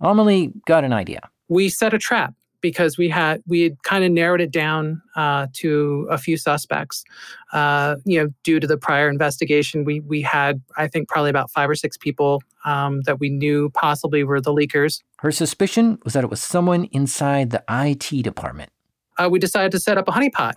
Amelie 0.00 0.52
got 0.66 0.84
an 0.84 0.92
idea. 0.92 1.30
We 1.48 1.68
set 1.68 1.94
a 1.94 1.98
trap 1.98 2.34
because 2.60 2.98
we 2.98 3.08
had 3.08 3.42
we 3.46 3.62
had 3.62 3.82
kind 3.82 4.04
of 4.04 4.10
narrowed 4.10 4.40
it 4.40 4.50
down 4.50 5.02
uh, 5.16 5.46
to 5.54 6.06
a 6.10 6.18
few 6.18 6.36
suspects. 6.36 7.04
Uh, 7.52 7.96
you 8.04 8.22
know, 8.22 8.32
due 8.44 8.60
to 8.60 8.66
the 8.66 8.76
prior 8.76 9.08
investigation, 9.08 9.84
we 9.84 10.00
we 10.00 10.22
had 10.22 10.60
I 10.76 10.88
think 10.88 11.08
probably 11.08 11.30
about 11.30 11.50
five 11.50 11.68
or 11.70 11.74
six 11.74 11.96
people 11.96 12.42
um, 12.64 13.02
that 13.02 13.20
we 13.20 13.30
knew 13.30 13.70
possibly 13.70 14.24
were 14.24 14.40
the 14.40 14.52
leakers. 14.52 15.02
Her 15.18 15.32
suspicion 15.32 15.98
was 16.04 16.12
that 16.12 16.24
it 16.24 16.30
was 16.30 16.40
someone 16.40 16.84
inside 16.84 17.50
the 17.50 17.62
IT 17.68 18.22
department. 18.22 18.70
Uh, 19.18 19.28
we 19.30 19.38
decided 19.38 19.72
to 19.72 19.80
set 19.80 19.98
up 19.98 20.06
a 20.08 20.12
honeypot. 20.12 20.54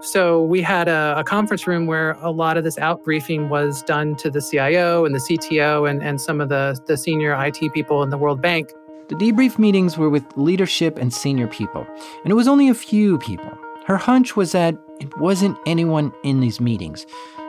So 0.00 0.42
we 0.42 0.62
had 0.62 0.88
a, 0.88 1.14
a, 1.18 1.24
conference 1.24 1.66
room 1.66 1.86
where 1.86 2.12
a 2.12 2.30
lot 2.30 2.56
of 2.56 2.64
this 2.64 2.78
out 2.78 3.04
briefing 3.04 3.50
was 3.50 3.82
done 3.82 4.16
to 4.16 4.30
the 4.30 4.40
CIO 4.40 5.04
and 5.04 5.14
the 5.14 5.18
CTO 5.18 5.88
and, 5.88 6.02
and 6.02 6.20
some 6.20 6.40
of 6.40 6.48
the, 6.48 6.78
the 6.86 6.96
senior 6.96 7.34
IT 7.44 7.72
people 7.72 8.02
in 8.02 8.10
the 8.10 8.16
World 8.16 8.40
Bank. 8.40 8.72
The 9.10 9.16
debrief 9.16 9.58
meetings 9.58 9.98
were 9.98 10.08
with 10.08 10.24
leadership 10.36 10.96
and 10.96 11.12
senior 11.12 11.48
people, 11.48 11.84
and 12.22 12.30
it 12.30 12.36
was 12.36 12.46
only 12.46 12.68
a 12.68 12.74
few 12.74 13.18
people. 13.18 13.50
Her 13.84 13.96
hunch 13.96 14.36
was 14.36 14.52
that 14.52 14.78
it 15.00 15.18
wasn't 15.18 15.58
anyone 15.66 16.12
in 16.22 16.38
these 16.38 16.60
meetings, 16.60 17.06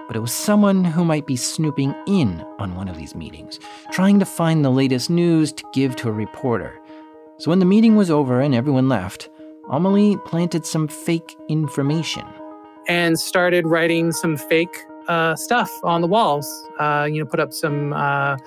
but 0.08 0.16
it 0.16 0.22
was 0.22 0.32
someone 0.32 0.84
who 0.84 1.06
might 1.06 1.28
be 1.28 1.36
snooping 1.36 1.94
in 2.08 2.44
on 2.58 2.74
one 2.74 2.88
of 2.88 2.98
these 2.98 3.14
meetings, 3.14 3.60
trying 3.92 4.18
to 4.18 4.26
find 4.26 4.66
the 4.66 4.72
latest 4.72 5.12
news 5.12 5.52
to 5.54 5.64
give 5.72 5.96
to 5.98 6.10
a 6.10 6.12
reporter. 6.12 6.80
So 7.38 7.52
when 7.52 7.60
the 7.60 7.66
meeting 7.66 7.96
was 7.96 8.10
over 8.10 8.42
and 8.42 8.56
everyone 8.56 8.90
left, 8.90 9.30
Amelie 9.70 10.18
planted 10.26 10.66
some 10.66 10.88
fake 10.88 11.36
information. 11.48 12.26
And 12.88 13.20
started 13.20 13.68
writing 13.68 14.14
some 14.14 14.36
fake 14.36 14.76
uh, 15.08 15.36
stuff 15.36 15.70
on 15.84 16.02
the 16.02 16.08
walls. 16.08 16.48
Uh, 16.80 17.08
you 17.08 17.20
know, 17.20 17.30
put 17.30 17.40
up 17.40 17.54
some 17.54 17.94
uh, 17.94 18.38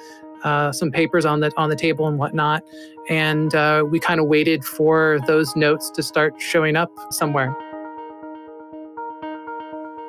uh, 0.44 0.72
some 0.72 0.90
papers 0.90 1.24
on 1.24 1.40
the 1.40 1.52
on 1.56 1.68
the 1.70 1.76
table 1.76 2.06
and 2.06 2.18
whatnot, 2.18 2.62
and 3.08 3.54
uh, 3.54 3.84
we 3.88 3.98
kind 3.98 4.20
of 4.20 4.26
waited 4.26 4.64
for 4.64 5.18
those 5.26 5.54
notes 5.56 5.90
to 5.90 6.02
start 6.02 6.40
showing 6.40 6.76
up 6.76 6.90
somewhere. 7.10 7.56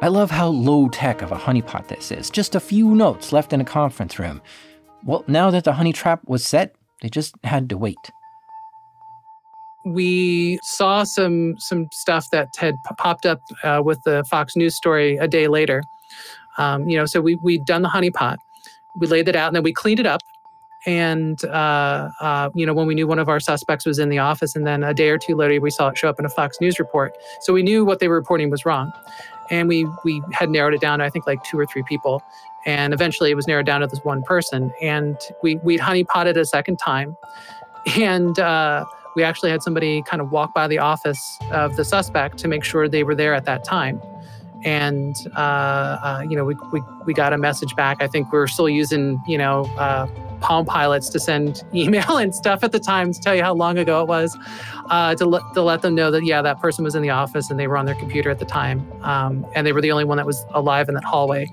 I 0.02 0.10
love 0.10 0.30
how 0.30 0.48
low 0.50 0.90
tech 0.90 1.22
of 1.22 1.32
a 1.32 1.36
honeypot 1.36 1.88
this 1.88 2.12
is. 2.12 2.30
Just 2.30 2.54
a 2.54 2.60
few 2.60 2.94
notes 2.94 3.32
left 3.32 3.54
in 3.54 3.62
a 3.62 3.66
conference 3.66 4.20
room. 4.20 4.42
Well, 5.04 5.24
now 5.28 5.50
that 5.52 5.64
the 5.64 5.74
honey 5.74 5.94
trap 5.94 6.22
was 6.28 6.46
set, 6.46 6.76
they 7.02 7.10
just 7.10 7.34
had 7.44 7.70
to 7.70 7.78
wait. 7.78 8.12
We 9.86 10.60
saw 10.64 11.04
some 11.04 11.56
some 11.60 11.88
stuff 11.92 12.30
that 12.32 12.50
had 12.58 12.76
popped 12.98 13.26
up 13.26 13.40
uh, 13.64 13.82
with 13.86 14.02
the 14.04 14.24
Fox 14.30 14.56
News 14.56 14.76
story 14.76 15.18
a 15.18 15.28
day 15.28 15.48
later. 15.48 15.84
Um, 16.58 16.90
you 16.90 16.98
know, 16.98 17.06
so 17.06 17.22
we 17.22 17.36
we'd 17.36 17.66
done 17.66 17.82
the 17.82 17.90
honeypot, 17.90 18.38
we 18.96 19.08
laid 19.08 19.28
it 19.28 19.36
out 19.36 19.48
and 19.48 19.56
then 19.56 19.64
we 19.64 19.74
cleaned 19.74 20.00
it 20.00 20.06
up 20.06 20.22
and 20.86 21.44
uh, 21.46 22.10
uh, 22.22 22.50
you 22.54 22.66
know 22.66 22.74
when 22.74 22.88
we 22.88 22.96
knew 22.96 23.08
one 23.08 23.20
of 23.20 23.30
our 23.30 23.40
suspects 23.40 23.86
was 23.86 24.00
in 24.00 24.10
the 24.10 24.20
office 24.20 24.56
and 24.56 24.66
then 24.68 24.84
a 24.84 24.94
day 24.94 25.10
or 25.10 25.18
two 25.18 25.36
later 25.36 25.60
we 25.60 25.72
saw 25.72 25.90
it 25.90 25.98
show 25.98 26.10
up 26.10 26.20
in 26.20 26.26
a 26.26 26.30
fox 26.30 26.58
news 26.62 26.80
report 26.80 27.18
so 27.42 27.54
we 27.54 27.64
knew 27.64 27.84
what 27.86 28.00
they 28.00 28.08
were 28.08 28.16
reporting 28.16 28.50
was 28.50 28.66
wrong 28.66 28.92
and 29.50 29.68
we 29.68 29.88
we 30.04 30.22
had 30.32 30.50
narrowed 30.50 30.74
it 30.74 30.82
down 30.82 31.00
to 31.00 31.06
i 31.06 31.10
think 31.10 31.26
like 31.28 31.44
two 31.44 31.58
or 31.58 31.66
three 31.66 31.84
people 31.84 32.22
And 32.66 32.94
eventually 32.94 33.30
it 33.30 33.36
was 33.36 33.48
narrowed 33.48 33.68
down 33.68 33.82
to 33.82 33.88
this 33.88 34.04
one 34.04 34.24
person. 34.24 34.74
And 34.82 35.18
we, 35.44 35.58
we'd 35.58 35.80
honeypotted 35.80 36.36
a 36.36 36.46
second 36.46 36.78
time. 36.78 37.16
And 38.00 38.40
uh, 38.40 38.86
we 39.16 39.24
actually 39.24 39.52
had 39.52 39.62
somebody 39.62 40.02
kind 40.02 40.22
of 40.22 40.32
walk 40.32 40.56
by 40.56 40.68
the 40.68 40.80
office 40.80 41.38
of 41.52 41.76
the 41.76 41.86
suspect 41.86 42.40
to 42.40 42.48
make 42.48 42.64
sure 42.64 42.90
they 42.90 43.04
were 43.04 43.14
there 43.14 43.36
at 43.36 43.46
that 43.46 43.64
time. 43.64 44.02
And, 44.66 45.16
uh, 45.36 45.40
uh, 45.40 46.26
you 46.28 46.36
know, 46.36 46.44
we, 46.44 46.56
we, 46.74 46.82
we 47.06 47.14
got 47.14 47.34
a 47.34 47.38
message 47.38 47.76
back. 47.76 48.02
I 48.02 48.08
think 48.08 48.32
we 48.34 48.40
are 48.40 48.48
still 48.48 48.68
using, 48.68 49.22
you 49.28 49.38
know, 49.38 49.66
uh, 49.78 50.08
Palm 50.42 50.66
Pilots 50.66 51.10
to 51.10 51.20
send 51.20 51.64
email 51.74 52.18
and 52.18 52.34
stuff 52.34 52.64
at 52.64 52.72
the 52.72 52.80
time 52.80 53.14
to 53.14 53.20
tell 53.22 53.36
you 53.36 53.44
how 53.44 53.54
long 53.54 53.78
ago 53.78 54.02
it 54.02 54.08
was, 54.08 54.38
uh, 54.90 55.16
to, 55.16 55.26
let, 55.26 55.44
to 55.54 55.62
let 55.62 55.84
them 55.84 55.94
know 55.96 56.10
that, 56.12 56.26
yeah, 56.26 56.42
that 56.42 56.60
person 56.60 56.84
was 56.84 56.96
in 56.96 57.04
the 57.04 57.12
office 57.12 57.50
and 57.50 57.60
they 57.60 57.68
were 57.68 57.78
on 57.78 57.86
their 57.86 57.96
computer 57.96 58.30
at 58.32 58.40
the 58.40 58.46
time. 58.46 58.86
Um, 59.04 59.46
and 59.54 59.66
they 59.68 59.72
were 59.72 59.82
the 59.82 59.92
only 59.92 60.04
one 60.04 60.18
that 60.18 60.26
was 60.26 60.44
alive 60.56 60.90
in 60.90 60.96
that 60.96 61.04
hallway. 61.04 61.52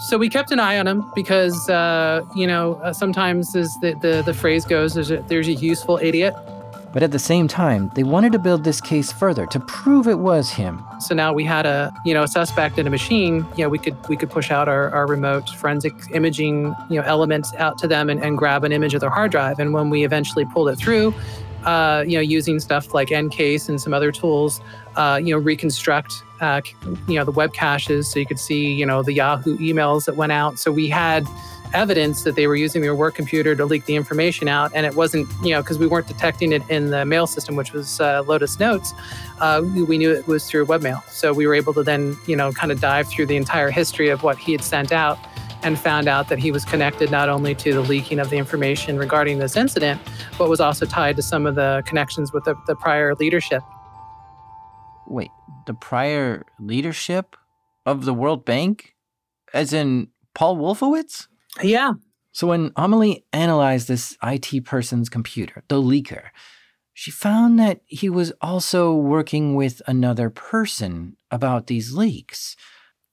So 0.00 0.18
we 0.18 0.28
kept 0.28 0.50
an 0.50 0.58
eye 0.58 0.78
on 0.78 0.86
him 0.86 1.04
because, 1.14 1.68
uh, 1.68 2.22
you 2.34 2.46
know, 2.46 2.74
uh, 2.76 2.92
sometimes 2.92 3.54
as 3.54 3.74
the, 3.80 3.94
the, 4.00 4.22
the 4.24 4.34
phrase 4.34 4.64
goes, 4.64 4.94
there's 4.94 5.10
a, 5.10 5.22
there's 5.28 5.48
a 5.48 5.54
useful 5.54 5.98
idiot. 6.02 6.34
But 6.92 7.02
at 7.02 7.12
the 7.12 7.18
same 7.18 7.46
time, 7.46 7.90
they 7.94 8.02
wanted 8.02 8.32
to 8.32 8.38
build 8.38 8.64
this 8.64 8.80
case 8.80 9.12
further 9.12 9.44
to 9.46 9.60
prove 9.60 10.08
it 10.08 10.18
was 10.18 10.50
him. 10.50 10.82
So 11.00 11.14
now 11.14 11.32
we 11.32 11.44
had 11.44 11.66
a, 11.66 11.92
you 12.06 12.14
know, 12.14 12.22
a 12.22 12.28
suspect 12.28 12.78
in 12.78 12.86
a 12.86 12.90
machine. 12.90 13.46
You 13.56 13.64
know, 13.64 13.68
we 13.68 13.78
could 13.78 13.96
we 14.08 14.16
could 14.16 14.30
push 14.30 14.50
out 14.50 14.66
our, 14.68 14.90
our 14.90 15.06
remote 15.06 15.50
forensic 15.50 15.92
imaging, 16.12 16.74
you 16.88 16.98
know, 16.98 17.06
elements 17.06 17.52
out 17.54 17.76
to 17.78 17.88
them 17.88 18.08
and, 18.08 18.22
and 18.22 18.38
grab 18.38 18.64
an 18.64 18.72
image 18.72 18.94
of 18.94 19.00
their 19.00 19.10
hard 19.10 19.30
drive. 19.30 19.58
And 19.58 19.74
when 19.74 19.90
we 19.90 20.04
eventually 20.04 20.46
pulled 20.46 20.68
it 20.70 20.76
through, 20.76 21.12
uh, 21.64 22.04
you 22.06 22.14
know, 22.14 22.22
using 22.22 22.60
stuff 22.60 22.94
like 22.94 23.08
EnCase 23.08 23.68
and 23.68 23.80
some 23.80 23.92
other 23.92 24.12
tools, 24.12 24.60
uh, 24.94 25.20
you 25.22 25.34
know, 25.34 25.38
reconstruct, 25.38 26.22
uh, 26.40 26.60
you 27.08 27.16
know, 27.16 27.24
the 27.24 27.32
web 27.32 27.52
caches 27.52 28.08
so 28.08 28.18
you 28.18 28.26
could 28.26 28.38
see, 28.38 28.72
you 28.72 28.86
know, 28.86 29.02
the 29.02 29.12
Yahoo 29.12 29.58
emails 29.58 30.06
that 30.06 30.16
went 30.16 30.32
out. 30.32 30.58
So 30.58 30.70
we 30.70 30.88
had 30.88 31.26
evidence 31.74 32.22
that 32.24 32.34
they 32.34 32.46
were 32.46 32.56
using 32.56 32.82
their 32.82 32.94
work 32.94 33.14
computer 33.14 33.54
to 33.54 33.64
leak 33.64 33.84
the 33.86 33.96
information 33.96 34.48
out. 34.48 34.70
And 34.74 34.86
it 34.86 34.94
wasn't, 34.94 35.28
you 35.42 35.50
know, 35.50 35.62
because 35.62 35.78
we 35.78 35.86
weren't 35.86 36.06
detecting 36.06 36.52
it 36.52 36.62
in 36.68 36.90
the 36.90 37.04
mail 37.04 37.26
system, 37.26 37.56
which 37.56 37.72
was 37.72 38.00
uh, 38.00 38.22
Lotus 38.26 38.58
Notes. 38.58 38.92
Uh, 39.40 39.62
we 39.64 39.98
knew 39.98 40.12
it 40.12 40.26
was 40.26 40.48
through 40.48 40.66
webmail. 40.66 41.06
So 41.08 41.32
we 41.32 41.46
were 41.46 41.54
able 41.54 41.74
to 41.74 41.82
then, 41.82 42.16
you 42.26 42.36
know, 42.36 42.52
kind 42.52 42.72
of 42.72 42.80
dive 42.80 43.08
through 43.08 43.26
the 43.26 43.36
entire 43.36 43.70
history 43.70 44.08
of 44.08 44.22
what 44.22 44.38
he 44.38 44.52
had 44.52 44.62
sent 44.62 44.92
out 44.92 45.18
and 45.62 45.78
found 45.78 46.06
out 46.06 46.28
that 46.28 46.38
he 46.38 46.52
was 46.52 46.64
connected 46.64 47.10
not 47.10 47.28
only 47.28 47.54
to 47.54 47.72
the 47.72 47.80
leaking 47.80 48.18
of 48.18 48.30
the 48.30 48.36
information 48.36 48.98
regarding 48.98 49.38
this 49.38 49.56
incident, 49.56 50.00
but 50.38 50.48
was 50.48 50.60
also 50.60 50.86
tied 50.86 51.16
to 51.16 51.22
some 51.22 51.46
of 51.46 51.54
the 51.54 51.82
connections 51.86 52.32
with 52.32 52.44
the, 52.44 52.54
the 52.66 52.76
prior 52.76 53.14
leadership. 53.14 53.62
Wait, 55.06 55.30
the 55.66 55.74
prior 55.74 56.44
leadership 56.60 57.36
of 57.84 58.04
the 58.04 58.14
World 58.14 58.44
Bank? 58.44 58.94
As 59.54 59.72
in 59.72 60.08
Paul 60.34 60.56
Wolfowitz? 60.56 61.28
Yeah. 61.62 61.92
So 62.32 62.46
when 62.46 62.72
Amelie 62.76 63.24
analyzed 63.32 63.88
this 63.88 64.16
IT 64.22 64.64
person's 64.64 65.08
computer, 65.08 65.64
the 65.68 65.76
leaker, 65.76 66.28
she 66.92 67.10
found 67.10 67.58
that 67.58 67.80
he 67.86 68.08
was 68.08 68.32
also 68.40 68.94
working 68.94 69.54
with 69.54 69.80
another 69.86 70.30
person 70.30 71.16
about 71.30 71.66
these 71.66 71.94
leaks. 71.94 72.56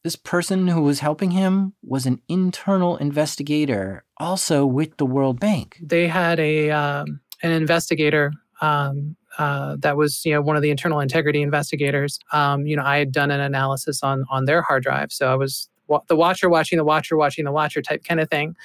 This 0.03 0.15
person 0.15 0.67
who 0.67 0.81
was 0.81 0.99
helping 0.99 1.31
him 1.31 1.73
was 1.83 2.05
an 2.05 2.21
internal 2.27 2.97
investigator, 2.97 4.03
also 4.17 4.65
with 4.65 4.97
the 4.97 5.05
World 5.05 5.39
Bank. 5.39 5.77
They 5.81 6.07
had 6.07 6.39
a 6.39 6.71
um, 6.71 7.21
an 7.41 7.51
investigator 7.51 8.31
um, 8.61 9.15
uh, 9.37 9.77
that 9.79 9.97
was 9.97 10.25
you 10.25 10.33
know 10.33 10.41
one 10.41 10.55
of 10.55 10.61
the 10.61 10.71
internal 10.71 10.99
integrity 10.99 11.41
investigators. 11.41 12.19
Um, 12.31 12.65
you 12.65 12.75
know, 12.75 12.83
I 12.83 12.97
had 12.97 13.11
done 13.11 13.31
an 13.31 13.39
analysis 13.39 14.03
on 14.03 14.23
on 14.29 14.45
their 14.45 14.61
hard 14.61 14.83
drive, 14.83 15.11
so 15.11 15.31
I 15.31 15.35
was 15.35 15.69
the 16.07 16.15
watcher 16.15 16.49
watching 16.49 16.77
the 16.77 16.84
watcher 16.84 17.17
watching 17.17 17.45
the 17.45 17.51
watcher 17.51 17.81
type 17.81 18.03
kind 18.03 18.19
of 18.19 18.29
thing. 18.29 18.55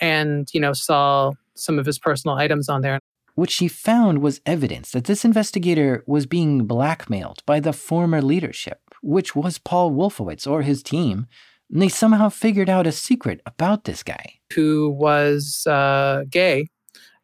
And 0.00 0.48
you 0.52 0.60
know 0.60 0.72
saw 0.72 1.32
some 1.54 1.78
of 1.78 1.86
his 1.86 1.98
personal 1.98 2.36
items 2.36 2.68
on 2.68 2.82
there. 2.82 3.00
What 3.34 3.50
she 3.50 3.68
found 3.68 4.20
was 4.20 4.40
evidence 4.46 4.92
that 4.92 5.04
this 5.04 5.24
investigator 5.24 6.02
was 6.06 6.24
being 6.24 6.66
blackmailed 6.66 7.42
by 7.44 7.60
the 7.60 7.72
former 7.72 8.22
leadership 8.22 8.80
which 9.02 9.36
was 9.36 9.58
paul 9.58 9.92
wolfowitz 9.92 10.50
or 10.50 10.62
his 10.62 10.82
team. 10.82 11.26
And 11.70 11.82
they 11.82 11.88
somehow 11.88 12.28
figured 12.28 12.68
out 12.68 12.86
a 12.86 12.92
secret 12.92 13.40
about 13.44 13.84
this 13.84 14.02
guy. 14.02 14.34
Who 14.54 14.90
was 14.90 15.66
uh, 15.66 16.24
gay 16.28 16.68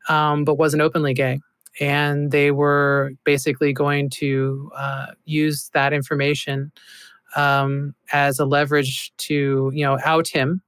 um, 0.09 0.45
but 0.45 0.55
wasn't 0.55 0.83
openly 0.83 1.15
gay. 1.15 1.41
And 1.81 2.31
they 2.31 2.51
were 2.51 3.13
basically 3.25 3.73
going 3.73 4.11
to 4.11 4.71
uh, 4.77 5.07
use 5.25 5.71
that 5.75 5.93
information 5.93 6.71
um, 7.37 7.95
as 8.13 8.39
a 8.39 8.45
leverage 8.45 9.13
to 9.19 9.71
you 9.75 9.85
know 9.85 9.99
out 10.05 10.29
him. 10.29 10.63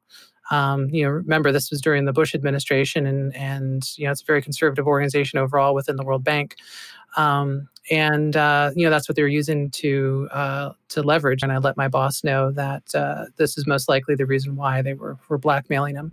Um, 0.50 0.90
you 0.90 1.04
know, 1.04 1.10
remember 1.10 1.52
this 1.52 1.70
was 1.70 1.80
during 1.80 2.04
the 2.04 2.12
Bush 2.12 2.34
administration, 2.34 3.06
and 3.06 3.34
and 3.34 3.88
you 3.96 4.04
know 4.04 4.12
it's 4.12 4.22
a 4.22 4.26
very 4.26 4.42
conservative 4.42 4.86
organization 4.86 5.38
overall 5.38 5.74
within 5.74 5.96
the 5.96 6.04
World 6.04 6.24
Bank, 6.24 6.56
um, 7.16 7.68
and 7.90 8.36
uh, 8.36 8.70
you 8.76 8.84
know 8.84 8.90
that's 8.90 9.08
what 9.08 9.16
they're 9.16 9.26
using 9.26 9.70
to 9.70 10.28
uh, 10.32 10.70
to 10.90 11.02
leverage. 11.02 11.42
And 11.42 11.50
I 11.50 11.58
let 11.58 11.76
my 11.76 11.88
boss 11.88 12.24
know 12.24 12.50
that 12.52 12.94
uh, 12.94 13.26
this 13.36 13.56
is 13.56 13.66
most 13.66 13.88
likely 13.88 14.14
the 14.14 14.26
reason 14.26 14.56
why 14.56 14.82
they 14.82 14.94
were 14.94 15.16
were 15.28 15.38
blackmailing 15.38 15.96
him. 15.96 16.12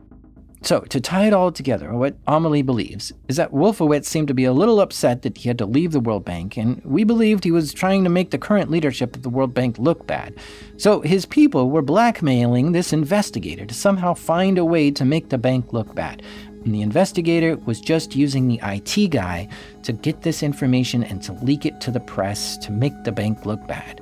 So, 0.64 0.82
to 0.82 1.02
tie 1.02 1.26
it 1.26 1.34
all 1.34 1.52
together, 1.52 1.92
what 1.94 2.16
Amelie 2.28 2.62
believes 2.62 3.12
is 3.28 3.36
that 3.38 3.52
Wolfowitz 3.52 4.06
seemed 4.06 4.28
to 4.28 4.36
be 4.36 4.46
a 4.46 4.54
little 4.54 4.80
upset 4.80 5.24
that 5.24 5.40
he 5.40 5.50
had 5.50 5.58
to 5.58 5.66
leave 5.66 5.92
the 5.92 6.00
World 6.00 6.24
Bank, 6.24 6.56
and 6.56 6.80
we 6.86 7.04
believed 7.04 7.44
he 7.44 7.52
was 7.52 7.74
trying 7.74 8.04
to 8.04 8.12
make 8.12 8.30
the 8.30 8.38
current 8.38 8.70
leadership 8.70 9.16
of 9.16 9.24
the 9.24 9.30
World 9.30 9.56
Bank 9.56 9.80
look 9.80 10.06
bad. 10.06 10.36
So, 10.78 11.02
his 11.02 11.26
people 11.26 11.72
were 11.72 11.82
blackmailing 11.82 12.72
this 12.74 12.94
investigator 12.94 13.66
to 13.66 13.74
somehow 13.74 14.14
find 14.14 14.60
a 14.60 14.66
way 14.66 14.92
to 14.92 15.04
make 15.04 15.30
the 15.30 15.40
bank 15.40 15.74
look 15.74 15.96
bad. 15.96 16.22
And 16.64 16.76
the 16.76 16.84
investigator 16.84 17.58
was 17.58 17.82
just 17.82 18.16
using 18.16 18.48
the 18.48 18.60
IT 18.62 19.08
guy 19.10 19.48
to 19.82 19.94
get 19.94 20.22
this 20.22 20.44
information 20.44 21.04
and 21.04 21.24
to 21.24 21.34
leak 21.42 21.66
it 21.66 21.82
to 21.82 21.92
the 21.92 22.00
press 22.00 22.56
to 22.58 22.72
make 22.72 22.94
the 23.04 23.12
bank 23.12 23.48
look 23.48 23.66
bad. 23.66 24.00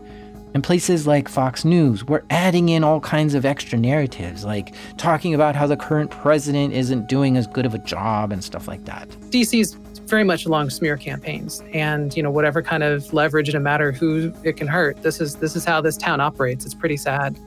And 0.53 0.63
places 0.63 1.05
like 1.05 1.27
Fox 1.27 1.63
News 1.63 2.05
were 2.05 2.23
adding 2.29 2.69
in 2.69 2.83
all 2.83 2.99
kinds 2.99 3.33
of 3.35 3.45
extra 3.45 3.77
narratives, 3.77 4.43
like 4.43 4.73
talking 4.97 5.33
about 5.33 5.55
how 5.55 5.67
the 5.67 5.77
current 5.77 6.11
president 6.11 6.73
isn't 6.73 7.07
doing 7.07 7.37
as 7.37 7.45
good 7.47 7.65
of 7.65 7.73
a 7.73 7.79
job 7.79 8.31
and 8.31 8.43
stuff 8.43 8.67
like 8.67 8.85
that. 8.85 9.07
DC's 9.29 9.75
very 10.09 10.23
much 10.23 10.45
along 10.45 10.71
smear 10.71 10.97
campaigns 10.97 11.61
and 11.71 12.17
you 12.17 12.23
know 12.23 12.31
whatever 12.31 12.63
kind 12.63 12.81
of 12.81 13.13
leverage 13.13 13.53
no 13.53 13.59
matter 13.59 13.91
who 13.91 14.33
it 14.43 14.57
can 14.57 14.65
hurt 14.65 14.99
this 15.03 15.21
is 15.21 15.35
this 15.35 15.55
is 15.55 15.63
how 15.63 15.79
this 15.79 15.95
town 15.95 16.19
operates 16.19 16.65
it's 16.65 16.73
pretty 16.73 16.97
sad 16.97 17.37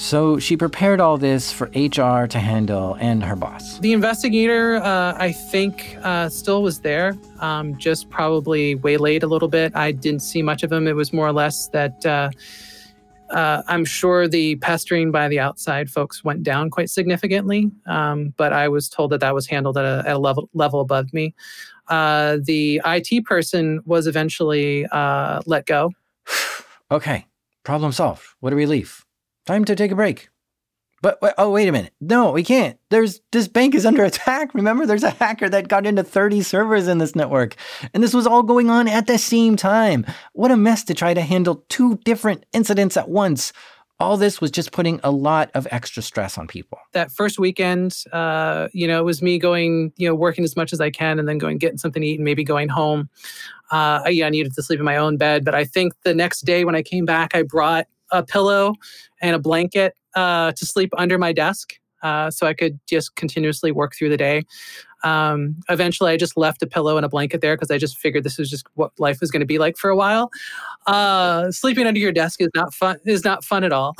so 0.00 0.38
she 0.38 0.56
prepared 0.56 0.98
all 0.98 1.18
this 1.18 1.52
for 1.52 1.66
HR 1.74 2.26
to 2.26 2.38
handle 2.38 2.96
and 3.00 3.22
her 3.22 3.36
boss. 3.36 3.78
The 3.80 3.92
investigator, 3.92 4.76
uh, 4.76 5.14
I 5.18 5.30
think, 5.30 5.98
uh, 6.02 6.30
still 6.30 6.62
was 6.62 6.80
there, 6.80 7.18
um, 7.38 7.76
just 7.76 8.08
probably 8.08 8.76
waylaid 8.76 9.22
a 9.22 9.26
little 9.26 9.46
bit. 9.48 9.76
I 9.76 9.92
didn't 9.92 10.20
see 10.20 10.40
much 10.40 10.62
of 10.62 10.72
him. 10.72 10.88
It 10.88 10.96
was 10.96 11.12
more 11.12 11.28
or 11.28 11.32
less 11.32 11.68
that 11.68 12.04
uh, 12.06 12.30
uh 13.28 13.62
I'm 13.68 13.84
sure 13.84 14.26
the 14.26 14.56
pestering 14.56 15.12
by 15.12 15.28
the 15.28 15.38
outside 15.38 15.90
folks 15.90 16.24
went 16.24 16.42
down 16.42 16.70
quite 16.70 16.88
significantly, 16.88 17.70
um, 17.86 18.32
but 18.38 18.54
I 18.54 18.68
was 18.68 18.88
told 18.88 19.12
that 19.12 19.20
that 19.20 19.34
was 19.34 19.46
handled 19.46 19.76
at 19.76 19.84
a, 19.84 20.02
at 20.08 20.16
a 20.16 20.18
level 20.18 20.48
level 20.54 20.80
above 20.80 21.12
me. 21.12 21.34
Uh, 21.88 22.38
the 22.42 22.80
IT 22.86 23.26
person 23.26 23.80
was 23.84 24.06
eventually 24.06 24.86
uh, 24.86 25.42
let 25.44 25.66
go. 25.66 25.92
okay, 26.90 27.26
problem 27.64 27.92
solved. 27.92 28.24
What 28.40 28.54
a 28.54 28.56
relief. 28.56 29.04
Time 29.46 29.64
to 29.64 29.74
take 29.74 29.90
a 29.90 29.96
break. 29.96 30.28
But 31.02 31.18
oh, 31.38 31.50
wait 31.50 31.66
a 31.66 31.72
minute. 31.72 31.94
No, 32.00 32.30
we 32.30 32.44
can't. 32.44 32.78
There's 32.90 33.20
this 33.32 33.48
bank 33.48 33.74
is 33.74 33.86
under 33.86 34.04
attack. 34.04 34.54
Remember, 34.54 34.84
there's 34.84 35.02
a 35.02 35.10
hacker 35.10 35.48
that 35.48 35.68
got 35.68 35.86
into 35.86 36.02
30 36.02 36.42
servers 36.42 36.88
in 36.88 36.98
this 36.98 37.16
network. 37.16 37.56
And 37.94 38.02
this 38.02 38.12
was 38.12 38.26
all 38.26 38.42
going 38.42 38.68
on 38.68 38.86
at 38.86 39.06
the 39.06 39.18
same 39.18 39.56
time. 39.56 40.04
What 40.34 40.50
a 40.50 40.56
mess 40.56 40.84
to 40.84 40.94
try 40.94 41.14
to 41.14 41.22
handle 41.22 41.64
two 41.68 41.96
different 42.04 42.44
incidents 42.52 42.96
at 42.96 43.08
once. 43.08 43.52
All 43.98 44.16
this 44.16 44.40
was 44.40 44.50
just 44.50 44.72
putting 44.72 44.98
a 45.04 45.10
lot 45.10 45.50
of 45.54 45.68
extra 45.70 46.02
stress 46.02 46.38
on 46.38 46.46
people. 46.46 46.78
That 46.92 47.10
first 47.10 47.38
weekend, 47.38 48.02
uh, 48.12 48.68
you 48.72 48.88
know, 48.88 48.98
it 48.98 49.04
was 49.04 49.20
me 49.20 49.38
going, 49.38 49.92
you 49.96 50.08
know, 50.08 50.14
working 50.14 50.42
as 50.42 50.56
much 50.56 50.72
as 50.72 50.80
I 50.80 50.90
can 50.90 51.18
and 51.18 51.28
then 51.28 51.36
going 51.36 51.58
getting 51.58 51.76
something 51.76 52.00
to 52.00 52.08
eat 52.08 52.18
and 52.18 52.24
maybe 52.24 52.42
going 52.42 52.70
home. 52.70 53.10
Uh, 53.70 54.02
yeah, 54.08 54.26
I 54.26 54.30
needed 54.30 54.54
to 54.54 54.62
sleep 54.62 54.78
in 54.78 54.86
my 54.86 54.96
own 54.96 55.18
bed. 55.18 55.44
But 55.44 55.54
I 55.54 55.64
think 55.64 55.92
the 56.02 56.14
next 56.14 56.42
day 56.42 56.64
when 56.64 56.74
I 56.74 56.82
came 56.82 57.04
back, 57.04 57.34
I 57.34 57.42
brought 57.42 57.86
a 58.12 58.22
pillow 58.22 58.74
and 59.20 59.34
a 59.34 59.38
blanket 59.38 59.94
uh, 60.14 60.52
to 60.52 60.66
sleep 60.66 60.92
under 60.96 61.18
my 61.18 61.32
desk. 61.32 61.74
Uh, 62.02 62.30
so 62.30 62.46
I 62.46 62.54
could 62.54 62.80
just 62.88 63.14
continuously 63.16 63.72
work 63.72 63.94
through 63.94 64.08
the 64.08 64.16
day. 64.16 64.42
Um, 65.02 65.56
eventually, 65.68 66.12
I 66.12 66.16
just 66.16 66.36
left 66.36 66.62
a 66.62 66.66
pillow 66.66 66.96
and 66.96 67.06
a 67.06 67.08
blanket 67.08 67.40
there 67.40 67.56
because 67.56 67.70
I 67.70 67.78
just 67.78 67.96
figured 67.96 68.24
this 68.24 68.38
was 68.38 68.50
just 68.50 68.66
what 68.74 68.92
life 68.98 69.20
was 69.20 69.30
going 69.30 69.40
to 69.40 69.46
be 69.46 69.58
like 69.58 69.76
for 69.76 69.90
a 69.90 69.96
while. 69.96 70.30
Uh, 70.86 71.50
sleeping 71.50 71.86
under 71.86 72.00
your 72.00 72.12
desk 72.12 72.40
is 72.40 72.48
not 72.54 72.74
fun. 72.74 72.98
Is 73.06 73.24
not 73.24 73.44
fun 73.44 73.64
at 73.64 73.72
all. 73.72 73.96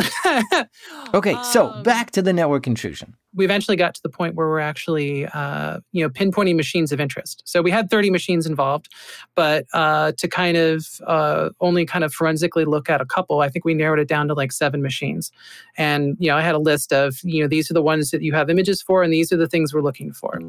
okay, 1.15 1.37
so 1.43 1.83
back 1.83 2.11
to 2.13 2.23
the 2.23 2.33
network 2.33 2.67
intrusion 2.67 3.17
we 3.35 3.45
eventually 3.45 3.77
got 3.77 3.95
to 3.95 4.03
the 4.03 4.09
point 4.09 4.35
where 4.35 4.49
we're 4.49 4.59
actually 4.59 5.27
uh, 5.27 5.81
you 5.93 6.03
know 6.03 6.09
pinpointing 6.11 6.57
machines 6.57 6.93
of 6.93 7.01
interest. 7.01 7.43
So 7.45 7.63
we 7.63 7.71
had 7.71 7.91
30 7.91 8.11
machines 8.11 8.47
involved 8.47 8.89
but 9.35 9.67
uh, 9.73 10.13
to 10.19 10.29
kind 10.29 10.57
of 10.57 10.87
uh, 11.07 11.51
only 11.61 11.87
kind 11.87 12.05
of 12.05 12.13
forensically 12.13 12.65
look 12.65 12.91
at 12.91 13.01
a 13.01 13.07
couple 13.07 13.41
i 13.41 13.49
think 13.49 13.65
we 13.65 13.75
narrowed 13.75 13.99
it 13.99 14.09
down 14.09 14.29
to 14.29 14.35
like 14.35 14.53
seven 14.53 14.83
machines. 14.83 15.31
And 15.77 16.17
you 16.19 16.29
know 16.29 16.37
i 16.37 16.43
had 16.43 16.55
a 16.55 16.59
list 16.59 16.93
of 16.93 17.19
you 17.23 17.43
know 17.43 17.49
these 17.49 17.71
are 17.71 17.75
the 17.75 17.83
ones 17.83 18.11
that 18.11 18.23
you 18.23 18.33
have 18.33 18.51
images 18.51 18.83
for 18.83 19.03
and 19.03 19.13
these 19.13 19.33
are 19.33 19.37
the 19.37 19.49
things 19.49 19.73
we're 19.73 19.83
looking 19.83 20.13
for. 20.13 20.41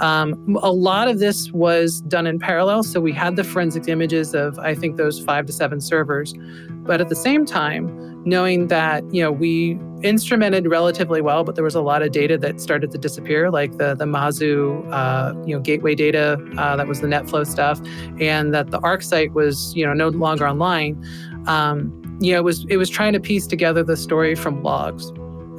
Um, 0.00 0.58
a 0.62 0.72
lot 0.72 1.08
of 1.08 1.18
this 1.18 1.50
was 1.52 2.00
done 2.02 2.26
in 2.26 2.38
parallel 2.38 2.82
so 2.82 3.00
we 3.00 3.12
had 3.12 3.36
the 3.36 3.44
forensic 3.44 3.88
images 3.88 4.34
of 4.34 4.58
i 4.58 4.74
think 4.74 4.96
those 4.96 5.20
five 5.20 5.46
to 5.46 5.52
seven 5.52 5.80
servers. 5.80 6.34
But 6.82 7.00
at 7.00 7.08
the 7.08 7.16
same 7.16 7.44
time 7.44 8.09
knowing 8.24 8.68
that 8.68 9.02
you 9.12 9.22
know 9.22 9.32
we 9.32 9.78
instrumented 10.02 10.68
relatively 10.70 11.20
well, 11.20 11.44
but 11.44 11.54
there 11.54 11.64
was 11.64 11.74
a 11.74 11.80
lot 11.80 12.02
of 12.02 12.12
data 12.12 12.38
that 12.38 12.60
started 12.60 12.90
to 12.90 12.98
disappear, 12.98 13.50
like 13.50 13.76
the 13.78 13.94
the 13.94 14.04
Mazu 14.04 14.86
uh, 14.92 15.34
you 15.46 15.54
know 15.54 15.60
gateway 15.60 15.94
data 15.94 16.38
uh, 16.56 16.76
that 16.76 16.86
was 16.86 17.00
the 17.00 17.06
NetFlow 17.06 17.46
stuff, 17.46 17.80
and 18.20 18.54
that 18.54 18.70
the 18.70 18.80
ArcSight 18.80 19.32
was 19.32 19.74
you 19.74 19.86
know 19.86 19.92
no 19.92 20.08
longer 20.08 20.46
online. 20.46 21.02
Um, 21.46 21.96
you 22.20 22.32
know, 22.32 22.38
it 22.38 22.44
was 22.44 22.66
it 22.68 22.76
was 22.76 22.90
trying 22.90 23.12
to 23.14 23.20
piece 23.20 23.46
together 23.46 23.82
the 23.82 23.96
story 23.96 24.34
from 24.34 24.62
logs, 24.62 25.10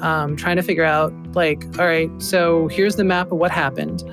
um, 0.02 0.36
trying 0.36 0.58
to 0.58 0.64
figure 0.64 0.86
out 0.86 1.14
like, 1.34 1.66
all 1.80 1.86
right, 1.86 2.10
so 2.22 2.68
here's 2.68 2.96
the 2.96 3.04
map 3.04 3.32
of 3.32 3.40
what 3.40 3.52
happened. 3.52 4.04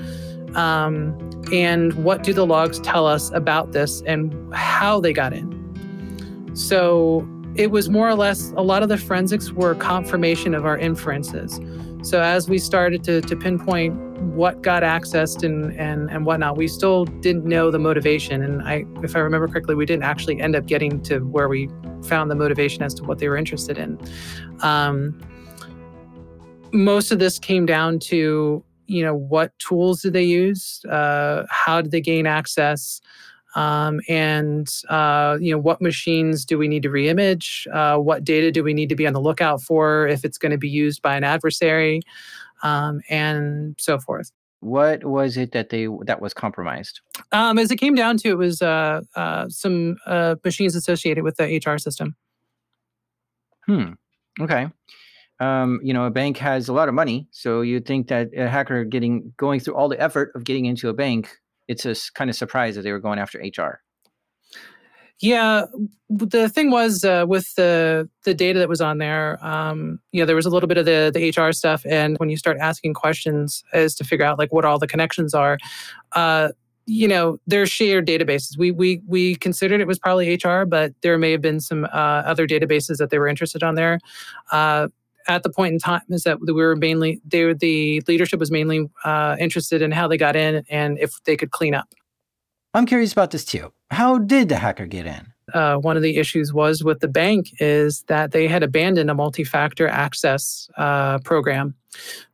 Um, 0.56 1.16
and 1.52 1.92
what 2.04 2.22
do 2.22 2.32
the 2.32 2.46
logs 2.46 2.80
tell 2.80 3.06
us 3.06 3.30
about 3.32 3.72
this 3.72 4.02
and 4.02 4.34
how 4.54 5.00
they 5.00 5.12
got 5.12 5.32
in? 5.32 5.54
So 6.54 7.26
it 7.58 7.72
was 7.72 7.90
more 7.90 8.08
or 8.08 8.14
less 8.14 8.52
a 8.56 8.62
lot 8.62 8.84
of 8.84 8.88
the 8.88 8.96
forensics 8.96 9.50
were 9.50 9.74
confirmation 9.74 10.54
of 10.54 10.64
our 10.64 10.78
inferences. 10.78 11.60
So 12.02 12.22
as 12.22 12.48
we 12.48 12.58
started 12.58 13.02
to, 13.04 13.20
to 13.20 13.36
pinpoint 13.36 13.98
what 14.20 14.62
got 14.62 14.84
accessed 14.84 15.42
and, 15.42 15.72
and, 15.72 16.08
and 16.08 16.24
whatnot, 16.24 16.56
we 16.56 16.68
still 16.68 17.04
didn't 17.04 17.44
know 17.44 17.72
the 17.72 17.80
motivation. 17.80 18.42
And 18.42 18.62
I, 18.62 18.84
if 19.02 19.16
I 19.16 19.18
remember 19.18 19.48
correctly, 19.48 19.74
we 19.74 19.86
didn't 19.86 20.04
actually 20.04 20.40
end 20.40 20.54
up 20.54 20.66
getting 20.66 21.02
to 21.02 21.18
where 21.18 21.48
we 21.48 21.68
found 22.04 22.30
the 22.30 22.36
motivation 22.36 22.84
as 22.84 22.94
to 22.94 23.02
what 23.02 23.18
they 23.18 23.28
were 23.28 23.36
interested 23.36 23.76
in. 23.76 23.98
Um, 24.60 25.20
most 26.72 27.10
of 27.10 27.18
this 27.18 27.40
came 27.40 27.66
down 27.66 27.98
to, 27.98 28.64
you 28.86 29.02
know, 29.02 29.16
what 29.16 29.58
tools 29.58 30.02
did 30.02 30.12
they 30.12 30.22
use? 30.22 30.84
Uh, 30.84 31.44
how 31.50 31.80
did 31.80 31.90
they 31.90 32.00
gain 32.00 32.24
access? 32.24 33.00
Um, 33.54 34.00
and 34.08 34.68
uh, 34.88 35.38
you 35.40 35.50
know 35.50 35.58
what 35.58 35.80
machines 35.80 36.44
do 36.44 36.58
we 36.58 36.68
need 36.68 36.82
to 36.82 36.90
reimage? 36.90 37.66
Uh, 37.72 37.98
what 37.98 38.24
data 38.24 38.52
do 38.52 38.62
we 38.62 38.74
need 38.74 38.88
to 38.90 38.96
be 38.96 39.06
on 39.06 39.14
the 39.14 39.20
lookout 39.20 39.62
for 39.62 40.06
if 40.06 40.24
it's 40.24 40.38
going 40.38 40.52
to 40.52 40.58
be 40.58 40.68
used 40.68 41.02
by 41.02 41.16
an 41.16 41.24
adversary, 41.24 42.02
um, 42.62 43.00
and 43.08 43.74
so 43.78 43.98
forth. 43.98 44.30
What 44.60 45.04
was 45.04 45.36
it 45.36 45.52
that 45.52 45.70
they 45.70 45.88
that 46.02 46.20
was 46.20 46.34
compromised? 46.34 47.00
Um, 47.32 47.58
as 47.58 47.70
it 47.70 47.76
came 47.76 47.94
down 47.94 48.16
to, 48.18 48.30
it 48.30 48.38
was 48.38 48.60
uh, 48.60 49.02
uh 49.14 49.48
some 49.48 49.96
uh, 50.06 50.34
machines 50.44 50.74
associated 50.74 51.24
with 51.24 51.36
the 51.36 51.62
HR 51.64 51.78
system. 51.78 52.16
Hmm. 53.66 53.92
Okay. 54.40 54.68
Um, 55.40 55.78
you 55.84 55.94
know, 55.94 56.04
a 56.04 56.10
bank 56.10 56.38
has 56.38 56.68
a 56.68 56.72
lot 56.72 56.88
of 56.88 56.94
money, 56.94 57.28
so 57.30 57.60
you'd 57.60 57.86
think 57.86 58.08
that 58.08 58.30
a 58.36 58.48
hacker 58.48 58.84
getting 58.84 59.32
going 59.36 59.60
through 59.60 59.76
all 59.76 59.88
the 59.88 60.00
effort 60.00 60.32
of 60.34 60.42
getting 60.42 60.66
into 60.66 60.88
a 60.88 60.92
bank 60.92 61.30
it's 61.68 61.84
a 61.84 61.94
kind 62.14 62.30
of 62.30 62.36
surprise 62.36 62.74
that 62.74 62.82
they 62.82 62.92
were 62.92 62.98
going 62.98 63.18
after 63.18 63.38
HR. 63.38 63.80
Yeah, 65.20 65.64
the 66.08 66.48
thing 66.48 66.70
was 66.70 67.04
uh, 67.04 67.24
with 67.26 67.54
the 67.56 68.08
the 68.24 68.34
data 68.34 68.60
that 68.60 68.68
was 68.68 68.80
on 68.80 68.98
there, 68.98 69.44
um, 69.44 69.98
know, 70.20 70.26
there 70.26 70.36
was 70.36 70.46
a 70.46 70.50
little 70.50 70.68
bit 70.68 70.78
of 70.78 70.84
the 70.84 71.10
the 71.12 71.30
HR 71.30 71.52
stuff, 71.52 71.84
and 71.84 72.16
when 72.18 72.30
you 72.30 72.36
start 72.36 72.56
asking 72.60 72.94
questions 72.94 73.64
as 73.72 73.96
to 73.96 74.04
figure 74.04 74.24
out 74.24 74.38
like 74.38 74.52
what 74.52 74.64
all 74.64 74.78
the 74.78 74.86
connections 74.86 75.34
are, 75.34 75.58
uh, 76.12 76.50
you 76.86 77.08
know, 77.08 77.38
there's 77.48 77.68
shared 77.68 78.06
databases. 78.06 78.56
We 78.56 78.70
we 78.70 79.02
we 79.08 79.34
considered 79.34 79.80
it 79.80 79.88
was 79.88 79.98
probably 79.98 80.34
HR, 80.34 80.64
but 80.64 80.94
there 81.02 81.18
may 81.18 81.32
have 81.32 81.42
been 81.42 81.58
some 81.58 81.84
uh, 81.86 82.22
other 82.24 82.46
databases 82.46 82.98
that 82.98 83.10
they 83.10 83.18
were 83.18 83.28
interested 83.28 83.64
on 83.64 83.74
there. 83.74 83.98
At 85.28 85.42
the 85.42 85.50
point 85.50 85.74
in 85.74 85.78
time 85.78 86.02
is 86.08 86.22
that 86.24 86.40
we 86.40 86.52
were 86.52 86.74
mainly 86.74 87.20
they 87.24 87.44
were, 87.44 87.54
the 87.54 88.02
leadership 88.08 88.40
was 88.40 88.50
mainly 88.50 88.88
uh, 89.04 89.36
interested 89.38 89.82
in 89.82 89.92
how 89.92 90.08
they 90.08 90.16
got 90.16 90.36
in 90.36 90.64
and 90.70 90.98
if 90.98 91.22
they 91.24 91.36
could 91.36 91.50
clean 91.50 91.74
up. 91.74 91.88
I'm 92.74 92.86
curious 92.86 93.12
about 93.12 93.30
this 93.30 93.44
too. 93.44 93.72
How 93.90 94.18
did 94.18 94.48
the 94.48 94.56
hacker 94.56 94.86
get 94.86 95.06
in? 95.06 95.32
Uh, 95.54 95.76
one 95.76 95.96
of 95.96 96.02
the 96.02 96.18
issues 96.18 96.52
was 96.52 96.84
with 96.84 97.00
the 97.00 97.08
bank 97.08 97.50
is 97.58 98.02
that 98.02 98.32
they 98.32 98.46
had 98.46 98.62
abandoned 98.62 99.10
a 99.10 99.14
multi-factor 99.14 99.88
access 99.88 100.68
uh, 100.76 101.18
program. 101.20 101.74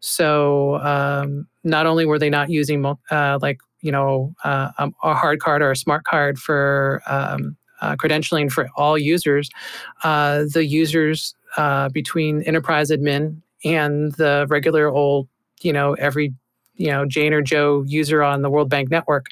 So 0.01 0.77
um, 0.77 1.47
not 1.63 1.87
only 1.87 2.07
were 2.07 2.19
they 2.19 2.31
not 2.31 2.51
using 2.51 2.85
uh, 2.85 3.39
like 3.41 3.61
you 3.81 3.93
know 3.93 4.35
uh, 4.45 4.71
a 5.03 5.15
hard 5.15 5.41
card 5.41 5.63
or 5.63 5.71
a 5.71 5.77
smart 5.77 6.05
card 6.05 6.39
for 6.39 7.03
um, 7.07 7.57
uh, 7.81 7.95
credentialing 7.97 8.51
for 8.51 8.69
all 8.77 8.99
users, 8.99 9.49
uh, 10.03 10.45
the 10.53 10.65
users 10.65 11.35
uh, 11.57 11.89
between 11.91 12.43
enterprise 12.43 12.91
admin 12.91 13.41
and 13.65 14.13
the 14.13 14.47
regular 14.49 14.89
old, 14.89 15.29
you 15.63 15.73
know, 15.73 15.95
every, 15.95 16.35
you 16.75 16.89
know, 16.89 17.07
Jane 17.07 17.33
or 17.33 17.43
Joe 17.43 17.85
user 17.87 18.23
on 18.23 18.43
the 18.43 18.51
World 18.51 18.69
Bank 18.69 18.91
network. 18.91 19.27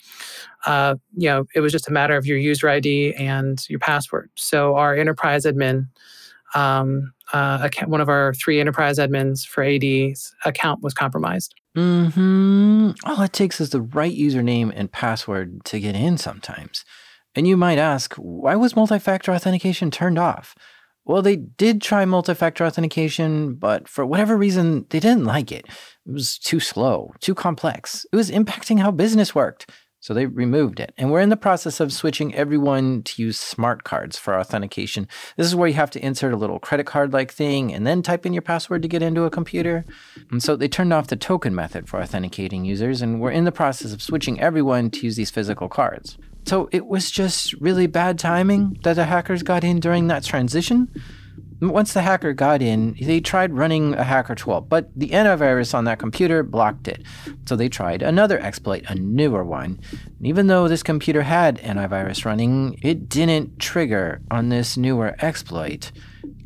Uh, 0.64 0.94
you 1.16 1.28
know, 1.28 1.46
it 1.54 1.60
was 1.60 1.72
just 1.72 1.88
a 1.88 1.92
matter 1.92 2.16
of 2.16 2.24
your 2.24 2.38
user 2.38 2.68
ID 2.68 3.14
and 3.14 3.68
your 3.68 3.80
password. 3.80 4.30
So 4.36 4.76
our 4.76 4.94
enterprise 4.94 5.44
admin, 5.44 5.88
um, 6.54 7.12
uh, 7.32 7.58
account, 7.62 7.90
one 7.90 8.00
of 8.00 8.08
our 8.08 8.34
three 8.34 8.60
enterprise 8.60 8.98
admins 8.98 9.46
for 9.46 9.64
AD's 9.64 10.34
account 10.44 10.82
was 10.82 10.94
compromised. 10.94 11.54
Hmm. 11.74 12.90
All 13.04 13.22
it 13.22 13.32
takes 13.32 13.60
is 13.60 13.70
the 13.70 13.80
right 13.80 14.14
username 14.14 14.72
and 14.74 14.92
password 14.92 15.64
to 15.66 15.80
get 15.80 15.94
in. 15.94 16.18
Sometimes, 16.18 16.84
and 17.34 17.48
you 17.48 17.56
might 17.56 17.78
ask, 17.78 18.14
why 18.16 18.54
was 18.56 18.76
multi-factor 18.76 19.32
authentication 19.32 19.90
turned 19.90 20.18
off? 20.18 20.54
Well, 21.04 21.22
they 21.22 21.36
did 21.36 21.82
try 21.82 22.04
multi 22.04 22.34
factor 22.34 22.64
authentication, 22.64 23.54
but 23.54 23.88
for 23.88 24.06
whatever 24.06 24.36
reason, 24.36 24.86
they 24.90 25.00
didn't 25.00 25.24
like 25.24 25.50
it. 25.50 25.66
It 26.06 26.12
was 26.12 26.38
too 26.38 26.60
slow, 26.60 27.12
too 27.20 27.34
complex. 27.34 28.06
It 28.12 28.16
was 28.16 28.30
impacting 28.30 28.80
how 28.80 28.90
business 28.92 29.34
worked. 29.34 29.70
So 30.02 30.14
they 30.14 30.26
removed 30.26 30.80
it. 30.80 30.92
And 30.98 31.12
we're 31.12 31.20
in 31.20 31.28
the 31.28 31.36
process 31.36 31.78
of 31.78 31.92
switching 31.92 32.34
everyone 32.34 33.04
to 33.04 33.22
use 33.22 33.38
smart 33.38 33.84
cards 33.84 34.18
for 34.18 34.36
authentication. 34.36 35.06
This 35.36 35.46
is 35.46 35.54
where 35.54 35.68
you 35.68 35.74
have 35.74 35.92
to 35.92 36.04
insert 36.04 36.32
a 36.32 36.36
little 36.36 36.58
credit 36.58 36.86
card 36.86 37.12
like 37.12 37.32
thing 37.32 37.72
and 37.72 37.86
then 37.86 38.02
type 38.02 38.26
in 38.26 38.32
your 38.32 38.42
password 38.42 38.82
to 38.82 38.88
get 38.88 39.00
into 39.00 39.22
a 39.22 39.30
computer. 39.30 39.84
And 40.32 40.42
so 40.42 40.56
they 40.56 40.66
turned 40.66 40.92
off 40.92 41.06
the 41.06 41.14
token 41.14 41.54
method 41.54 41.88
for 41.88 42.02
authenticating 42.02 42.64
users, 42.64 43.00
and 43.00 43.20
we're 43.20 43.30
in 43.30 43.44
the 43.44 43.52
process 43.52 43.92
of 43.92 44.02
switching 44.02 44.40
everyone 44.40 44.90
to 44.90 45.04
use 45.04 45.14
these 45.14 45.30
physical 45.30 45.68
cards. 45.68 46.18
So 46.44 46.68
it 46.72 46.86
was 46.86 47.10
just 47.10 47.52
really 47.54 47.86
bad 47.86 48.18
timing 48.18 48.78
that 48.82 48.94
the 48.94 49.04
hackers 49.04 49.42
got 49.42 49.64
in 49.64 49.80
during 49.80 50.08
that 50.08 50.24
transition. 50.24 50.88
Once 51.60 51.92
the 51.92 52.02
hacker 52.02 52.32
got 52.32 52.60
in, 52.60 52.96
they 53.00 53.20
tried 53.20 53.52
running 53.52 53.94
a 53.94 54.02
hacker 54.02 54.34
12, 54.34 54.68
but 54.68 54.90
the 54.96 55.10
antivirus 55.10 55.72
on 55.72 55.84
that 55.84 56.00
computer 56.00 56.42
blocked 56.42 56.88
it. 56.88 57.02
So 57.46 57.54
they 57.54 57.68
tried 57.68 58.02
another 58.02 58.40
exploit, 58.40 58.82
a 58.88 58.96
newer 58.96 59.44
one. 59.44 59.78
And 59.92 60.26
even 60.26 60.48
though 60.48 60.66
this 60.66 60.82
computer 60.82 61.22
had 61.22 61.58
antivirus 61.58 62.24
running, 62.24 62.80
it 62.82 63.08
didn't 63.08 63.60
trigger 63.60 64.20
on 64.28 64.48
this 64.48 64.76
newer 64.76 65.14
exploit. 65.20 65.92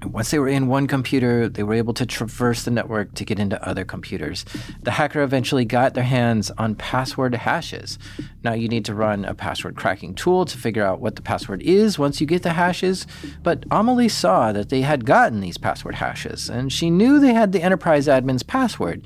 Once 0.05 0.31
they 0.31 0.39
were 0.39 0.49
in 0.49 0.69
one 0.69 0.87
computer, 0.87 1.49
they 1.49 1.63
were 1.63 1.75
able 1.75 1.95
to 1.95 2.05
traverse 2.05 2.65
the 2.65 2.71
network 2.71 3.15
to 3.15 3.25
get 3.25 3.39
into 3.39 3.67
other 3.67 3.85
computers. 3.85 4.45
The 4.83 4.93
hacker 4.93 5.23
eventually 5.23 5.65
got 5.65 5.95
their 5.95 6.05
hands 6.05 6.51
on 6.59 6.75
password 6.75 7.35
hashes. 7.35 7.99
Now 8.45 8.53
you 8.53 8.69
need 8.69 8.85
to 8.85 8.95
run 8.95 9.25
a 9.25 9.35
password 9.35 9.75
cracking 9.77 10.15
tool 10.15 10.45
to 10.45 10.59
figure 10.59 10.85
out 10.85 11.01
what 11.01 11.17
the 11.17 11.23
password 11.23 11.63
is 11.63 11.99
once 11.99 12.21
you 12.21 12.27
get 12.27 12.43
the 12.43 12.53
hashes. 12.53 13.07
But 13.43 13.65
Amelie 13.71 14.09
saw 14.09 14.53
that 14.53 14.69
they 14.69 14.83
had 14.83 15.07
gotten 15.07 15.41
these 15.41 15.59
password 15.59 15.97
hashes, 15.97 16.49
and 16.49 16.73
she 16.73 16.91
knew 16.91 17.19
they 17.19 17.35
had 17.35 17.53
the 17.53 17.63
enterprise 17.63 18.07
admin's 18.07 18.43
password. 18.43 19.03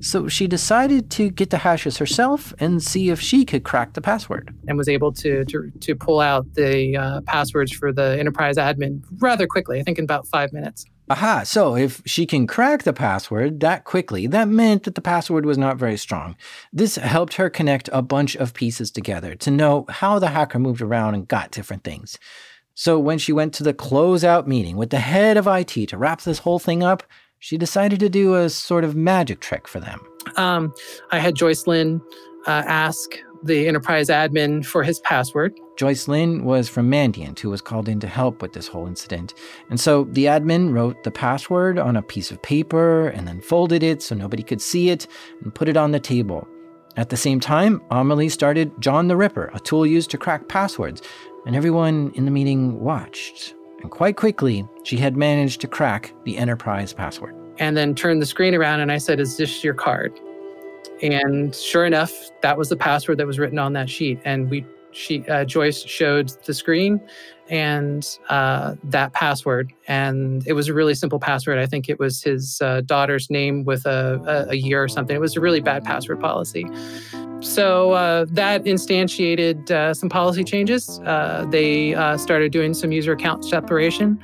So 0.00 0.28
she 0.28 0.46
decided 0.46 1.10
to 1.12 1.30
get 1.30 1.50
the 1.50 1.58
hashes 1.58 1.98
herself 1.98 2.52
and 2.58 2.82
see 2.82 3.10
if 3.10 3.20
she 3.20 3.44
could 3.44 3.64
crack 3.64 3.94
the 3.94 4.00
password. 4.00 4.54
And 4.68 4.78
was 4.78 4.88
able 4.88 5.12
to, 5.14 5.44
to, 5.46 5.70
to 5.80 5.94
pull 5.94 6.20
out 6.20 6.52
the 6.54 6.96
uh, 6.96 7.20
passwords 7.22 7.72
for 7.72 7.92
the 7.92 8.18
enterprise 8.18 8.56
admin 8.56 9.02
rather 9.18 9.46
quickly, 9.46 9.80
I 9.80 9.82
think 9.82 9.98
in 9.98 10.04
about 10.04 10.26
five 10.26 10.52
minutes. 10.52 10.84
Aha, 11.10 11.42
so 11.42 11.76
if 11.76 12.00
she 12.06 12.24
can 12.24 12.46
crack 12.46 12.84
the 12.84 12.92
password 12.92 13.60
that 13.60 13.84
quickly, 13.84 14.26
that 14.28 14.48
meant 14.48 14.84
that 14.84 14.94
the 14.94 15.02
password 15.02 15.44
was 15.44 15.58
not 15.58 15.76
very 15.76 15.98
strong. 15.98 16.36
This 16.72 16.96
helped 16.96 17.34
her 17.34 17.50
connect 17.50 17.90
a 17.92 18.00
bunch 18.02 18.36
of 18.36 18.54
pieces 18.54 18.90
together 18.90 19.34
to 19.34 19.50
know 19.50 19.84
how 19.88 20.18
the 20.18 20.28
hacker 20.28 20.58
moved 20.58 20.80
around 20.80 21.14
and 21.14 21.28
got 21.28 21.50
different 21.50 21.84
things. 21.84 22.18
So 22.74 22.98
when 22.98 23.18
she 23.18 23.32
went 23.32 23.52
to 23.54 23.62
the 23.62 23.74
closeout 23.74 24.46
meeting 24.46 24.76
with 24.76 24.90
the 24.90 25.00
head 25.00 25.36
of 25.36 25.46
IT 25.46 25.88
to 25.88 25.98
wrap 25.98 26.22
this 26.22 26.38
whole 26.38 26.58
thing 26.58 26.82
up, 26.82 27.02
she 27.42 27.58
decided 27.58 27.98
to 27.98 28.08
do 28.08 28.36
a 28.36 28.48
sort 28.48 28.84
of 28.84 28.94
magic 28.94 29.40
trick 29.40 29.66
for 29.66 29.80
them. 29.80 30.00
Um, 30.36 30.72
I 31.10 31.18
had 31.18 31.34
Joyce 31.34 31.66
Lin 31.66 32.00
uh, 32.46 32.62
ask 32.66 33.18
the 33.42 33.66
enterprise 33.66 34.08
admin 34.08 34.64
for 34.64 34.84
his 34.84 35.00
password. 35.00 35.58
Joyce 35.76 36.06
Lin 36.06 36.44
was 36.44 36.68
from 36.68 36.88
Mandiant, 36.88 37.40
who 37.40 37.50
was 37.50 37.60
called 37.60 37.88
in 37.88 37.98
to 37.98 38.06
help 38.06 38.42
with 38.42 38.52
this 38.52 38.68
whole 38.68 38.86
incident. 38.86 39.34
And 39.70 39.80
so 39.80 40.04
the 40.04 40.26
admin 40.26 40.72
wrote 40.72 41.02
the 41.02 41.10
password 41.10 41.80
on 41.80 41.96
a 41.96 42.02
piece 42.02 42.30
of 42.30 42.40
paper 42.42 43.08
and 43.08 43.26
then 43.26 43.40
folded 43.40 43.82
it 43.82 44.02
so 44.02 44.14
nobody 44.14 44.44
could 44.44 44.62
see 44.62 44.90
it 44.90 45.08
and 45.42 45.52
put 45.52 45.68
it 45.68 45.76
on 45.76 45.90
the 45.90 45.98
table. 45.98 46.46
At 46.96 47.08
the 47.08 47.16
same 47.16 47.40
time, 47.40 47.82
Amelie 47.90 48.28
started 48.28 48.70
John 48.78 49.08
the 49.08 49.16
Ripper, 49.16 49.50
a 49.52 49.58
tool 49.58 49.84
used 49.84 50.10
to 50.12 50.18
crack 50.18 50.46
passwords, 50.46 51.02
and 51.44 51.56
everyone 51.56 52.12
in 52.14 52.24
the 52.24 52.30
meeting 52.30 52.78
watched. 52.78 53.54
And 53.82 53.90
quite 53.90 54.16
quickly, 54.16 54.66
she 54.84 54.96
had 54.96 55.16
managed 55.16 55.60
to 55.62 55.68
crack 55.68 56.14
the 56.24 56.38
enterprise 56.38 56.92
password. 56.92 57.34
And 57.58 57.76
then 57.76 57.94
turned 57.94 58.22
the 58.22 58.26
screen 58.26 58.54
around 58.54 58.80
and 58.80 58.90
I 58.90 58.98
said, 58.98 59.20
Is 59.20 59.36
this 59.36 59.62
your 59.62 59.74
card? 59.74 60.18
And 61.02 61.54
sure 61.54 61.84
enough, 61.84 62.12
that 62.42 62.56
was 62.56 62.68
the 62.68 62.76
password 62.76 63.18
that 63.18 63.26
was 63.26 63.38
written 63.38 63.58
on 63.58 63.72
that 63.72 63.90
sheet. 63.90 64.20
And 64.24 64.48
we, 64.48 64.64
she, 64.92 65.26
uh, 65.26 65.44
Joyce 65.44 65.82
showed 65.82 66.32
the 66.44 66.54
screen 66.54 67.00
and 67.50 68.18
uh, 68.28 68.76
that 68.84 69.12
password. 69.12 69.72
And 69.88 70.46
it 70.46 70.52
was 70.52 70.68
a 70.68 70.74
really 70.74 70.94
simple 70.94 71.18
password. 71.18 71.58
I 71.58 71.66
think 71.66 71.88
it 71.88 71.98
was 71.98 72.22
his 72.22 72.62
uh, 72.62 72.82
daughter's 72.82 73.30
name 73.30 73.64
with 73.64 73.84
a, 73.84 74.46
a, 74.48 74.52
a, 74.52 74.54
year 74.54 74.82
or 74.82 74.88
something. 74.88 75.14
It 75.14 75.20
was 75.20 75.36
a 75.36 75.40
really 75.40 75.60
bad 75.60 75.84
password 75.84 76.20
policy. 76.20 76.64
So 77.42 77.92
uh, 77.92 78.26
that 78.30 78.64
instantiated 78.64 79.70
uh, 79.70 79.94
some 79.94 80.08
policy 80.08 80.44
changes. 80.44 81.00
Uh, 81.00 81.46
they 81.50 81.92
started 82.16 82.52
doing 82.52 82.74
some 82.74 82.92
user 82.92 83.12
account 83.12 83.44
separation. 83.44 84.22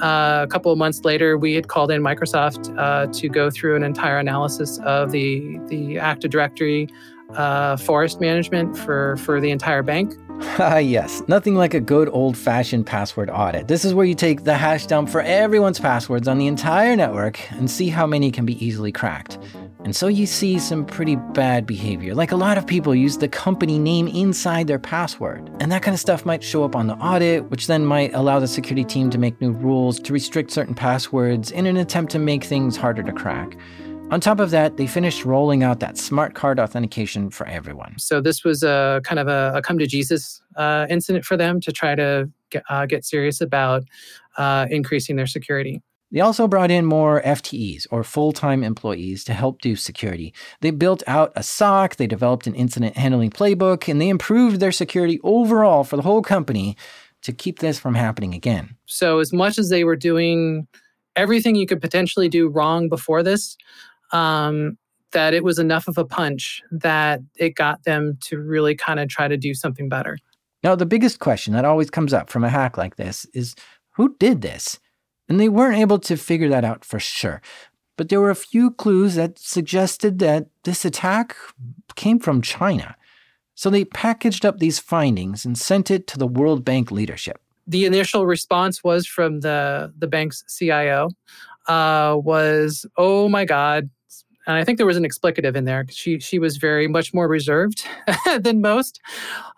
Uh, 0.00 0.44
a 0.44 0.46
couple 0.46 0.70
of 0.70 0.78
months 0.78 1.04
later, 1.04 1.36
we 1.36 1.54
had 1.54 1.68
called 1.68 1.90
in 1.90 2.02
Microsoft 2.02 2.76
uh, 2.78 3.06
to 3.12 3.28
go 3.28 3.50
through 3.50 3.74
an 3.74 3.82
entire 3.82 4.18
analysis 4.18 4.78
of 4.84 5.10
the 5.10 5.58
the 5.66 5.98
Active 5.98 6.30
Directory 6.30 6.88
uh, 7.30 7.76
forest 7.76 8.20
management 8.20 8.76
for 8.76 9.16
for 9.18 9.40
the 9.40 9.50
entire 9.50 9.82
bank. 9.82 10.14
Ah, 10.60 10.78
yes, 10.78 11.22
nothing 11.26 11.56
like 11.56 11.74
a 11.74 11.80
good 11.80 12.08
old 12.12 12.36
fashioned 12.36 12.86
password 12.86 13.28
audit. 13.28 13.66
This 13.66 13.84
is 13.84 13.92
where 13.92 14.06
you 14.06 14.14
take 14.14 14.44
the 14.44 14.54
hash 14.54 14.86
dump 14.86 15.08
for 15.08 15.20
everyone's 15.20 15.80
passwords 15.80 16.28
on 16.28 16.38
the 16.38 16.46
entire 16.46 16.94
network 16.94 17.40
and 17.52 17.68
see 17.68 17.88
how 17.88 18.06
many 18.06 18.30
can 18.30 18.46
be 18.46 18.64
easily 18.64 18.92
cracked. 18.92 19.38
And 19.84 19.94
so 19.94 20.08
you 20.08 20.26
see 20.26 20.58
some 20.58 20.84
pretty 20.84 21.16
bad 21.16 21.66
behavior. 21.66 22.14
Like 22.14 22.32
a 22.32 22.36
lot 22.36 22.58
of 22.58 22.66
people 22.66 22.94
use 22.94 23.18
the 23.18 23.28
company 23.28 23.78
name 23.78 24.08
inside 24.08 24.66
their 24.66 24.78
password. 24.78 25.48
And 25.60 25.70
that 25.70 25.82
kind 25.82 25.94
of 25.94 26.00
stuff 26.00 26.26
might 26.26 26.42
show 26.42 26.64
up 26.64 26.74
on 26.74 26.88
the 26.88 26.94
audit, 26.96 27.48
which 27.50 27.68
then 27.68 27.86
might 27.86 28.12
allow 28.12 28.40
the 28.40 28.48
security 28.48 28.84
team 28.84 29.08
to 29.10 29.18
make 29.18 29.40
new 29.40 29.52
rules 29.52 30.00
to 30.00 30.12
restrict 30.12 30.50
certain 30.50 30.74
passwords 30.74 31.50
in 31.50 31.66
an 31.66 31.76
attempt 31.76 32.12
to 32.12 32.18
make 32.18 32.44
things 32.44 32.76
harder 32.76 33.02
to 33.02 33.12
crack. 33.12 33.56
On 34.10 34.20
top 34.20 34.40
of 34.40 34.50
that, 34.50 34.78
they 34.78 34.86
finished 34.86 35.26
rolling 35.26 35.62
out 35.62 35.80
that 35.80 35.98
smart 35.98 36.34
card 36.34 36.58
authentication 36.58 37.30
for 37.30 37.46
everyone. 37.46 37.98
So 37.98 38.22
this 38.22 38.42
was 38.42 38.62
a 38.62 39.02
kind 39.04 39.18
of 39.18 39.28
a, 39.28 39.52
a 39.56 39.62
come 39.62 39.78
to 39.78 39.86
Jesus 39.86 40.40
uh, 40.56 40.86
incident 40.88 41.26
for 41.26 41.36
them 41.36 41.60
to 41.60 41.70
try 41.72 41.94
to 41.94 42.30
get, 42.50 42.62
uh, 42.70 42.86
get 42.86 43.04
serious 43.04 43.42
about 43.42 43.84
uh, 44.38 44.66
increasing 44.70 45.16
their 45.16 45.26
security. 45.26 45.82
They 46.10 46.20
also 46.20 46.48
brought 46.48 46.70
in 46.70 46.86
more 46.86 47.20
FTEs, 47.22 47.86
or 47.90 48.02
full 48.02 48.32
time 48.32 48.64
employees, 48.64 49.24
to 49.24 49.34
help 49.34 49.60
do 49.60 49.76
security. 49.76 50.32
They 50.60 50.70
built 50.70 51.02
out 51.06 51.32
a 51.36 51.42
SOC, 51.42 51.96
they 51.96 52.06
developed 52.06 52.46
an 52.46 52.54
incident 52.54 52.96
handling 52.96 53.30
playbook, 53.30 53.88
and 53.88 54.00
they 54.00 54.08
improved 54.08 54.60
their 54.60 54.72
security 54.72 55.20
overall 55.22 55.84
for 55.84 55.96
the 55.96 56.02
whole 56.02 56.22
company 56.22 56.76
to 57.22 57.32
keep 57.32 57.58
this 57.58 57.78
from 57.78 57.94
happening 57.94 58.32
again. 58.32 58.76
So, 58.86 59.18
as 59.18 59.32
much 59.32 59.58
as 59.58 59.68
they 59.68 59.84
were 59.84 59.96
doing 59.96 60.66
everything 61.14 61.56
you 61.56 61.66
could 61.66 61.80
potentially 61.80 62.28
do 62.28 62.48
wrong 62.48 62.88
before 62.88 63.22
this, 63.22 63.56
um, 64.12 64.78
that 65.12 65.34
it 65.34 65.44
was 65.44 65.58
enough 65.58 65.88
of 65.88 65.98
a 65.98 66.04
punch 66.04 66.62
that 66.70 67.20
it 67.36 67.54
got 67.54 67.84
them 67.84 68.18
to 68.22 68.38
really 68.38 68.74
kind 68.74 69.00
of 69.00 69.08
try 69.08 69.28
to 69.28 69.36
do 69.36 69.52
something 69.52 69.88
better. 69.88 70.16
Now, 70.62 70.74
the 70.74 70.86
biggest 70.86 71.18
question 71.18 71.52
that 71.54 71.64
always 71.64 71.90
comes 71.90 72.12
up 72.12 72.30
from 72.30 72.44
a 72.44 72.48
hack 72.48 72.76
like 72.76 72.96
this 72.96 73.26
is 73.34 73.54
who 73.92 74.16
did 74.18 74.42
this? 74.42 74.78
And 75.28 75.38
they 75.38 75.48
weren't 75.48 75.78
able 75.78 75.98
to 75.98 76.16
figure 76.16 76.48
that 76.48 76.64
out 76.64 76.84
for 76.84 76.98
sure. 76.98 77.40
But 77.96 78.08
there 78.08 78.20
were 78.20 78.30
a 78.30 78.36
few 78.36 78.70
clues 78.70 79.16
that 79.16 79.38
suggested 79.38 80.20
that 80.20 80.46
this 80.64 80.84
attack 80.84 81.36
came 81.96 82.18
from 82.18 82.40
China. 82.40 82.96
So 83.54 83.70
they 83.70 83.84
packaged 83.84 84.46
up 84.46 84.58
these 84.58 84.78
findings 84.78 85.44
and 85.44 85.58
sent 85.58 85.90
it 85.90 86.06
to 86.08 86.18
the 86.18 86.28
World 86.28 86.64
Bank 86.64 86.92
leadership. 86.92 87.40
The 87.66 87.84
initial 87.84 88.24
response 88.24 88.84
was 88.84 89.06
from 89.06 89.40
the, 89.40 89.92
the 89.98 90.06
bank's 90.06 90.44
CIO 90.56 91.10
uh, 91.66 92.16
was, 92.16 92.86
oh 92.96 93.28
my 93.28 93.44
God. 93.44 93.90
And 94.46 94.56
I 94.56 94.64
think 94.64 94.78
there 94.78 94.86
was 94.86 94.96
an 94.96 95.04
explicative 95.04 95.56
in 95.56 95.64
there. 95.64 95.84
She, 95.90 96.20
she 96.20 96.38
was 96.38 96.56
very 96.56 96.86
much 96.86 97.12
more 97.12 97.28
reserved 97.28 97.84
than 98.40 98.60
most. 98.60 99.00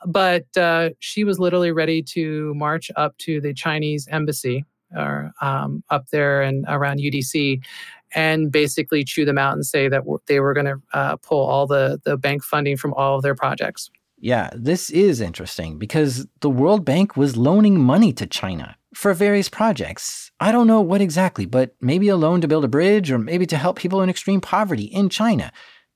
But 0.07 0.57
uh, 0.57 0.91
she 0.99 1.23
was 1.23 1.39
literally 1.39 1.71
ready 1.71 2.03
to 2.05 2.55
march 2.55 2.91
up 2.97 3.16
to 3.18 3.41
the 3.41 3.53
Chinese 3.53 4.09
embassy 4.11 4.64
or 4.97 5.32
um, 5.41 5.82
up 5.91 6.09
there 6.09 6.43
and 6.43 6.64
around 6.68 6.99
UDC, 6.99 7.62
and 8.14 8.51
basically 8.51 9.05
chew 9.05 9.24
them 9.24 9.38
out 9.38 9.55
and 9.55 9.64
say 9.64 9.88
that 9.88 10.03
they 10.26 10.41
were 10.41 10.55
going 10.55 10.66
to 10.66 10.80
uh, 10.93 11.16
pull 11.16 11.45
all 11.45 11.66
the 11.66 12.01
the 12.05 12.16
bank 12.16 12.43
funding 12.43 12.76
from 12.76 12.95
all 12.95 13.16
of 13.16 13.22
their 13.22 13.34
projects. 13.34 13.91
Yeah, 14.20 14.51
this 14.55 14.91
is 14.91 15.20
interesting 15.20 15.78
because 15.78 16.26
the 16.41 16.51
World 16.51 16.84
Bank 16.84 17.16
was 17.16 17.38
loaning 17.38 17.80
money 17.80 18.12
to 18.12 18.26
China 18.26 18.76
for 18.95 19.14
various 19.14 19.49
projects. 19.49 20.30
I 20.41 20.53
don't 20.53 20.66
know 20.66 20.82
what 20.82 21.01
exactly, 21.01 21.47
but 21.47 21.74
maybe 21.80 22.09
a 22.09 22.16
loan 22.16 22.43
to 22.43 22.49
build 22.49 22.64
a 22.64 22.68
bridge 22.68 23.11
or 23.11 23.18
maybe 23.18 23.47
to 23.47 23.57
help 23.57 23.78
people 23.78 24.03
in 24.03 24.11
extreme 24.11 24.41
poverty 24.43 24.84
in 24.84 25.09
China. 25.09 25.51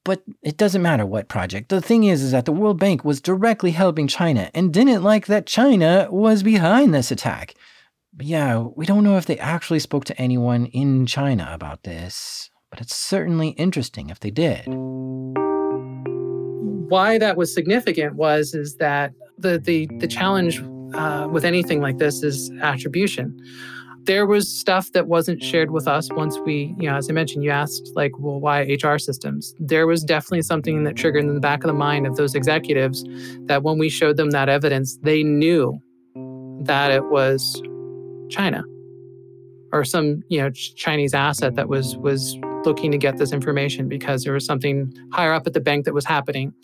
But 0.05 0.23
it 0.43 0.57
doesn't 0.57 0.83
matter 0.83 1.05
what 1.05 1.29
project. 1.29 1.69
The 1.69 1.83
thing 1.83 2.05
is 2.05 2.23
is 2.23 2.33
that 2.33 2.47
the 2.47 2.53
World 2.53 2.79
Bank 2.79 3.05
was 3.05 3.21
directly 3.21 3.73
helping 3.73 4.07
China 4.07 4.51
and 4.55 4.73
didn't 4.73 5.03
like 5.03 5.27
that 5.27 5.47
China 5.47 6.09
was 6.11 6.43
behind 6.43 6.95
this 6.95 7.11
attack. 7.11 7.55
But 8.17 8.27
yeah, 8.27 8.59
we 8.59 8.87
don't 8.87 9.03
know 9.03 9.17
if 9.17 9.27
they 9.27 9.39
actually 9.39 9.81
spoke 9.81 10.05
to 10.07 10.21
anyone 10.21 10.67
in 10.67 11.05
China 11.07 11.51
about 11.53 11.83
this, 11.83 12.49
but 12.71 12.81
it's 12.81 12.95
certainly 12.95 13.49
interesting 13.51 14.09
if 14.09 14.21
they 14.21 14.31
did. 14.31 14.65
Why 16.89 17.19
that 17.19 17.37
was 17.37 17.53
significant 17.53 18.15
was 18.15 18.55
is 18.55 18.77
that 18.77 19.13
the 19.39 19.59
the 19.59 19.89
the 19.99 20.07
challenge 20.07 20.63
uh, 20.95 21.27
with 21.29 21.45
anything 21.45 21.81
like 21.81 21.99
this 21.99 22.23
is 22.23 22.53
attribution. 22.63 23.37
There 24.05 24.27
was 24.27 24.49
stuff 24.49 24.93
that 24.93 25.09
wasn't 25.09 25.43
shared 25.43 25.71
with 25.71 25.89
us 25.89 26.13
once 26.13 26.39
we, 26.41 26.75
you 26.79 26.89
know, 26.91 26.97
as 26.97 27.09
I 27.09 27.15
mentioned, 27.15 27.43
you 27.43 27.51
asked 27.51 27.91
like, 27.95 28.13
well, 28.19 28.39
why 28.39 28.61
HR 28.61 28.99
systems? 28.99 29.55
There 29.59 29.87
was 29.87 30.05
definitely 30.05 30.43
something 30.43 30.85
that 30.85 30.95
triggered 30.95 31.25
in 31.25 31.35
the 31.35 31.41
back 31.41 31.65
of 31.65 31.69
the 31.69 31.75
mind 31.75 32.07
of 32.07 32.17
those 32.17 32.35
executives 32.35 33.03
that 33.47 33.63
when 33.63 33.79
we 33.79 33.89
showed 33.89 34.19
them 34.19 34.31
that 34.31 34.51
evidence, 34.51 34.99
they 34.99 35.23
knew 35.23 35.81
that 36.65 36.91
it 36.91 37.05
was 37.07 37.63
China 38.31 38.65
or 39.73 39.85
some 39.85 40.23
you 40.29 40.41
know 40.41 40.51
Chinese 40.51 41.15
asset 41.15 41.57
that 41.57 41.69
was 41.69 41.97
was 41.97 42.39
looking 42.65 42.91
to 42.91 42.97
get 42.97 43.19
this 43.19 43.33
information 43.33 43.89
because 43.89 44.25
there 44.25 44.33
was 44.33 44.47
something 44.47 44.93
higher 45.13 45.33
up 45.33 45.47
at 45.47 45.53
the 45.53 45.61
bank 45.61 45.85
that 45.85 45.93
was 45.93 46.05
happening 46.05 46.55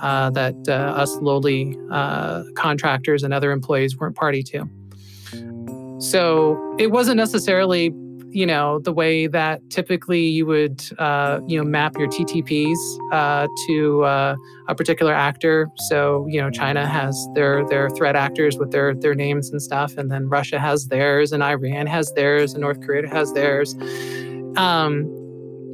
uh, 0.00 0.30
that 0.30 0.54
uh, 0.68 0.72
us 0.72 1.16
lowly 1.16 1.76
uh, 1.90 2.44
contractors 2.54 3.24
and 3.24 3.34
other 3.34 3.50
employees 3.50 3.96
weren't 3.96 4.14
party 4.14 4.42
to. 4.42 4.68
So 5.98 6.76
it 6.78 6.92
wasn't 6.92 7.16
necessarily 7.16 7.90
you 8.32 8.46
know 8.46 8.78
the 8.80 8.92
way 8.92 9.26
that 9.26 9.60
typically 9.70 10.20
you 10.20 10.46
would 10.46 10.82
uh, 10.98 11.40
you 11.46 11.58
know 11.58 11.64
map 11.64 11.96
your 11.98 12.08
TTPs 12.08 12.78
uh, 13.12 13.46
to 13.66 14.04
uh, 14.04 14.36
a 14.68 14.74
particular 14.74 15.12
actor. 15.12 15.68
So 15.88 16.26
you 16.28 16.40
know 16.40 16.50
China 16.50 16.86
has 16.86 17.28
their 17.34 17.66
their 17.68 17.90
threat 17.90 18.16
actors 18.16 18.58
with 18.58 18.70
their 18.70 18.94
their 18.94 19.14
names 19.14 19.50
and 19.50 19.60
stuff, 19.60 19.96
and 19.96 20.10
then 20.10 20.28
Russia 20.28 20.58
has 20.58 20.88
theirs, 20.88 21.32
and 21.32 21.42
Iran 21.42 21.86
has 21.86 22.12
theirs, 22.14 22.52
and 22.52 22.60
North 22.60 22.80
Korea 22.80 23.08
has 23.08 23.32
theirs. 23.32 23.74
Um, 24.56 25.21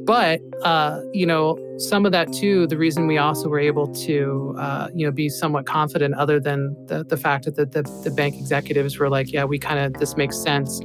but 0.09 0.41
uh, 0.63 1.01
you 1.13 1.23
know 1.23 1.55
some 1.77 2.03
of 2.03 2.11
that 2.11 2.33
too 2.33 2.65
the 2.65 2.75
reason 2.75 3.05
we 3.05 3.19
also 3.19 3.47
were 3.47 3.59
able 3.59 3.87
to 3.93 4.55
uh, 4.57 4.87
you 4.91 5.05
know 5.05 5.11
be 5.11 5.29
somewhat 5.29 5.67
confident 5.67 6.15
other 6.15 6.39
than 6.39 6.75
the, 6.87 7.03
the 7.03 7.15
fact 7.15 7.45
that 7.45 7.55
the, 7.55 7.63
the, 7.67 7.83
the 8.03 8.09
bank 8.09 8.33
executives 8.35 8.97
were 8.97 9.07
like 9.07 9.31
yeah 9.31 9.43
we 9.43 9.59
kind 9.59 9.77
of 9.77 9.93
this 10.01 10.17
makes 10.17 10.35
sense 10.35 10.81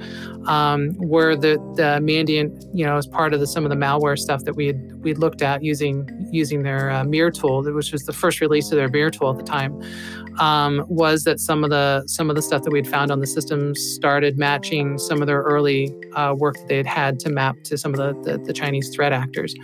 um, 0.46 0.90
were 0.98 1.34
the 1.34 1.54
the 1.74 1.98
Mandiant 2.02 2.68
you 2.74 2.84
know 2.84 2.98
as 2.98 3.06
part 3.06 3.32
of 3.32 3.40
the, 3.40 3.46
some 3.46 3.64
of 3.64 3.70
the 3.70 3.76
malware 3.76 4.18
stuff 4.18 4.44
that 4.44 4.56
we 4.56 4.66
had 4.66 5.02
we 5.02 5.14
looked 5.14 5.40
at 5.40 5.64
using 5.64 6.06
using 6.30 6.62
their 6.62 6.90
uh, 6.90 7.02
mirror 7.02 7.30
tool 7.30 7.62
which 7.62 7.92
was 7.92 8.02
the 8.02 8.12
first 8.12 8.42
release 8.42 8.70
of 8.72 8.76
their 8.76 8.90
mirror 8.90 9.10
tool 9.10 9.30
at 9.30 9.38
the 9.38 9.42
time 9.42 9.72
um, 10.38 10.84
was 10.88 11.24
that 11.24 11.40
some 11.40 11.64
of 11.64 11.70
the 11.70 12.04
some 12.06 12.30
of 12.30 12.36
the 12.36 12.42
stuff 12.42 12.62
that 12.62 12.70
we 12.70 12.78
had 12.78 12.88
found 12.88 13.10
on 13.10 13.20
the 13.20 13.26
systems 13.26 13.80
started 13.80 14.38
matching 14.38 14.98
some 14.98 15.20
of 15.20 15.26
their 15.26 15.42
early 15.42 15.94
uh, 16.14 16.34
work 16.36 16.56
that 16.56 16.68
they 16.68 16.76
had 16.76 16.86
had 16.86 17.20
to 17.20 17.30
map 17.30 17.56
to 17.64 17.78
some 17.78 17.94
of 17.94 17.98
the, 17.98 18.30
the, 18.30 18.38
the 18.38 18.52
Chinese 18.52 18.88
threat 18.94 19.12
actors. 19.12 19.54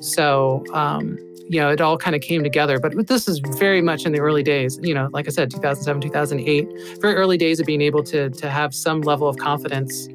So 0.00 0.64
um, 0.72 1.18
you 1.48 1.60
know, 1.60 1.70
it 1.70 1.80
all 1.80 1.96
kind 1.96 2.16
of 2.16 2.22
came 2.22 2.42
together. 2.42 2.80
But 2.80 3.06
this 3.06 3.28
is 3.28 3.38
very 3.58 3.80
much 3.80 4.04
in 4.04 4.12
the 4.12 4.20
early 4.20 4.42
days. 4.42 4.78
You 4.82 4.94
know, 4.94 5.08
like 5.12 5.26
I 5.26 5.30
said, 5.30 5.50
2007, 5.50 6.02
2008, 6.02 7.00
very 7.00 7.14
early 7.14 7.38
days 7.38 7.60
of 7.60 7.66
being 7.66 7.80
able 7.80 8.02
to 8.04 8.30
to 8.30 8.50
have 8.50 8.74
some 8.74 9.00
level 9.02 9.28
of 9.28 9.36
confidence 9.36 10.08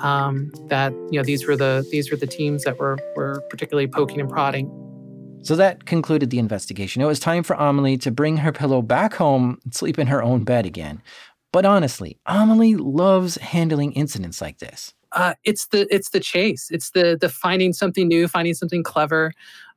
um, 0.00 0.50
that 0.68 0.92
you 1.10 1.18
know 1.18 1.22
these 1.22 1.46
were 1.46 1.56
the 1.56 1.86
these 1.90 2.10
were 2.10 2.16
the 2.16 2.26
teams 2.26 2.64
that 2.64 2.78
were 2.78 2.98
were 3.16 3.42
particularly 3.50 3.88
poking 3.88 4.20
and 4.20 4.30
prodding. 4.30 4.70
So 5.42 5.56
that 5.56 5.86
concluded 5.86 6.30
the 6.30 6.38
investigation. 6.38 7.00
It 7.00 7.06
was 7.06 7.20
time 7.20 7.42
for 7.42 7.54
Amelie 7.54 7.96
to 7.98 8.10
bring 8.10 8.38
her 8.38 8.52
pillow 8.52 8.82
back 8.82 9.14
home 9.14 9.58
and 9.64 9.74
sleep 9.74 9.98
in 9.98 10.06
her 10.08 10.22
own 10.22 10.44
bed 10.44 10.66
again. 10.66 11.00
But 11.52 11.64
honestly, 11.64 12.18
Amelie 12.26 12.76
loves 12.76 13.36
handling 13.36 13.92
incidents 13.92 14.40
like 14.40 14.58
this. 14.58 14.94
Uh, 15.12 15.34
it's 15.44 15.68
the 15.68 15.86
it's 15.94 16.10
the 16.10 16.20
chase. 16.20 16.68
It's 16.70 16.90
the 16.90 17.16
the 17.18 17.30
finding 17.30 17.72
something 17.72 18.06
new, 18.06 18.28
finding 18.28 18.54
something 18.54 18.82
clever. 18.82 19.32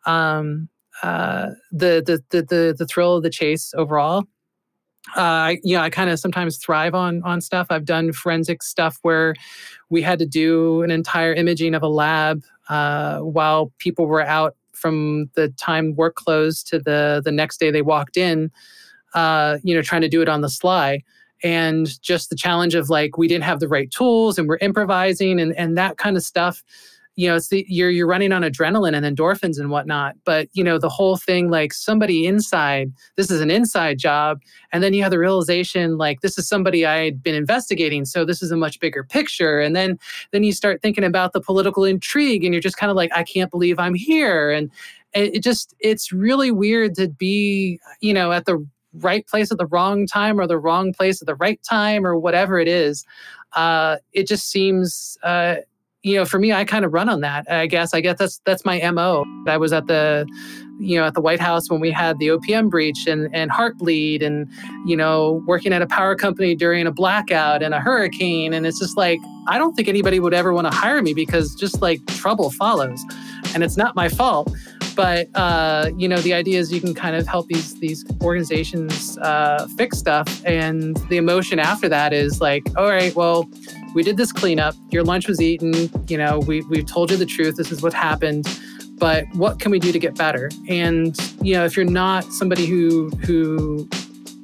Um, 0.06 0.68
uh, 1.04 1.52
the, 1.72 2.04
the 2.06 2.24
the 2.32 2.44
the 2.44 2.76
the 2.78 2.86
thrill 2.86 3.16
of 3.16 3.24
the 3.24 3.30
chase 3.30 3.74
overall. 3.76 4.26
Uh, 5.18 5.22
I, 5.22 5.60
you 5.64 5.76
know, 5.76 5.82
I 5.82 5.90
kind 5.90 6.10
of 6.10 6.20
sometimes 6.20 6.58
thrive 6.58 6.94
on 6.94 7.24
on 7.24 7.40
stuff. 7.40 7.68
I've 7.70 7.86
done 7.86 8.12
forensic 8.12 8.62
stuff 8.62 8.98
where 9.04 9.36
we 9.90 10.02
had 10.02 10.20
to 10.20 10.26
do 10.26 10.84
an 10.84 10.92
entire 10.92 11.34
imaging 11.34 11.74
of 11.76 11.82
a 11.82 11.88
lab 11.88 12.44
uh, 12.70 13.20
while 13.20 13.72
people 13.80 14.06
were 14.06 14.22
out 14.22 14.56
from 14.82 15.30
the 15.36 15.50
time 15.50 15.96
work 15.96 16.16
closed 16.16 16.68
to 16.68 16.80
the 16.80 17.22
the 17.24 17.32
next 17.32 17.60
day 17.60 17.72
they 17.72 17.82
walked 17.82 18.18
in. 18.18 18.52
Uh, 19.14 19.58
you 19.64 19.76
know, 19.76 19.82
trying 19.82 20.02
to 20.02 20.10
do 20.10 20.22
it 20.22 20.30
on 20.30 20.42
the 20.42 20.50
sly 20.50 21.04
and 21.44 22.02
just 22.02 22.30
the 22.30 22.36
challenge 22.36 22.76
of 22.76 22.90
like 22.90 23.18
we 23.18 23.28
didn't 23.28 23.44
have 23.44 23.60
the 23.60 23.68
right 23.68 23.92
tools 23.92 24.38
and 24.38 24.48
we're 24.48 24.58
improvising 24.58 25.40
and 25.40 25.56
and 25.58 25.78
that 25.78 25.98
kind 25.98 26.18
of 26.18 26.24
stuff 26.24 26.64
you 27.16 27.28
know 27.28 27.36
it's 27.36 27.50
the, 27.50 27.66
you're 27.68 27.90
you're 27.90 28.08
running 28.08 28.32
on 28.32 28.42
adrenaline 28.42 28.96
and 28.96 29.06
endorphins 29.06 29.60
and 29.60 29.70
whatnot 29.70 30.16
but 30.26 30.48
you 30.54 30.64
know 30.64 30.78
the 30.78 30.90
whole 30.90 31.18
thing 31.18 31.50
like 31.50 31.74
somebody 31.74 32.26
inside 32.26 32.92
this 33.18 33.30
is 33.30 33.42
an 33.42 33.52
inside 33.52 33.98
job 33.98 34.40
and 34.72 34.84
then 34.84 34.94
you 34.94 35.02
have 35.02 35.12
the 35.12 35.20
realization 35.20 35.98
like 35.98 36.22
this 36.22 36.38
is 36.38 36.48
somebody 36.48 36.86
i 36.86 37.04
had 37.04 37.22
been 37.22 37.36
investigating 37.36 38.06
so 38.06 38.24
this 38.24 38.42
is 38.42 38.52
a 38.52 38.58
much 38.58 38.80
bigger 38.80 39.04
picture 39.04 39.60
and 39.60 39.76
then 39.76 39.98
then 40.32 40.44
you 40.44 40.54
start 40.54 40.82
thinking 40.82 41.04
about 41.04 41.34
the 41.34 41.42
political 41.42 41.84
intrigue 41.84 42.44
and 42.44 42.54
you're 42.54 42.62
just 42.62 42.78
kind 42.78 42.90
of 42.90 42.96
like 42.96 43.12
i 43.16 43.24
can't 43.24 43.52
believe 43.52 43.78
i'm 43.80 43.96
here 43.96 44.50
and 44.52 44.72
it 45.14 45.44
just 45.44 45.76
it's 45.82 46.14
really 46.14 46.52
weird 46.52 46.96
to 46.96 47.10
be 47.10 47.80
you 48.00 48.14
know 48.14 48.32
at 48.32 48.46
the 48.46 48.66
right 48.94 49.26
place 49.28 49.52
at 49.52 49.58
the 49.58 49.68
wrong 49.68 50.06
time 50.06 50.40
or 50.40 50.48
the 50.48 50.58
wrong 50.58 50.94
place 50.94 51.22
at 51.22 51.26
the 51.26 51.36
right 51.36 51.62
time 51.64 52.06
or 52.06 52.18
whatever 52.18 52.60
it 52.60 52.68
is. 52.68 53.06
Uh, 53.54 53.98
it 54.14 54.28
just 54.28 54.50
seems 54.50 55.18
uh, 55.24 55.56
you 56.04 56.16
know, 56.16 56.26
for 56.26 56.40
me, 56.40 56.52
I 56.52 56.66
kind 56.66 56.84
of 56.84 56.94
run 56.94 57.10
on 57.10 57.22
that. 57.22 57.50
I 57.50 57.68
guess. 57.68 57.94
I 57.94 58.02
guess 58.02 58.18
that's 58.18 58.42
that's 58.46 58.66
my 58.66 58.80
mo. 58.90 59.24
I 59.48 59.58
was 59.58 59.72
at 59.72 59.86
the, 59.86 60.28
you 60.80 61.00
know, 61.00 61.06
at 61.06 61.14
the 61.14 61.22
White 61.22 61.40
House 61.40 61.70
when 61.70 61.80
we 61.80 61.92
had 61.92 62.18
the 62.18 62.30
OPM 62.30 62.70
breach 62.72 63.06
and 63.08 63.34
and 63.36 63.52
Heartbleed, 63.52 64.24
and 64.24 64.50
you 64.86 64.98
know, 64.98 65.44
working 65.46 65.74
at 65.74 65.82
a 65.82 65.88
power 65.88 66.16
company 66.16 66.56
during 66.56 66.88
a 66.88 66.92
blackout 66.92 67.62
and 67.62 67.76
a 67.76 67.80
hurricane, 67.80 68.54
and 68.54 68.66
it's 68.66 68.80
just 68.80 68.98
like 68.98 69.20
I 69.48 69.60
don't 69.60 69.76
think 69.76 69.88
anybody 69.88 70.20
would 70.20 70.34
ever 70.34 70.54
want 70.54 70.66
to 70.66 70.76
hire 70.76 71.02
me 71.04 71.14
because 71.14 71.54
just 71.54 71.82
like 71.82 72.04
trouble 72.08 72.50
follows, 72.50 73.04
and 73.54 73.64
it's 73.64 73.78
not 73.78 73.96
my 73.96 74.10
fault. 74.10 74.52
But 74.96 75.30
uh, 75.36 75.92
you 75.98 76.08
know, 76.08 76.18
the 76.18 76.34
idea 76.34 76.60
is 76.60 76.72
you 76.72 76.82
can 76.82 76.94
kind 76.94 77.16
of 77.16 77.28
help 77.28 77.48
these 77.48 77.80
these 77.80 78.06
organizations 78.22 79.18
uh, 79.20 79.68
fix 79.78 79.98
stuff, 79.98 80.42
and 80.46 80.98
the 81.10 81.18
emotion 81.18 81.60
after 81.60 81.90
that 81.90 82.14
is 82.14 82.42
like, 82.42 82.64
all 82.78 82.90
right, 82.90 83.16
well 83.16 83.50
we 83.94 84.04
did 84.04 84.18
this 84.18 84.32
cleanup. 84.32 84.76
Your 84.90 85.04
lunch 85.04 85.28
was 85.28 85.42
eaten. 85.42 85.90
You 86.08 86.18
know, 86.18 86.40
we, 86.40 86.62
we've 86.64 86.86
told 86.86 87.12
you 87.12 87.18
the 87.18 87.26
truth. 87.26 87.58
This 87.58 87.72
is 87.72 87.82
what 87.82 87.94
happened. 87.94 88.48
But 88.98 89.26
what 89.34 89.60
can 89.60 89.72
we 89.72 89.80
do 89.80 89.92
to 89.92 90.00
get 90.00 90.16
better? 90.16 90.50
And, 90.68 91.16
you 91.42 91.54
know, 91.56 91.66
if 91.66 91.76
you're 91.76 91.86
not 91.86 92.24
somebody 92.26 92.66
who, 92.66 93.10
who 93.26 93.90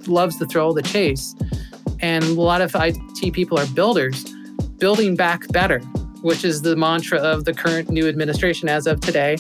loves 0.08 0.39
the 0.39 0.48
thrill 0.48 0.70
of 0.70 0.76
the 0.76 0.82
chase, 0.82 1.36
and 2.00 2.24
a 2.24 2.34
lot 2.34 2.62
of 2.62 2.76
IT 2.76 3.34
people 3.34 3.60
are 3.60 3.68
builders, 3.68 4.26
building 4.80 5.16
back 5.16 5.48
better, 5.50 5.82
which 6.22 6.43
is 6.43 6.61
the 6.61 6.76
mantra 6.76 7.20
of 7.20 7.45
the 7.45 7.53
current 7.53 7.89
new 7.89 8.07
administration 8.07 8.70
as 8.70 8.88
of 8.88 9.01
today. 9.01 9.38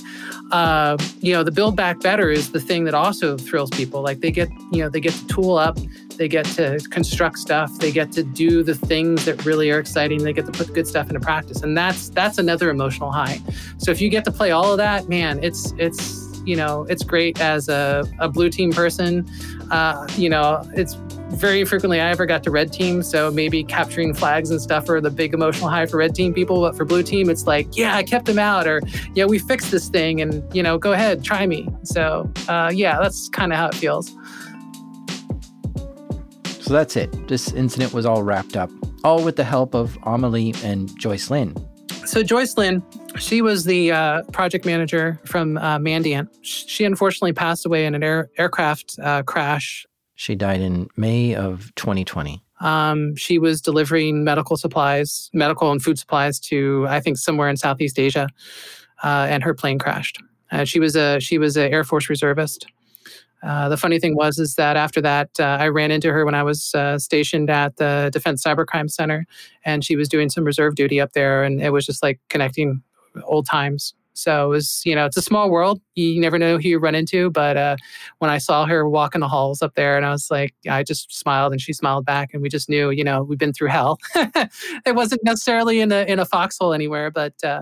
Uh, 0.51 0.97
you 1.19 1.33
know, 1.33 1.43
the 1.43 1.51
build 1.51 1.75
back 1.75 1.99
better 1.99 2.29
is 2.29 2.51
the 2.51 2.59
thing 2.59 2.83
that 2.85 2.93
also 2.93 3.37
thrills 3.37 3.69
people. 3.71 4.01
Like 4.01 4.19
they 4.19 4.31
get, 4.31 4.49
you 4.71 4.81
know, 4.81 4.89
they 4.89 4.99
get 4.99 5.13
to 5.13 5.27
tool 5.27 5.57
up, 5.57 5.77
they 6.17 6.27
get 6.27 6.45
to 6.45 6.79
construct 6.89 7.39
stuff, 7.39 7.77
they 7.79 7.91
get 7.91 8.11
to 8.13 8.23
do 8.23 8.63
the 8.63 8.75
things 8.75 9.25
that 9.25 9.45
really 9.45 9.71
are 9.71 9.79
exciting. 9.79 10.23
They 10.23 10.33
get 10.33 10.45
to 10.45 10.51
put 10.51 10.73
good 10.73 10.87
stuff 10.87 11.07
into 11.07 11.19
practice, 11.19 11.61
and 11.61 11.77
that's 11.77 12.09
that's 12.09 12.37
another 12.37 12.69
emotional 12.69 13.11
high. 13.11 13.39
So 13.77 13.91
if 13.91 14.01
you 14.01 14.09
get 14.09 14.25
to 14.25 14.31
play 14.31 14.51
all 14.51 14.71
of 14.71 14.77
that, 14.77 15.09
man, 15.09 15.43
it's 15.43 15.73
it's 15.77 16.41
you 16.45 16.55
know 16.55 16.85
it's 16.89 17.03
great 17.03 17.39
as 17.41 17.69
a, 17.69 18.05
a 18.19 18.29
blue 18.29 18.49
team 18.49 18.71
person. 18.71 19.27
Uh, 19.69 20.07
you 20.15 20.29
know, 20.29 20.67
it's 20.73 20.95
very 21.31 21.63
frequently 21.65 21.99
I 21.99 22.09
ever 22.09 22.25
got 22.25 22.43
to 22.43 22.51
red 22.51 22.73
team. 22.73 23.03
So 23.03 23.29
maybe 23.31 23.63
capturing 23.63 24.13
flags 24.13 24.49
and 24.49 24.61
stuff 24.61 24.89
are 24.89 25.01
the 25.01 25.11
big 25.11 25.33
emotional 25.33 25.69
high 25.69 25.85
for 25.85 25.97
red 25.97 26.15
team 26.15 26.33
people. 26.33 26.61
But 26.61 26.75
for 26.75 26.85
blue 26.85 27.03
team, 27.03 27.29
it's 27.29 27.45
like, 27.45 27.77
yeah, 27.77 27.95
I 27.95 28.03
kept 28.03 28.25
them 28.25 28.39
out, 28.39 28.67
or 28.67 28.81
yeah, 29.13 29.25
we 29.25 29.39
fixed 29.39 29.71
this 29.71 29.89
thing, 29.89 30.21
and 30.21 30.43
you 30.55 30.63
know, 30.63 30.77
go 30.77 30.93
ahead, 30.93 31.23
try 31.23 31.45
me. 31.45 31.67
So 31.83 32.31
uh, 32.47 32.71
yeah, 32.73 32.99
that's 32.99 33.29
kind 33.29 33.51
of 33.51 33.59
how 33.59 33.67
it 33.67 33.75
feels. 33.75 34.11
So 36.61 36.73
that's 36.73 36.95
it. 36.95 37.27
This 37.27 37.53
incident 37.53 37.93
was 37.93 38.05
all 38.05 38.23
wrapped 38.23 38.57
up, 38.57 38.69
all 39.03 39.23
with 39.23 39.35
the 39.37 39.43
help 39.43 39.73
of 39.73 39.97
Amelie 40.03 40.53
and 40.63 40.93
Joyce 40.99 41.29
Lin. 41.29 41.55
So 42.05 42.23
Joyce 42.23 42.57
Lin, 42.57 42.83
she 43.17 43.41
was 43.41 43.65
the 43.65 43.91
uh, 43.91 44.23
project 44.31 44.65
manager 44.65 45.19
from 45.25 45.57
uh, 45.57 45.77
Mandiant. 45.77 46.29
She 46.41 46.85
unfortunately 46.85 47.33
passed 47.33 47.65
away 47.65 47.85
in 47.85 47.95
an 47.95 48.03
air, 48.03 48.29
aircraft 48.37 48.97
uh, 49.01 49.23
crash. 49.23 49.85
She 50.17 50.35
died 50.35 50.61
in 50.61 50.89
May 50.97 51.35
of 51.35 51.71
2020. 51.75 52.43
Um, 52.59 53.15
she 53.15 53.37
was 53.37 53.61
delivering 53.61 54.23
medical 54.23 54.57
supplies, 54.57 55.29
medical 55.31 55.71
and 55.71 55.81
food 55.81 55.99
supplies 55.99 56.39
to 56.41 56.87
I 56.89 56.99
think 56.99 57.17
somewhere 57.17 57.49
in 57.49 57.55
Southeast 57.55 57.99
Asia, 57.99 58.27
uh, 59.03 59.27
and 59.29 59.43
her 59.43 59.53
plane 59.53 59.77
crashed. 59.77 60.21
Uh, 60.51 60.65
she 60.65 60.79
was 60.79 60.95
a 60.95 61.19
she 61.19 61.37
was 61.37 61.55
an 61.55 61.71
Air 61.71 61.83
Force 61.83 62.09
reservist. 62.09 62.65
Uh, 63.43 63.69
the 63.69 63.77
funny 63.77 63.99
thing 63.99 64.15
was 64.15 64.39
is 64.39 64.55
that 64.55 64.75
after 64.75 64.99
that, 65.01 65.29
uh, 65.39 65.57
I 65.59 65.67
ran 65.67 65.91
into 65.91 66.11
her 66.11 66.25
when 66.25 66.33
I 66.33 66.41
was 66.41 66.73
uh, 66.73 66.97
stationed 66.97 67.51
at 67.51 67.77
the 67.77 68.09
Defense 68.11 68.43
Cybercrime 68.43 68.89
Center, 68.89 69.27
and 69.63 69.85
she 69.85 69.95
was 69.95 70.09
doing 70.09 70.29
some 70.31 70.43
reserve 70.43 70.73
duty 70.73 70.99
up 70.99 71.13
there, 71.13 71.43
and 71.43 71.61
it 71.61 71.69
was 71.69 71.85
just 71.85 72.01
like 72.01 72.19
connecting 72.29 72.81
old 73.23 73.45
times. 73.45 73.93
So 74.17 74.45
it 74.45 74.49
was, 74.49 74.81
you 74.83 74.95
know, 74.95 75.05
it's 75.05 75.17
a 75.17 75.21
small 75.21 75.51
world. 75.51 75.79
You 75.93 76.19
never 76.19 76.39
know 76.39 76.57
who 76.57 76.69
you 76.69 76.79
run 76.79 76.95
into. 76.95 77.29
But 77.29 77.55
uh, 77.55 77.75
when 78.17 78.31
I 78.31 78.39
saw 78.39 78.65
her 78.65 78.89
walk 78.89 79.13
in 79.13 79.21
the 79.21 79.27
halls 79.27 79.61
up 79.61 79.75
there, 79.75 79.95
and 79.95 80.05
I 80.05 80.11
was 80.11 80.31
like, 80.31 80.55
I 80.67 80.81
just 80.83 81.15
smiled, 81.15 81.51
and 81.51 81.61
she 81.61 81.71
smiled 81.71 82.05
back, 82.05 82.31
and 82.33 82.41
we 82.41 82.49
just 82.49 82.67
knew, 82.67 82.89
you 82.89 83.03
know, 83.03 83.21
we've 83.21 83.37
been 83.37 83.53
through 83.53 83.69
hell. 83.69 83.99
it 84.15 84.95
wasn't 84.95 85.23
necessarily 85.23 85.79
in 85.81 85.91
a 85.91 86.03
in 86.05 86.17
a 86.17 86.25
foxhole 86.25 86.73
anywhere, 86.73 87.11
but 87.11 87.33
uh, 87.43 87.61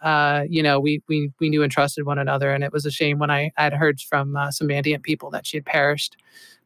uh, 0.00 0.44
you 0.48 0.62
know, 0.62 0.80
we 0.80 1.02
we 1.08 1.30
we 1.38 1.50
knew 1.50 1.62
and 1.62 1.70
trusted 1.70 2.06
one 2.06 2.18
another, 2.18 2.50
and 2.50 2.64
it 2.64 2.72
was 2.72 2.86
a 2.86 2.90
shame 2.90 3.18
when 3.18 3.30
I 3.30 3.52
had 3.56 3.74
heard 3.74 4.00
from 4.00 4.34
uh, 4.34 4.50
some 4.50 4.68
Mandiant 4.68 5.02
people 5.02 5.30
that 5.30 5.46
she 5.46 5.58
had 5.58 5.66
perished, 5.66 6.16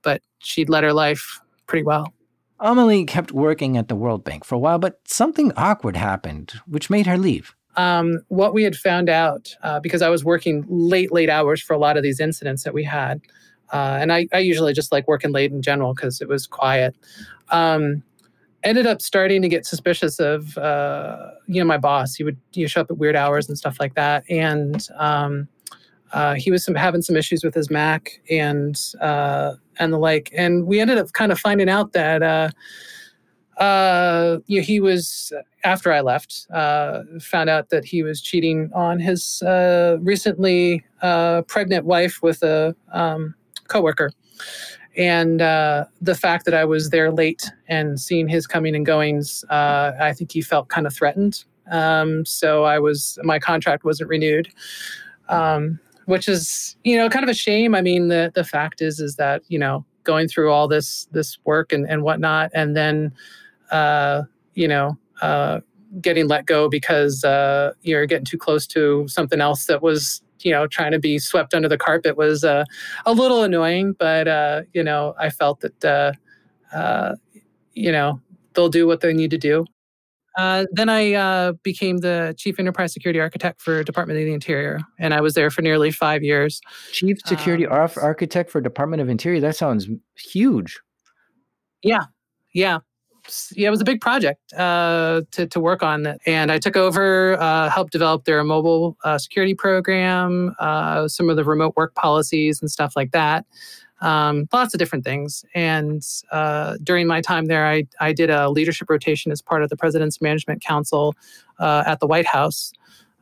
but 0.02 0.22
she'd 0.38 0.68
led 0.68 0.84
her 0.84 0.92
life 0.92 1.40
pretty 1.66 1.82
well. 1.82 2.14
Amelie 2.60 3.04
kept 3.04 3.32
working 3.32 3.76
at 3.76 3.88
the 3.88 3.96
World 3.96 4.22
Bank 4.22 4.44
for 4.44 4.54
a 4.54 4.58
while, 4.58 4.78
but 4.78 5.00
something 5.04 5.52
awkward 5.56 5.96
happened, 5.96 6.54
which 6.66 6.88
made 6.88 7.06
her 7.06 7.18
leave. 7.18 7.55
Um, 7.76 8.20
what 8.28 8.54
we 8.54 8.62
had 8.62 8.74
found 8.74 9.08
out, 9.08 9.54
uh, 9.62 9.80
because 9.80 10.00
I 10.00 10.08
was 10.08 10.24
working 10.24 10.64
late, 10.68 11.12
late 11.12 11.28
hours 11.28 11.60
for 11.60 11.74
a 11.74 11.78
lot 11.78 11.96
of 11.96 12.02
these 12.02 12.20
incidents 12.20 12.64
that 12.64 12.72
we 12.72 12.82
had, 12.84 13.20
uh, 13.72 13.98
and 14.00 14.12
I, 14.12 14.28
I, 14.32 14.38
usually 14.38 14.72
just 14.72 14.92
like 14.92 15.06
working 15.08 15.32
late 15.32 15.50
in 15.50 15.60
general 15.60 15.92
because 15.92 16.20
it 16.20 16.28
was 16.28 16.46
quiet. 16.46 16.94
Um, 17.50 18.02
ended 18.62 18.86
up 18.86 19.02
starting 19.02 19.42
to 19.42 19.48
get 19.48 19.66
suspicious 19.66 20.18
of 20.18 20.56
uh, 20.58 21.30
you 21.46 21.60
know 21.60 21.66
my 21.66 21.78
boss. 21.78 22.14
He 22.14 22.24
would 22.24 22.38
you 22.52 22.68
show 22.68 22.80
up 22.80 22.90
at 22.90 22.98
weird 22.98 23.16
hours 23.16 23.48
and 23.48 23.58
stuff 23.58 23.78
like 23.80 23.94
that, 23.94 24.24
and 24.30 24.86
um, 24.96 25.48
uh, 26.12 26.34
he 26.34 26.50
was 26.50 26.64
some, 26.64 26.74
having 26.74 27.02
some 27.02 27.16
issues 27.16 27.44
with 27.44 27.54
his 27.54 27.70
Mac 27.70 28.20
and 28.30 28.80
uh, 29.00 29.54
and 29.78 29.92
the 29.92 29.98
like. 29.98 30.30
And 30.32 30.66
we 30.66 30.80
ended 30.80 30.98
up 30.98 31.12
kind 31.12 31.32
of 31.32 31.38
finding 31.38 31.68
out 31.68 31.92
that 31.92 32.22
uh, 33.58 33.62
uh, 33.62 34.38
you 34.46 34.60
know, 34.60 34.64
he 34.64 34.80
was 34.80 35.32
after 35.64 35.92
I 35.92 36.00
left. 36.00 36.46
Uh, 36.52 37.02
found 37.20 37.48
out 37.50 37.70
that 37.70 37.84
he 37.84 38.02
was 38.02 38.20
cheating 38.20 38.70
on 38.74 38.98
his 39.00 39.42
recently 40.00 40.84
pregnant 41.00 41.84
wife 41.84 42.22
with 42.22 42.42
a 42.42 42.74
um, 42.92 43.34
coworker 43.68 44.10
and 44.96 45.42
uh, 45.42 45.84
the 46.00 46.14
fact 46.14 46.44
that 46.46 46.54
I 46.54 46.64
was 46.64 46.90
there 46.90 47.12
late 47.12 47.50
and 47.68 48.00
seeing 48.00 48.28
his 48.28 48.46
coming 48.46 48.74
and 48.74 48.86
goings, 48.86 49.44
uh, 49.50 49.92
I 50.00 50.12
think 50.12 50.32
he 50.32 50.40
felt 50.40 50.68
kind 50.68 50.86
of 50.86 50.94
threatened. 50.94 51.44
Um, 51.70 52.24
so 52.24 52.64
I 52.64 52.78
was 52.78 53.18
my 53.22 53.38
contract 53.38 53.84
wasn't 53.84 54.08
renewed, 54.08 54.48
um, 55.28 55.78
which 56.06 56.28
is 56.28 56.76
you 56.84 56.96
know 56.96 57.08
kind 57.10 57.24
of 57.24 57.28
a 57.28 57.34
shame. 57.34 57.74
I 57.74 57.82
mean 57.82 58.08
the 58.08 58.32
the 58.34 58.44
fact 58.44 58.80
is 58.80 59.00
is 59.00 59.16
that 59.16 59.42
you 59.48 59.58
know 59.58 59.84
going 60.04 60.28
through 60.28 60.50
all 60.50 60.68
this 60.68 61.08
this 61.10 61.38
work 61.44 61.72
and 61.72 61.88
and 61.88 62.02
whatnot, 62.02 62.50
and 62.54 62.76
then 62.76 63.12
uh, 63.70 64.22
you 64.54 64.68
know 64.68 64.96
uh, 65.22 65.60
getting 66.00 66.28
let 66.28 66.46
go 66.46 66.68
because 66.68 67.24
uh, 67.24 67.72
you're 67.82 68.06
getting 68.06 68.24
too 68.24 68.38
close 68.38 68.66
to 68.66 69.06
something 69.08 69.40
else 69.40 69.66
that 69.66 69.82
was 69.82 70.22
you 70.40 70.52
know 70.52 70.66
trying 70.66 70.92
to 70.92 70.98
be 70.98 71.18
swept 71.18 71.54
under 71.54 71.68
the 71.68 71.78
carpet 71.78 72.16
was 72.16 72.44
uh, 72.44 72.64
a 73.06 73.12
little 73.12 73.42
annoying 73.42 73.94
but 73.98 74.28
uh, 74.28 74.62
you 74.74 74.82
know 74.82 75.14
i 75.18 75.30
felt 75.30 75.60
that 75.60 75.84
uh, 75.84 76.12
uh, 76.76 77.14
you 77.72 77.90
know 77.90 78.20
they'll 78.54 78.68
do 78.68 78.86
what 78.86 79.00
they 79.00 79.12
need 79.12 79.30
to 79.30 79.38
do 79.38 79.64
Uh, 80.36 80.66
then 80.72 80.90
I 80.90 81.14
uh, 81.14 81.52
became 81.62 81.98
the 81.98 82.34
chief 82.36 82.60
enterprise 82.60 82.92
security 82.92 83.18
architect 83.18 83.62
for 83.62 83.82
Department 83.82 84.20
of 84.20 84.26
the 84.26 84.34
Interior, 84.34 84.80
and 84.98 85.14
I 85.14 85.22
was 85.22 85.32
there 85.32 85.50
for 85.50 85.62
nearly 85.62 85.90
five 85.90 86.22
years. 86.22 86.60
Chief 86.92 87.16
security 87.24 87.66
um, 87.66 87.90
architect 87.96 88.50
for 88.50 88.60
Department 88.60 89.00
of 89.00 89.08
Interior. 89.08 89.40
That 89.40 89.56
sounds 89.56 89.88
huge. 90.14 90.78
Yeah, 91.82 92.04
yeah, 92.52 92.80
yeah. 93.54 93.68
It 93.68 93.70
was 93.70 93.80
a 93.80 93.84
big 93.84 94.00
project 94.00 94.52
uh, 94.54 95.22
to 95.32 95.46
to 95.46 95.60
work 95.60 95.82
on, 95.82 96.16
and 96.26 96.52
I 96.52 96.58
took 96.58 96.76
over, 96.76 97.40
uh, 97.40 97.68
helped 97.70 97.92
develop 97.92 98.24
their 98.24 98.42
mobile 98.44 98.96
uh, 99.04 99.18
security 99.18 99.54
program, 99.54 100.54
uh, 100.58 101.08
some 101.08 101.30
of 101.30 101.36
the 101.36 101.44
remote 101.44 101.74
work 101.76 101.94
policies 101.94 102.60
and 102.60 102.70
stuff 102.70 102.94
like 102.96 103.12
that 103.12 103.44
um, 104.00 104.48
lots 104.52 104.74
of 104.74 104.78
different 104.78 105.04
things. 105.04 105.44
And 105.54 106.02
uh, 106.30 106.76
during 106.82 107.06
my 107.06 107.20
time 107.20 107.46
there, 107.46 107.66
I, 107.66 107.84
I 108.00 108.12
did 108.12 108.30
a 108.30 108.50
leadership 108.50 108.90
rotation 108.90 109.32
as 109.32 109.40
part 109.40 109.62
of 109.62 109.70
the 109.70 109.76
President's 109.76 110.20
Management 110.20 110.62
Council 110.62 111.14
uh, 111.58 111.84
at 111.86 112.00
the 112.00 112.06
White 112.06 112.26
House. 112.26 112.72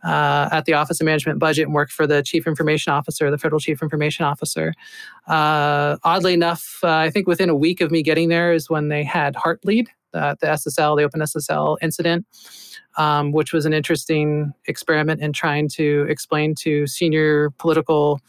Uh, 0.05 0.51
at 0.53 0.67
the 0.67 0.75
Office 0.75 1.01
of 1.01 1.07
Management 1.07 1.39
Budget 1.39 1.65
and 1.65 1.75
worked 1.75 1.93
for 1.93 2.07
the 2.07 2.23
Chief 2.23 2.47
Information 2.47 2.93
Officer, 2.93 3.31
the 3.31 3.39
Federal 3.39 3.59
Chief 3.59 3.83
Information 3.83 4.27
Officer. 4.27 4.75
Uh, 5.27 5.97
oddly 6.05 6.35
enough, 6.35 6.79
uh, 6.83 6.89
I 6.89 7.11
think 7.11 7.27
within 7.27 7.49
a 7.49 7.55
week 7.55 7.81
of 7.81 7.91
me 7.91 8.03
getting 8.03 8.29
there 8.29 8.53
is 8.53 8.69
when 8.69 8.89
they 8.89 9.03
had 9.03 9.35
Heartbleed, 9.35 9.87
the 10.13 10.37
SSL, 10.43 10.97
the 10.99 11.05
Open 11.05 11.21
SSL 11.21 11.79
incident, 11.81 12.27
um, 12.97 13.33
which 13.33 13.53
was 13.53 13.67
an 13.67 13.73
interesting 13.73 14.53
experiment 14.67 15.21
in 15.21 15.33
trying 15.33 15.69
to 15.71 16.07
explain 16.09 16.55
to 16.57 16.87
senior 16.87 17.51
political 17.59 18.21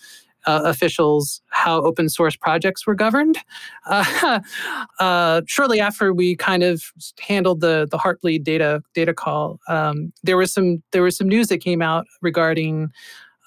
uh, 0.45 0.61
officials 0.63 1.41
how 1.49 1.81
open 1.81 2.09
source 2.09 2.35
projects 2.35 2.85
were 2.85 2.95
governed. 2.95 3.37
Uh, 3.85 4.39
uh, 4.99 5.41
shortly 5.47 5.79
after 5.79 6.13
we 6.13 6.35
kind 6.35 6.63
of 6.63 6.83
handled 7.19 7.61
the 7.61 7.87
the 7.89 7.97
Heartbleed 7.97 8.43
data 8.43 8.81
data 8.93 9.13
call, 9.13 9.59
um, 9.67 10.11
there 10.23 10.37
was 10.37 10.51
some 10.51 10.83
there 10.91 11.03
was 11.03 11.17
some 11.17 11.27
news 11.27 11.47
that 11.47 11.59
came 11.59 11.81
out 11.81 12.05
regarding 12.21 12.91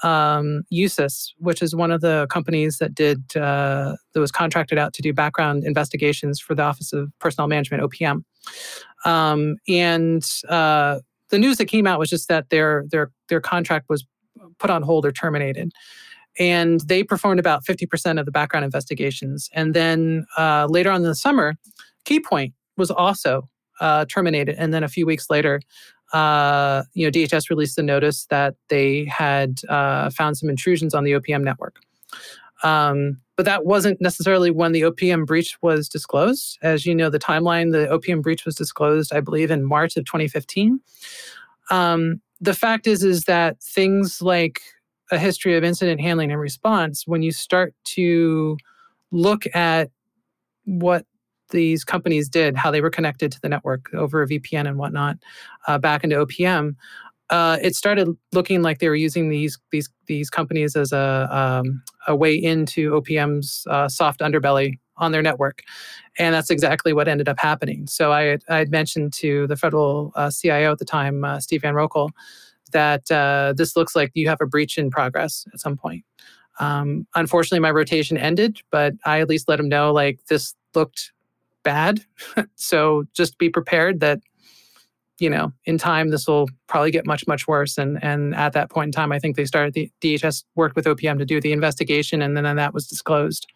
um, 0.03 0.63
USIS, 0.73 1.33
which 1.39 1.61
is 1.61 1.75
one 1.75 1.91
of 1.91 2.01
the 2.01 2.27
companies 2.31 2.79
that 2.79 2.95
did 2.95 3.37
uh, 3.37 3.97
that 4.13 4.21
was 4.21 4.31
contracted 4.31 4.79
out 4.79 4.93
to 4.95 5.03
do 5.03 5.13
background 5.13 5.65
investigations 5.65 6.41
for 6.41 6.55
the 6.55 6.63
Office 6.63 6.93
of 6.93 7.11
Personnel 7.19 7.49
Management 7.49 7.83
(OPM), 7.83 8.23
um, 9.05 9.57
and 9.69 10.25
uh, 10.49 11.01
the 11.31 11.39
news 11.39 11.57
that 11.59 11.67
came 11.67 11.87
out 11.87 11.99
was 11.99 12.11
just 12.11 12.29
that 12.29 12.51
their 12.51 12.85
their 12.91 13.11
their 13.29 13.41
contract 13.41 13.87
was 13.89 14.07
put 14.59 14.71
on 14.71 14.83
hold 14.83 15.05
or 15.05 15.13
terminated 15.13 15.73
and 16.39 16.81
they 16.83 17.03
performed 17.03 17.41
about 17.41 17.65
50% 17.65 18.19
of 18.19 18.27
the 18.27 18.33
background 18.33 18.65
investigations. 18.65 19.51
And 19.53 19.75
then 19.75 20.27
uh, 20.37 20.67
later 20.71 20.91
on 20.91 20.97
in 20.97 21.03
the 21.03 21.15
summer, 21.15 21.55
Keypoint 22.05 22.53
was 22.77 22.91
also 22.91 23.49
uh, 23.81 24.05
terminated. 24.07 24.57
And 24.59 24.73
then 24.73 24.85
a 24.85 24.89
few 24.89 25.07
weeks 25.07 25.31
later, 25.31 25.61
uh, 26.13 26.85
you 26.95 27.05
know, 27.05 27.11
DHS 27.11 27.51
released 27.51 27.77
the 27.77 27.83
notice 27.83 28.27
that 28.27 28.55
they 28.69 29.05
had 29.05 29.61
uh, 29.69 30.11
found 30.11 30.39
some 30.39 30.49
intrusions 30.49 30.95
on 30.95 31.05
the 31.05 31.13
OPM 31.13 31.43
network. 31.43 31.77
Um, 32.63 33.21
but 33.37 33.45
that 33.45 33.67
wasn't 33.67 34.01
necessarily 34.01 34.51
when 34.51 34.73
the 34.73 34.83
OPM 34.83 35.27
breach 35.27 35.57
was 35.63 35.89
disclosed. 35.89 36.59
As 36.63 36.85
you 36.87 36.95
know, 36.95 37.09
the 37.09 37.19
timeline, 37.19 37.71
the 37.73 37.87
OPM 37.87 38.23
breach 38.23 38.45
was 38.45 38.57
disclosed, 38.57 39.13
I 39.13 39.21
believe, 39.21 39.51
in 39.51 39.65
March 39.65 39.97
of 39.97 40.05
2015. 40.07 40.81
Um, 41.71 42.21
the 42.41 42.55
fact 42.55 42.87
is, 42.87 43.05
is 43.05 43.25
that 43.25 43.63
things 43.63 44.23
like 44.23 44.61
a 45.11 45.19
history 45.19 45.57
of 45.57 45.65
incident 45.65 46.01
handling 46.01 46.31
and 46.31 46.41
response, 46.41 47.07
when 47.07 47.23
you 47.23 47.33
start 47.33 47.75
to 47.85 48.57
look 49.11 49.45
at 49.55 49.91
what 50.65 51.07
these 51.51 51.85
companies 51.85 52.29
did, 52.29 52.57
how 52.57 52.71
they 52.71 52.81
were 52.81 52.91
connected 52.91 53.33
to 53.33 53.41
the 53.41 53.49
network 53.49 53.93
over 53.95 54.23
a 54.23 54.27
VPN 54.27 54.69
and 54.69 54.77
whatnot, 54.77 55.17
uh, 55.67 55.79
back 55.79 56.05
into 56.05 56.17
OPM, 56.17 56.75
uh, 57.31 57.59
it 57.63 57.77
started 57.77 58.09
looking 58.33 58.63
like 58.63 58.79
they 58.79 58.89
were 58.89 58.95
using 58.95 59.29
these 59.29 59.59
these 59.71 59.91
these 60.07 60.31
companies 60.31 60.75
as 60.77 60.93
a 60.93 61.29
um, 61.31 61.83
a 62.07 62.17
way 62.17 62.35
into 62.35 62.93
OPM's 62.93 63.67
uh, 63.69 63.89
soft 63.89 64.21
underbelly 64.21 64.79
on 64.97 65.13
their 65.13 65.23
network, 65.23 65.63
and 66.19 66.35
that's 66.35 66.51
exactly 66.51 66.93
what 66.93 67.07
ended 67.07 67.29
up 67.29 67.39
happening. 67.39 67.87
So 67.87 68.13
I 68.13 68.39
I 68.49 68.57
had 68.57 68.71
mentioned 68.71 69.13
to 69.15 69.47
the 69.47 69.57
federal 69.57 70.13
uh, 70.15 70.31
CIO 70.31 70.73
at 70.73 70.79
the 70.79 70.87
time, 70.87 71.23
uh, 71.25 71.39
Steve 71.39 71.63
Van 71.63 71.75
Roekel, 71.75 72.11
that 72.73 73.11
uh, 73.11 73.55
this 73.57 73.77
looks 73.77 73.95
like 73.97 74.11
you 74.15 74.29
have 74.29 74.41
a 74.41 74.47
breach 74.47 74.79
in 74.79 74.91
progress 74.91 75.47
at 75.53 75.61
some 75.61 75.77
point. 75.77 76.05
Um, 76.61 77.07
unfortunately, 77.15 77.61
my 77.61 77.71
rotation 77.71 78.17
ended, 78.17 78.61
but 78.71 78.95
I 79.05 79.21
at 79.21 79.29
least 79.29 79.49
let 79.49 79.61
him 79.61 79.69
know 79.69 79.93
like 79.93 80.19
this 80.29 80.55
looked 80.75 81.13
bad. 81.63 82.05
so 82.57 83.05
just 83.15 83.39
be 83.39 83.49
prepared 83.49 84.01
that 84.01 84.21
you 85.19 85.29
know 85.29 85.53
in 85.65 85.79
time 85.79 86.11
this 86.11 86.27
will 86.27 86.49
probably 86.67 86.91
get 86.91 87.07
much 87.07 87.27
much 87.27 87.49
worse 87.49 87.77
and 87.77 88.03
and 88.03 88.35
at 88.35 88.53
that 88.53 88.71
point 88.71 88.87
in 88.87 88.93
time 88.93 89.11
i 89.11 89.19
think 89.19 89.37
they 89.37 89.45
started 89.45 89.75
the 89.75 89.91
dhs 90.01 90.45
worked 90.55 90.77
with 90.77 90.87
opm 90.87 91.19
to 91.19 91.25
do 91.25 91.41
the 91.41 91.53
investigation 91.53 92.23
and 92.23 92.37
then 92.37 92.57
that 92.57 92.73
was 92.73 92.87
disclosed 92.87 93.47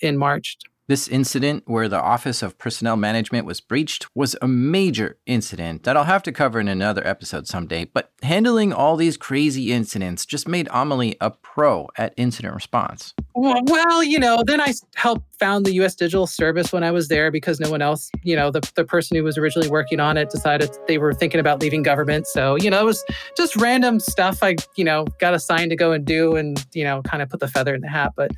in 0.00 0.16
march 0.16 0.56
this 0.88 1.08
incident, 1.08 1.64
where 1.66 1.88
the 1.88 2.00
Office 2.00 2.42
of 2.42 2.58
Personnel 2.58 2.96
Management 2.96 3.46
was 3.46 3.60
breached, 3.60 4.06
was 4.14 4.36
a 4.40 4.48
major 4.48 5.18
incident 5.26 5.82
that 5.84 5.96
I'll 5.96 6.04
have 6.04 6.22
to 6.24 6.32
cover 6.32 6.60
in 6.60 6.68
another 6.68 7.06
episode 7.06 7.46
someday. 7.46 7.84
But 7.84 8.10
handling 8.22 8.72
all 8.72 8.96
these 8.96 9.16
crazy 9.16 9.72
incidents 9.72 10.24
just 10.26 10.46
made 10.46 10.68
Amelie 10.70 11.16
a 11.20 11.30
pro 11.30 11.88
at 11.96 12.14
incident 12.16 12.54
response. 12.54 13.14
Well, 13.34 14.02
you 14.02 14.18
know, 14.18 14.42
then 14.46 14.60
I 14.60 14.74
helped 14.94 15.26
found 15.38 15.66
the 15.66 15.72
U.S. 15.74 15.94
Digital 15.94 16.26
Service 16.26 16.72
when 16.72 16.82
I 16.82 16.90
was 16.90 17.08
there 17.08 17.30
because 17.30 17.60
no 17.60 17.70
one 17.70 17.82
else, 17.82 18.10
you 18.22 18.36
know, 18.36 18.50
the, 18.50 18.60
the 18.74 18.84
person 18.84 19.16
who 19.16 19.22
was 19.22 19.36
originally 19.36 19.68
working 19.68 20.00
on 20.00 20.16
it 20.16 20.30
decided 20.30 20.76
they 20.86 20.98
were 20.98 21.12
thinking 21.12 21.40
about 21.40 21.60
leaving 21.60 21.82
government. 21.82 22.26
So, 22.26 22.56
you 22.56 22.70
know, 22.70 22.80
it 22.80 22.84
was 22.84 23.04
just 23.36 23.56
random 23.56 24.00
stuff 24.00 24.42
I, 24.42 24.56
you 24.76 24.84
know, 24.84 25.04
got 25.18 25.34
assigned 25.34 25.70
to 25.70 25.76
go 25.76 25.92
and 25.92 26.04
do 26.04 26.36
and, 26.36 26.64
you 26.72 26.84
know, 26.84 27.02
kind 27.02 27.22
of 27.22 27.28
put 27.28 27.40
the 27.40 27.48
feather 27.48 27.74
in 27.74 27.80
the 27.80 27.88
hat. 27.88 28.12
But 28.16 28.30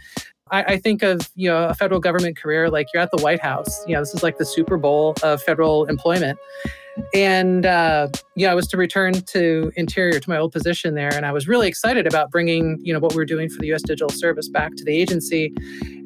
I, 0.51 0.62
I, 0.62 0.76
think 0.78 1.03
of 1.03 1.28
you 1.34 1.49
know 1.49 1.68
a 1.68 1.74
federal 1.74 2.01
government 2.01 2.36
career 2.36 2.70
like 2.70 2.86
you're 2.92 3.03
at 3.03 3.11
the 3.11 3.22
White 3.22 3.40
House. 3.40 3.84
You 3.86 3.94
know, 3.94 4.01
this 4.01 4.14
is 4.14 4.22
like 4.22 4.38
the 4.38 4.44
Super 4.44 4.76
Bowl 4.76 5.14
of 5.22 5.42
federal 5.42 5.84
employment. 5.86 6.38
And 7.14 7.64
uh, 7.64 8.09
yeah, 8.34 8.51
I 8.51 8.55
was 8.55 8.66
to 8.68 8.76
return 8.76 9.12
to 9.12 9.72
Interior 9.76 10.18
to 10.18 10.30
my 10.30 10.36
old 10.36 10.53
position 10.53 10.94
there, 10.94 11.12
and 11.14 11.24
I 11.24 11.32
was 11.32 11.46
really 11.46 11.68
excited 11.68 12.07
about 12.07 12.30
bringing 12.30 12.78
you 12.82 12.92
know 12.92 12.99
what 12.99 13.14
we 13.14 13.22
are 13.22 13.26
doing 13.26 13.49
for 13.49 13.61
the 13.61 13.68
U.S. 13.68 13.82
Digital 13.82 14.11
Service 14.11 14.49
back 14.49 14.74
to 14.76 14.84
the 14.84 14.92
agency. 14.92 15.53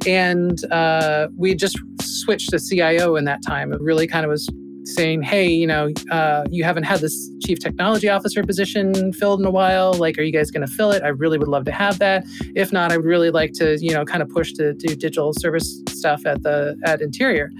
And 0.07 0.64
uh, 0.70 1.28
we 1.36 1.55
just 1.55 1.78
switched 2.01 2.51
to 2.51 2.59
CIO 2.59 3.16
in 3.16 3.24
that 3.24 3.40
time. 3.47 3.72
It 3.72 3.80
really 3.80 4.07
kind 4.07 4.24
of 4.24 4.30
was 4.30 4.49
saying, 4.85 5.22
hey, 5.22 5.49
you 5.49 5.66
know, 5.66 5.91
uh, 6.11 6.45
you 6.51 6.64
haven't 6.64 6.85
had 6.85 7.01
this 7.01 7.30
chief 7.45 7.59
technology 7.59 8.09
officer 8.09 8.43
position 8.43 9.12
filled 9.12 9.41
in 9.41 9.47
a 9.47 9.51
while. 9.51 9.93
Like, 9.93 10.18
are 10.18 10.22
you 10.22 10.33
guys 10.33 10.51
going 10.51 10.66
to 10.66 10.72
fill 10.72 10.91
it? 10.91 11.03
I 11.03 11.09
really 11.09 11.39
would 11.39 11.49
love 11.49 11.64
to 11.66 11.72
have 11.72 11.99
that. 12.01 12.24
If 12.55 12.72
not, 12.72 12.93
I 12.93 12.97
would 12.97 13.07
really 13.07 13.30
like 13.30 13.53
to, 13.55 13.78
you 13.80 13.93
know, 13.93 14.05
kind 14.05 14.22
of 14.22 14.28
push 14.28 14.53
to 14.55 14.74
do 14.74 14.95
digital 14.95 15.33
service 15.35 15.83
stuff 15.89 16.26
at 16.26 16.43
the 16.43 16.76
at 16.85 17.01
Interior. 17.01 17.51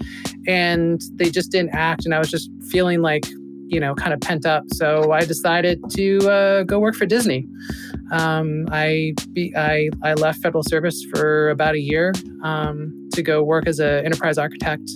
And 0.47 1.01
they 1.15 1.31
just 1.31 1.51
didn't 1.51 1.75
act. 1.75 2.05
And 2.05 2.15
I 2.15 2.19
was 2.19 2.31
just 2.31 2.51
feeling 2.71 3.03
like, 3.03 3.25
you 3.67 3.81
know, 3.81 3.95
kind 3.95 4.13
of 4.13 4.21
pent 4.21 4.45
up. 4.45 4.65
So 4.73 5.13
I 5.13 5.25
decided 5.25 5.81
to 5.91 6.19
uh, 6.29 6.63
go 6.65 6.79
work 6.79 6.95
for 6.95 7.07
Disney. 7.07 7.47
Um, 8.11 8.69
I, 8.71 9.15
be, 9.33 9.55
I 9.57 9.89
I 10.03 10.13
left 10.15 10.43
federal 10.43 10.63
service 10.63 11.03
for 11.15 11.49
about 11.51 11.75
a 11.75 11.81
year 11.81 12.13
um, 12.43 13.09
to 13.15 13.23
go 13.23 13.43
work 13.43 13.67
as 13.67 13.79
an 13.79 14.05
enterprise 14.05 14.37
architect 14.37 14.91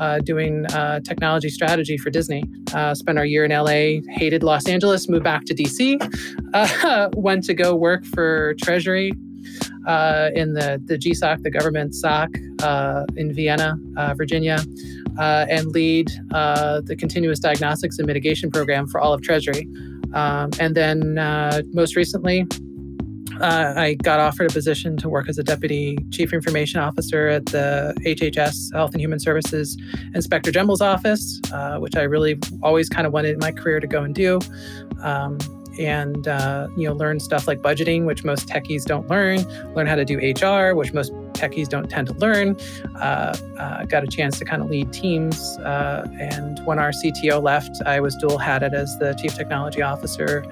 uh, 0.00 0.18
doing 0.20 0.66
uh, 0.72 0.98
technology 1.00 1.50
strategy 1.50 1.96
for 1.98 2.10
Disney. 2.10 2.42
Uh, 2.74 2.94
spent 2.94 3.18
our 3.18 3.24
year 3.24 3.44
in 3.44 3.50
LA, 3.50 4.00
hated 4.16 4.42
Los 4.42 4.66
Angeles, 4.66 5.08
moved 5.08 5.24
back 5.24 5.44
to 5.44 5.54
DC, 5.54 6.00
uh, 6.54 7.10
went 7.14 7.44
to 7.44 7.54
go 7.54 7.76
work 7.76 8.04
for 8.06 8.54
Treasury 8.54 9.12
uh, 9.86 10.30
in 10.34 10.54
the, 10.54 10.80
the 10.86 10.96
GSOC, 10.96 11.42
the 11.42 11.50
government 11.50 11.94
SOC 11.94 12.30
uh, 12.62 13.04
in 13.16 13.32
Vienna, 13.32 13.76
Virginia, 14.16 14.58
and 15.18 15.66
lead 15.68 16.08
the 16.30 16.96
continuous 16.98 17.38
diagnostics 17.38 17.98
and 17.98 18.06
mitigation 18.06 18.50
program 18.50 18.86
for 18.86 19.00
all 19.00 19.12
of 19.12 19.22
Treasury. 19.22 19.68
Um, 20.14 20.50
and 20.58 20.74
then 20.74 21.14
most 21.72 21.94
recently, 21.94 22.46
uh, 23.40 23.74
I 23.76 23.94
got 23.94 24.20
offered 24.20 24.50
a 24.50 24.52
position 24.52 24.96
to 24.98 25.08
work 25.08 25.28
as 25.28 25.38
a 25.38 25.42
deputy 25.42 25.98
chief 26.10 26.32
information 26.32 26.80
officer 26.80 27.28
at 27.28 27.46
the 27.46 27.94
HHS 28.00 28.72
Health 28.74 28.92
and 28.92 29.00
Human 29.00 29.18
Services 29.18 29.76
Inspector 30.14 30.50
General's 30.50 30.80
office, 30.80 31.40
uh, 31.52 31.78
which 31.78 31.96
I 31.96 32.02
really 32.02 32.38
always 32.62 32.88
kind 32.88 33.06
of 33.06 33.12
wanted 33.12 33.32
in 33.32 33.38
my 33.38 33.52
career 33.52 33.80
to 33.80 33.86
go 33.86 34.02
and 34.02 34.14
do. 34.14 34.40
Um, 35.02 35.38
and 35.80 36.28
uh, 36.28 36.68
you 36.76 36.86
know 36.86 36.94
learn 36.94 37.18
stuff 37.18 37.48
like 37.48 37.60
budgeting, 37.60 38.04
which 38.04 38.22
most 38.22 38.46
techies 38.46 38.84
don't 38.84 39.08
learn. 39.08 39.42
Learn 39.74 39.86
how 39.86 39.96
to 39.96 40.04
do 40.04 40.18
HR, 40.18 40.74
which 40.74 40.92
most 40.92 41.12
techies 41.32 41.68
don't 41.68 41.88
tend 41.88 42.06
to 42.08 42.14
learn. 42.14 42.56
Uh, 42.96 43.34
uh, 43.58 43.84
got 43.86 44.04
a 44.04 44.06
chance 44.06 44.38
to 44.38 44.44
kind 44.44 44.62
of 44.62 44.68
lead 44.68 44.92
teams. 44.92 45.56
Uh, 45.58 46.06
and 46.20 46.64
when 46.66 46.78
our 46.78 46.90
CTO 46.90 47.42
left, 47.42 47.80
I 47.86 47.98
was 48.00 48.14
dual 48.16 48.38
hatted 48.38 48.74
as 48.74 48.98
the 48.98 49.14
chief 49.14 49.34
technology 49.34 49.80
officer, 49.80 50.44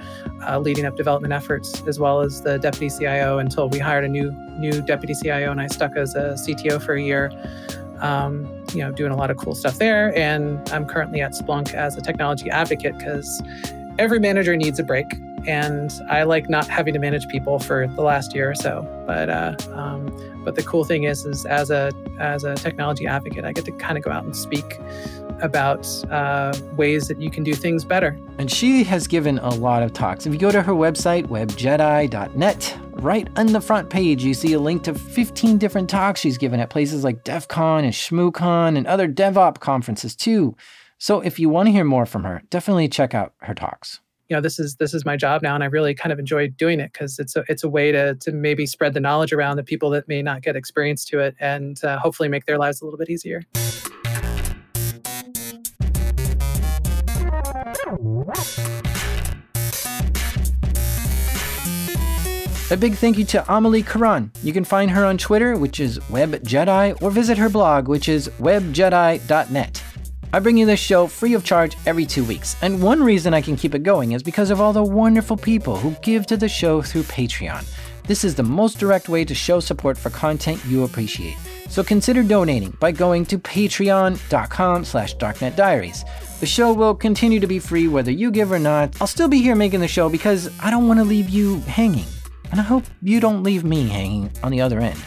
uh, 0.49 0.59
leading 0.59 0.87
up 0.87 0.97
development 0.97 1.35
efforts, 1.35 1.83
as 1.87 1.99
well 1.99 2.21
as 2.21 2.43
the 2.43 2.59
deputy 2.59 2.89
CIO 2.89 3.39
until 3.39 3.69
we 3.69 3.79
hired 3.79 4.05
a 4.05 4.09
new 4.09 4.33
new 4.59 4.81
deputy 4.83 5.15
CIO, 5.15 5.51
and 5.51 5.61
I 5.61 5.67
stuck 5.67 5.97
as 5.97 6.15
a 6.15 6.37
CTO 6.39 6.81
for 6.81 6.95
a 6.95 7.03
year. 7.03 7.31
Um, 8.01 8.47
you 8.73 8.79
know, 8.79 8.93
doing 8.93 9.11
a 9.11 9.17
lot 9.17 9.29
of 9.29 9.39
cool 9.39 9.57
stuff 9.57 9.79
there. 9.79 10.17
And 10.17 10.69
I'm 10.71 10.87
currently 10.87 11.21
at 11.21 11.33
Splunk 11.33 11.75
as 11.75 11.97
a 11.97 12.01
technology 12.01 12.49
advocate 12.49 12.97
because 12.97 13.43
every 13.99 14.19
manager 14.19 14.57
needs 14.57 14.79
a 14.79 14.85
break. 14.85 15.07
And 15.47 15.91
I 16.11 16.25
like 16.25 16.49
not 16.51 16.69
having 16.69 16.95
to 16.95 17.01
manage 17.01 17.27
people 17.29 17.59
for 17.59 17.87
the 17.87 18.03
last 18.03 18.35
year 18.35 18.51
or 18.51 18.55
so. 18.55 18.87
But 19.07 19.31
uh, 19.31 19.57
um, 19.73 20.13
but 20.45 20.57
the 20.57 20.63
cool 20.63 20.85
thing 20.85 21.05
is, 21.05 21.25
is 21.25 21.47
as 21.47 21.71
a 21.71 21.93
as 22.19 22.45
a 22.45 22.55
technology 22.55 23.07
advocate, 23.07 23.45
I 23.45 23.53
get 23.53 23.65
to 23.67 23.73
kind 23.73 23.97
of 23.97 24.05
go 24.05 24.11
out 24.11 24.25
and 24.25 24.35
speak 24.35 24.79
about 25.41 25.87
uh, 26.11 26.53
ways 26.77 27.07
that 27.09 27.21
you 27.21 27.31
can 27.31 27.45
do 27.45 27.55
things 27.55 27.85
better. 27.85 28.19
And 28.39 28.51
she 28.51 28.83
has 28.85 29.07
given 29.07 29.39
a 29.39 29.51
lot 29.51 29.83
of 29.83 29.93
talks. 29.93 30.27
If 30.27 30.33
you 30.33 30.39
go 30.39 30.51
to 30.51 30.63
her 30.63 30.73
website, 30.73 31.27
webjedi.net, 31.27 32.79
right 32.95 33.29
on 33.37 33.47
the 33.47 33.61
front 33.61 33.89
page, 33.89 34.25
you 34.25 34.35
see 34.35 34.55
a 34.55 34.59
link 34.59 34.83
to 34.85 34.95
15 34.95 35.59
different 35.59 35.89
talks 35.89 36.21
she's 36.21 36.39
given 36.39 36.61
at 36.61 36.71
places 36.71 37.05
like 37.05 37.23
DEF 37.25 37.47
CON 37.47 37.85
and 37.85 37.93
ShmooCon 37.93 38.77
and 38.77 38.87
other 38.87 39.09
DevOps 39.09 39.61
conferences 39.61 40.17
too. 40.17 40.57
So 40.99 41.21
if 41.21 41.39
you 41.39 41.49
want 41.49 41.69
to 41.69 41.73
hear 41.73 41.85
more 41.85 42.07
from 42.07 42.25
her, 42.25 42.43
definitely 42.51 42.89
check 42.89 43.15
out 43.15 43.33
her 43.39 43.55
talks 43.55 44.01
you 44.29 44.37
know 44.37 44.41
this 44.41 44.59
is 44.59 44.77
this 44.77 44.93
is 44.93 45.05
my 45.05 45.17
job 45.17 45.43
now 45.43 45.55
and 45.55 45.65
i 45.65 45.67
really 45.67 45.95
kind 45.95 46.13
of 46.13 46.19
enjoy 46.19 46.49
doing 46.49 46.81
it 46.81 46.93
because 46.93 47.19
it's 47.19 47.35
a 47.35 47.45
it's 47.49 47.65
a 47.65 47.69
way 47.69 47.91
to 47.91 48.15
to 48.17 48.31
maybe 48.31 48.67
spread 48.67 48.93
the 48.95 49.01
knowledge 49.01 49.33
around 49.33 49.57
the 49.57 49.65
people 49.65 49.91
that 49.91 50.07
may 50.07 50.21
not 50.23 50.43
get 50.43 50.55
experience 50.55 51.05
to 51.05 51.19
it 51.19 51.35
and 51.41 51.83
uh, 51.85 51.99
hopefully 51.99 52.29
make 52.29 52.45
their 52.45 52.59
lives 52.59 52.83
a 52.83 52.85
little 52.85 52.99
bit 52.99 53.09
easier 53.09 53.43
A 62.71 62.77
big 62.77 62.97
thank 62.97 63.17
you 63.17 63.25
to 63.25 63.43
Amelie 63.51 63.83
Koran. 63.83 64.31
You 64.43 64.53
can 64.53 64.63
find 64.63 64.91
her 64.91 65.03
on 65.07 65.17
Twitter, 65.17 65.57
which 65.57 65.81
is 65.81 65.99
WebJedi, 66.11 67.01
or 67.01 67.11
visit 67.11 67.39
her 67.39 67.49
blog, 67.49 67.89
which 67.89 68.11
is 68.11 68.29
webjedi.net. 68.41 69.83
I 70.31 70.41
bring 70.41 70.59
you 70.59 70.67
this 70.67 70.79
show 70.79 71.07
free 71.07 71.33
of 71.33 71.43
charge 71.43 71.75
every 71.87 72.05
two 72.05 72.23
weeks, 72.23 72.55
and 72.61 72.83
one 72.83 73.03
reason 73.03 73.33
I 73.33 73.41
can 73.41 73.57
keep 73.57 73.75
it 73.75 73.83
going 73.83 74.13
is 74.13 74.23
because 74.23 74.51
of 74.51 74.61
all 74.61 74.75
the 74.75 74.83
wonderful 74.83 75.39
people 75.39 75.75
who 75.75 75.93
give 76.03 76.27
to 76.27 76.37
the 76.37 76.49
show 76.49 76.83
through 76.83 77.05
Patreon. 77.05 77.65
This 78.07 78.25
is 78.25 78.35
the 78.35 78.43
most 78.43 78.79
direct 78.79 79.09
way 79.09 79.25
to 79.25 79.35
show 79.35 79.59
support 79.59 79.97
for 79.97 80.11
content 80.11 80.63
you 80.67 80.85
appreciate. 80.85 81.37
So 81.71 81.83
consider 81.83 82.23
donating 82.23 82.77
by 82.79 82.93
going 82.93 83.25
to 83.27 83.39
patreon.com 83.39 84.85
slash 84.85 85.17
darknetdiaries. 85.17 86.05
The 86.41 86.47
show 86.47 86.75
will 86.75 86.95
continue 86.95 87.41
to 87.41 87.47
be 87.47 87.59
free 87.59 87.89
whether 87.89 88.11
you 88.11 88.31
give 88.31 88.53
or 88.53 88.59
not. 88.59 89.01
I'll 89.01 89.07
still 89.07 89.29
be 89.29 89.41
here 89.41 89.55
making 89.55 89.81
the 89.81 89.89
show 89.89 90.11
because 90.11 90.51
I 90.61 90.71
don't 90.71 90.89
want 90.89 91.01
to 91.01 91.05
leave 91.05 91.31
you 91.31 91.61
hanging. 91.61 92.07
And 92.51 92.61
I 92.61 92.65
hope 92.65 92.85
you 93.03 93.19
don't 93.21 93.43
leave 93.43 93.65
me 93.65 93.89
hanging 93.89 94.31
on 94.43 94.53
the 94.53 94.61
other 94.61 94.79
end. 94.79 94.99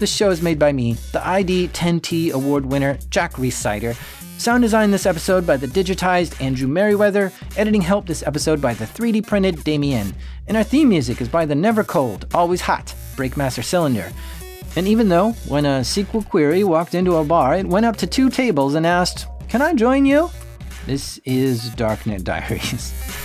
This 0.00 0.14
show 0.14 0.30
is 0.30 0.42
made 0.42 0.58
by 0.58 0.72
me, 0.72 0.94
the 1.12 1.26
ID 1.26 1.68
10T 1.68 2.32
award 2.32 2.66
winner 2.66 2.98
Jack 3.10 3.34
Rhysider, 3.34 3.96
Sound 4.38 4.62
design 4.62 4.90
this 4.90 5.06
episode 5.06 5.46
by 5.46 5.56
the 5.56 5.66
digitized 5.66 6.40
Andrew 6.42 6.68
Meriwether, 6.68 7.32
editing 7.56 7.80
help 7.80 8.06
this 8.06 8.22
episode 8.26 8.60
by 8.60 8.74
the 8.74 8.84
3D 8.84 9.26
printed 9.26 9.64
Damien, 9.64 10.14
and 10.48 10.56
our 10.56 10.64
theme 10.64 10.88
music 10.88 11.20
is 11.20 11.28
by 11.28 11.46
the 11.46 11.54
never 11.54 11.82
cold, 11.82 12.26
always 12.34 12.60
hot 12.60 12.94
Breakmaster 13.16 13.64
Cylinder. 13.64 14.12
And 14.76 14.86
even 14.86 15.08
though, 15.08 15.32
when 15.48 15.64
a 15.64 15.80
SQL 15.80 16.28
query 16.28 16.64
walked 16.64 16.94
into 16.94 17.16
a 17.16 17.24
bar, 17.24 17.56
it 17.56 17.66
went 17.66 17.86
up 17.86 17.96
to 17.98 18.06
two 18.06 18.28
tables 18.28 18.74
and 18.74 18.86
asked, 18.86 19.26
Can 19.48 19.62
I 19.62 19.72
join 19.72 20.04
you? 20.04 20.28
This 20.84 21.18
is 21.24 21.70
Darknet 21.70 22.24
Diaries. 22.24 22.92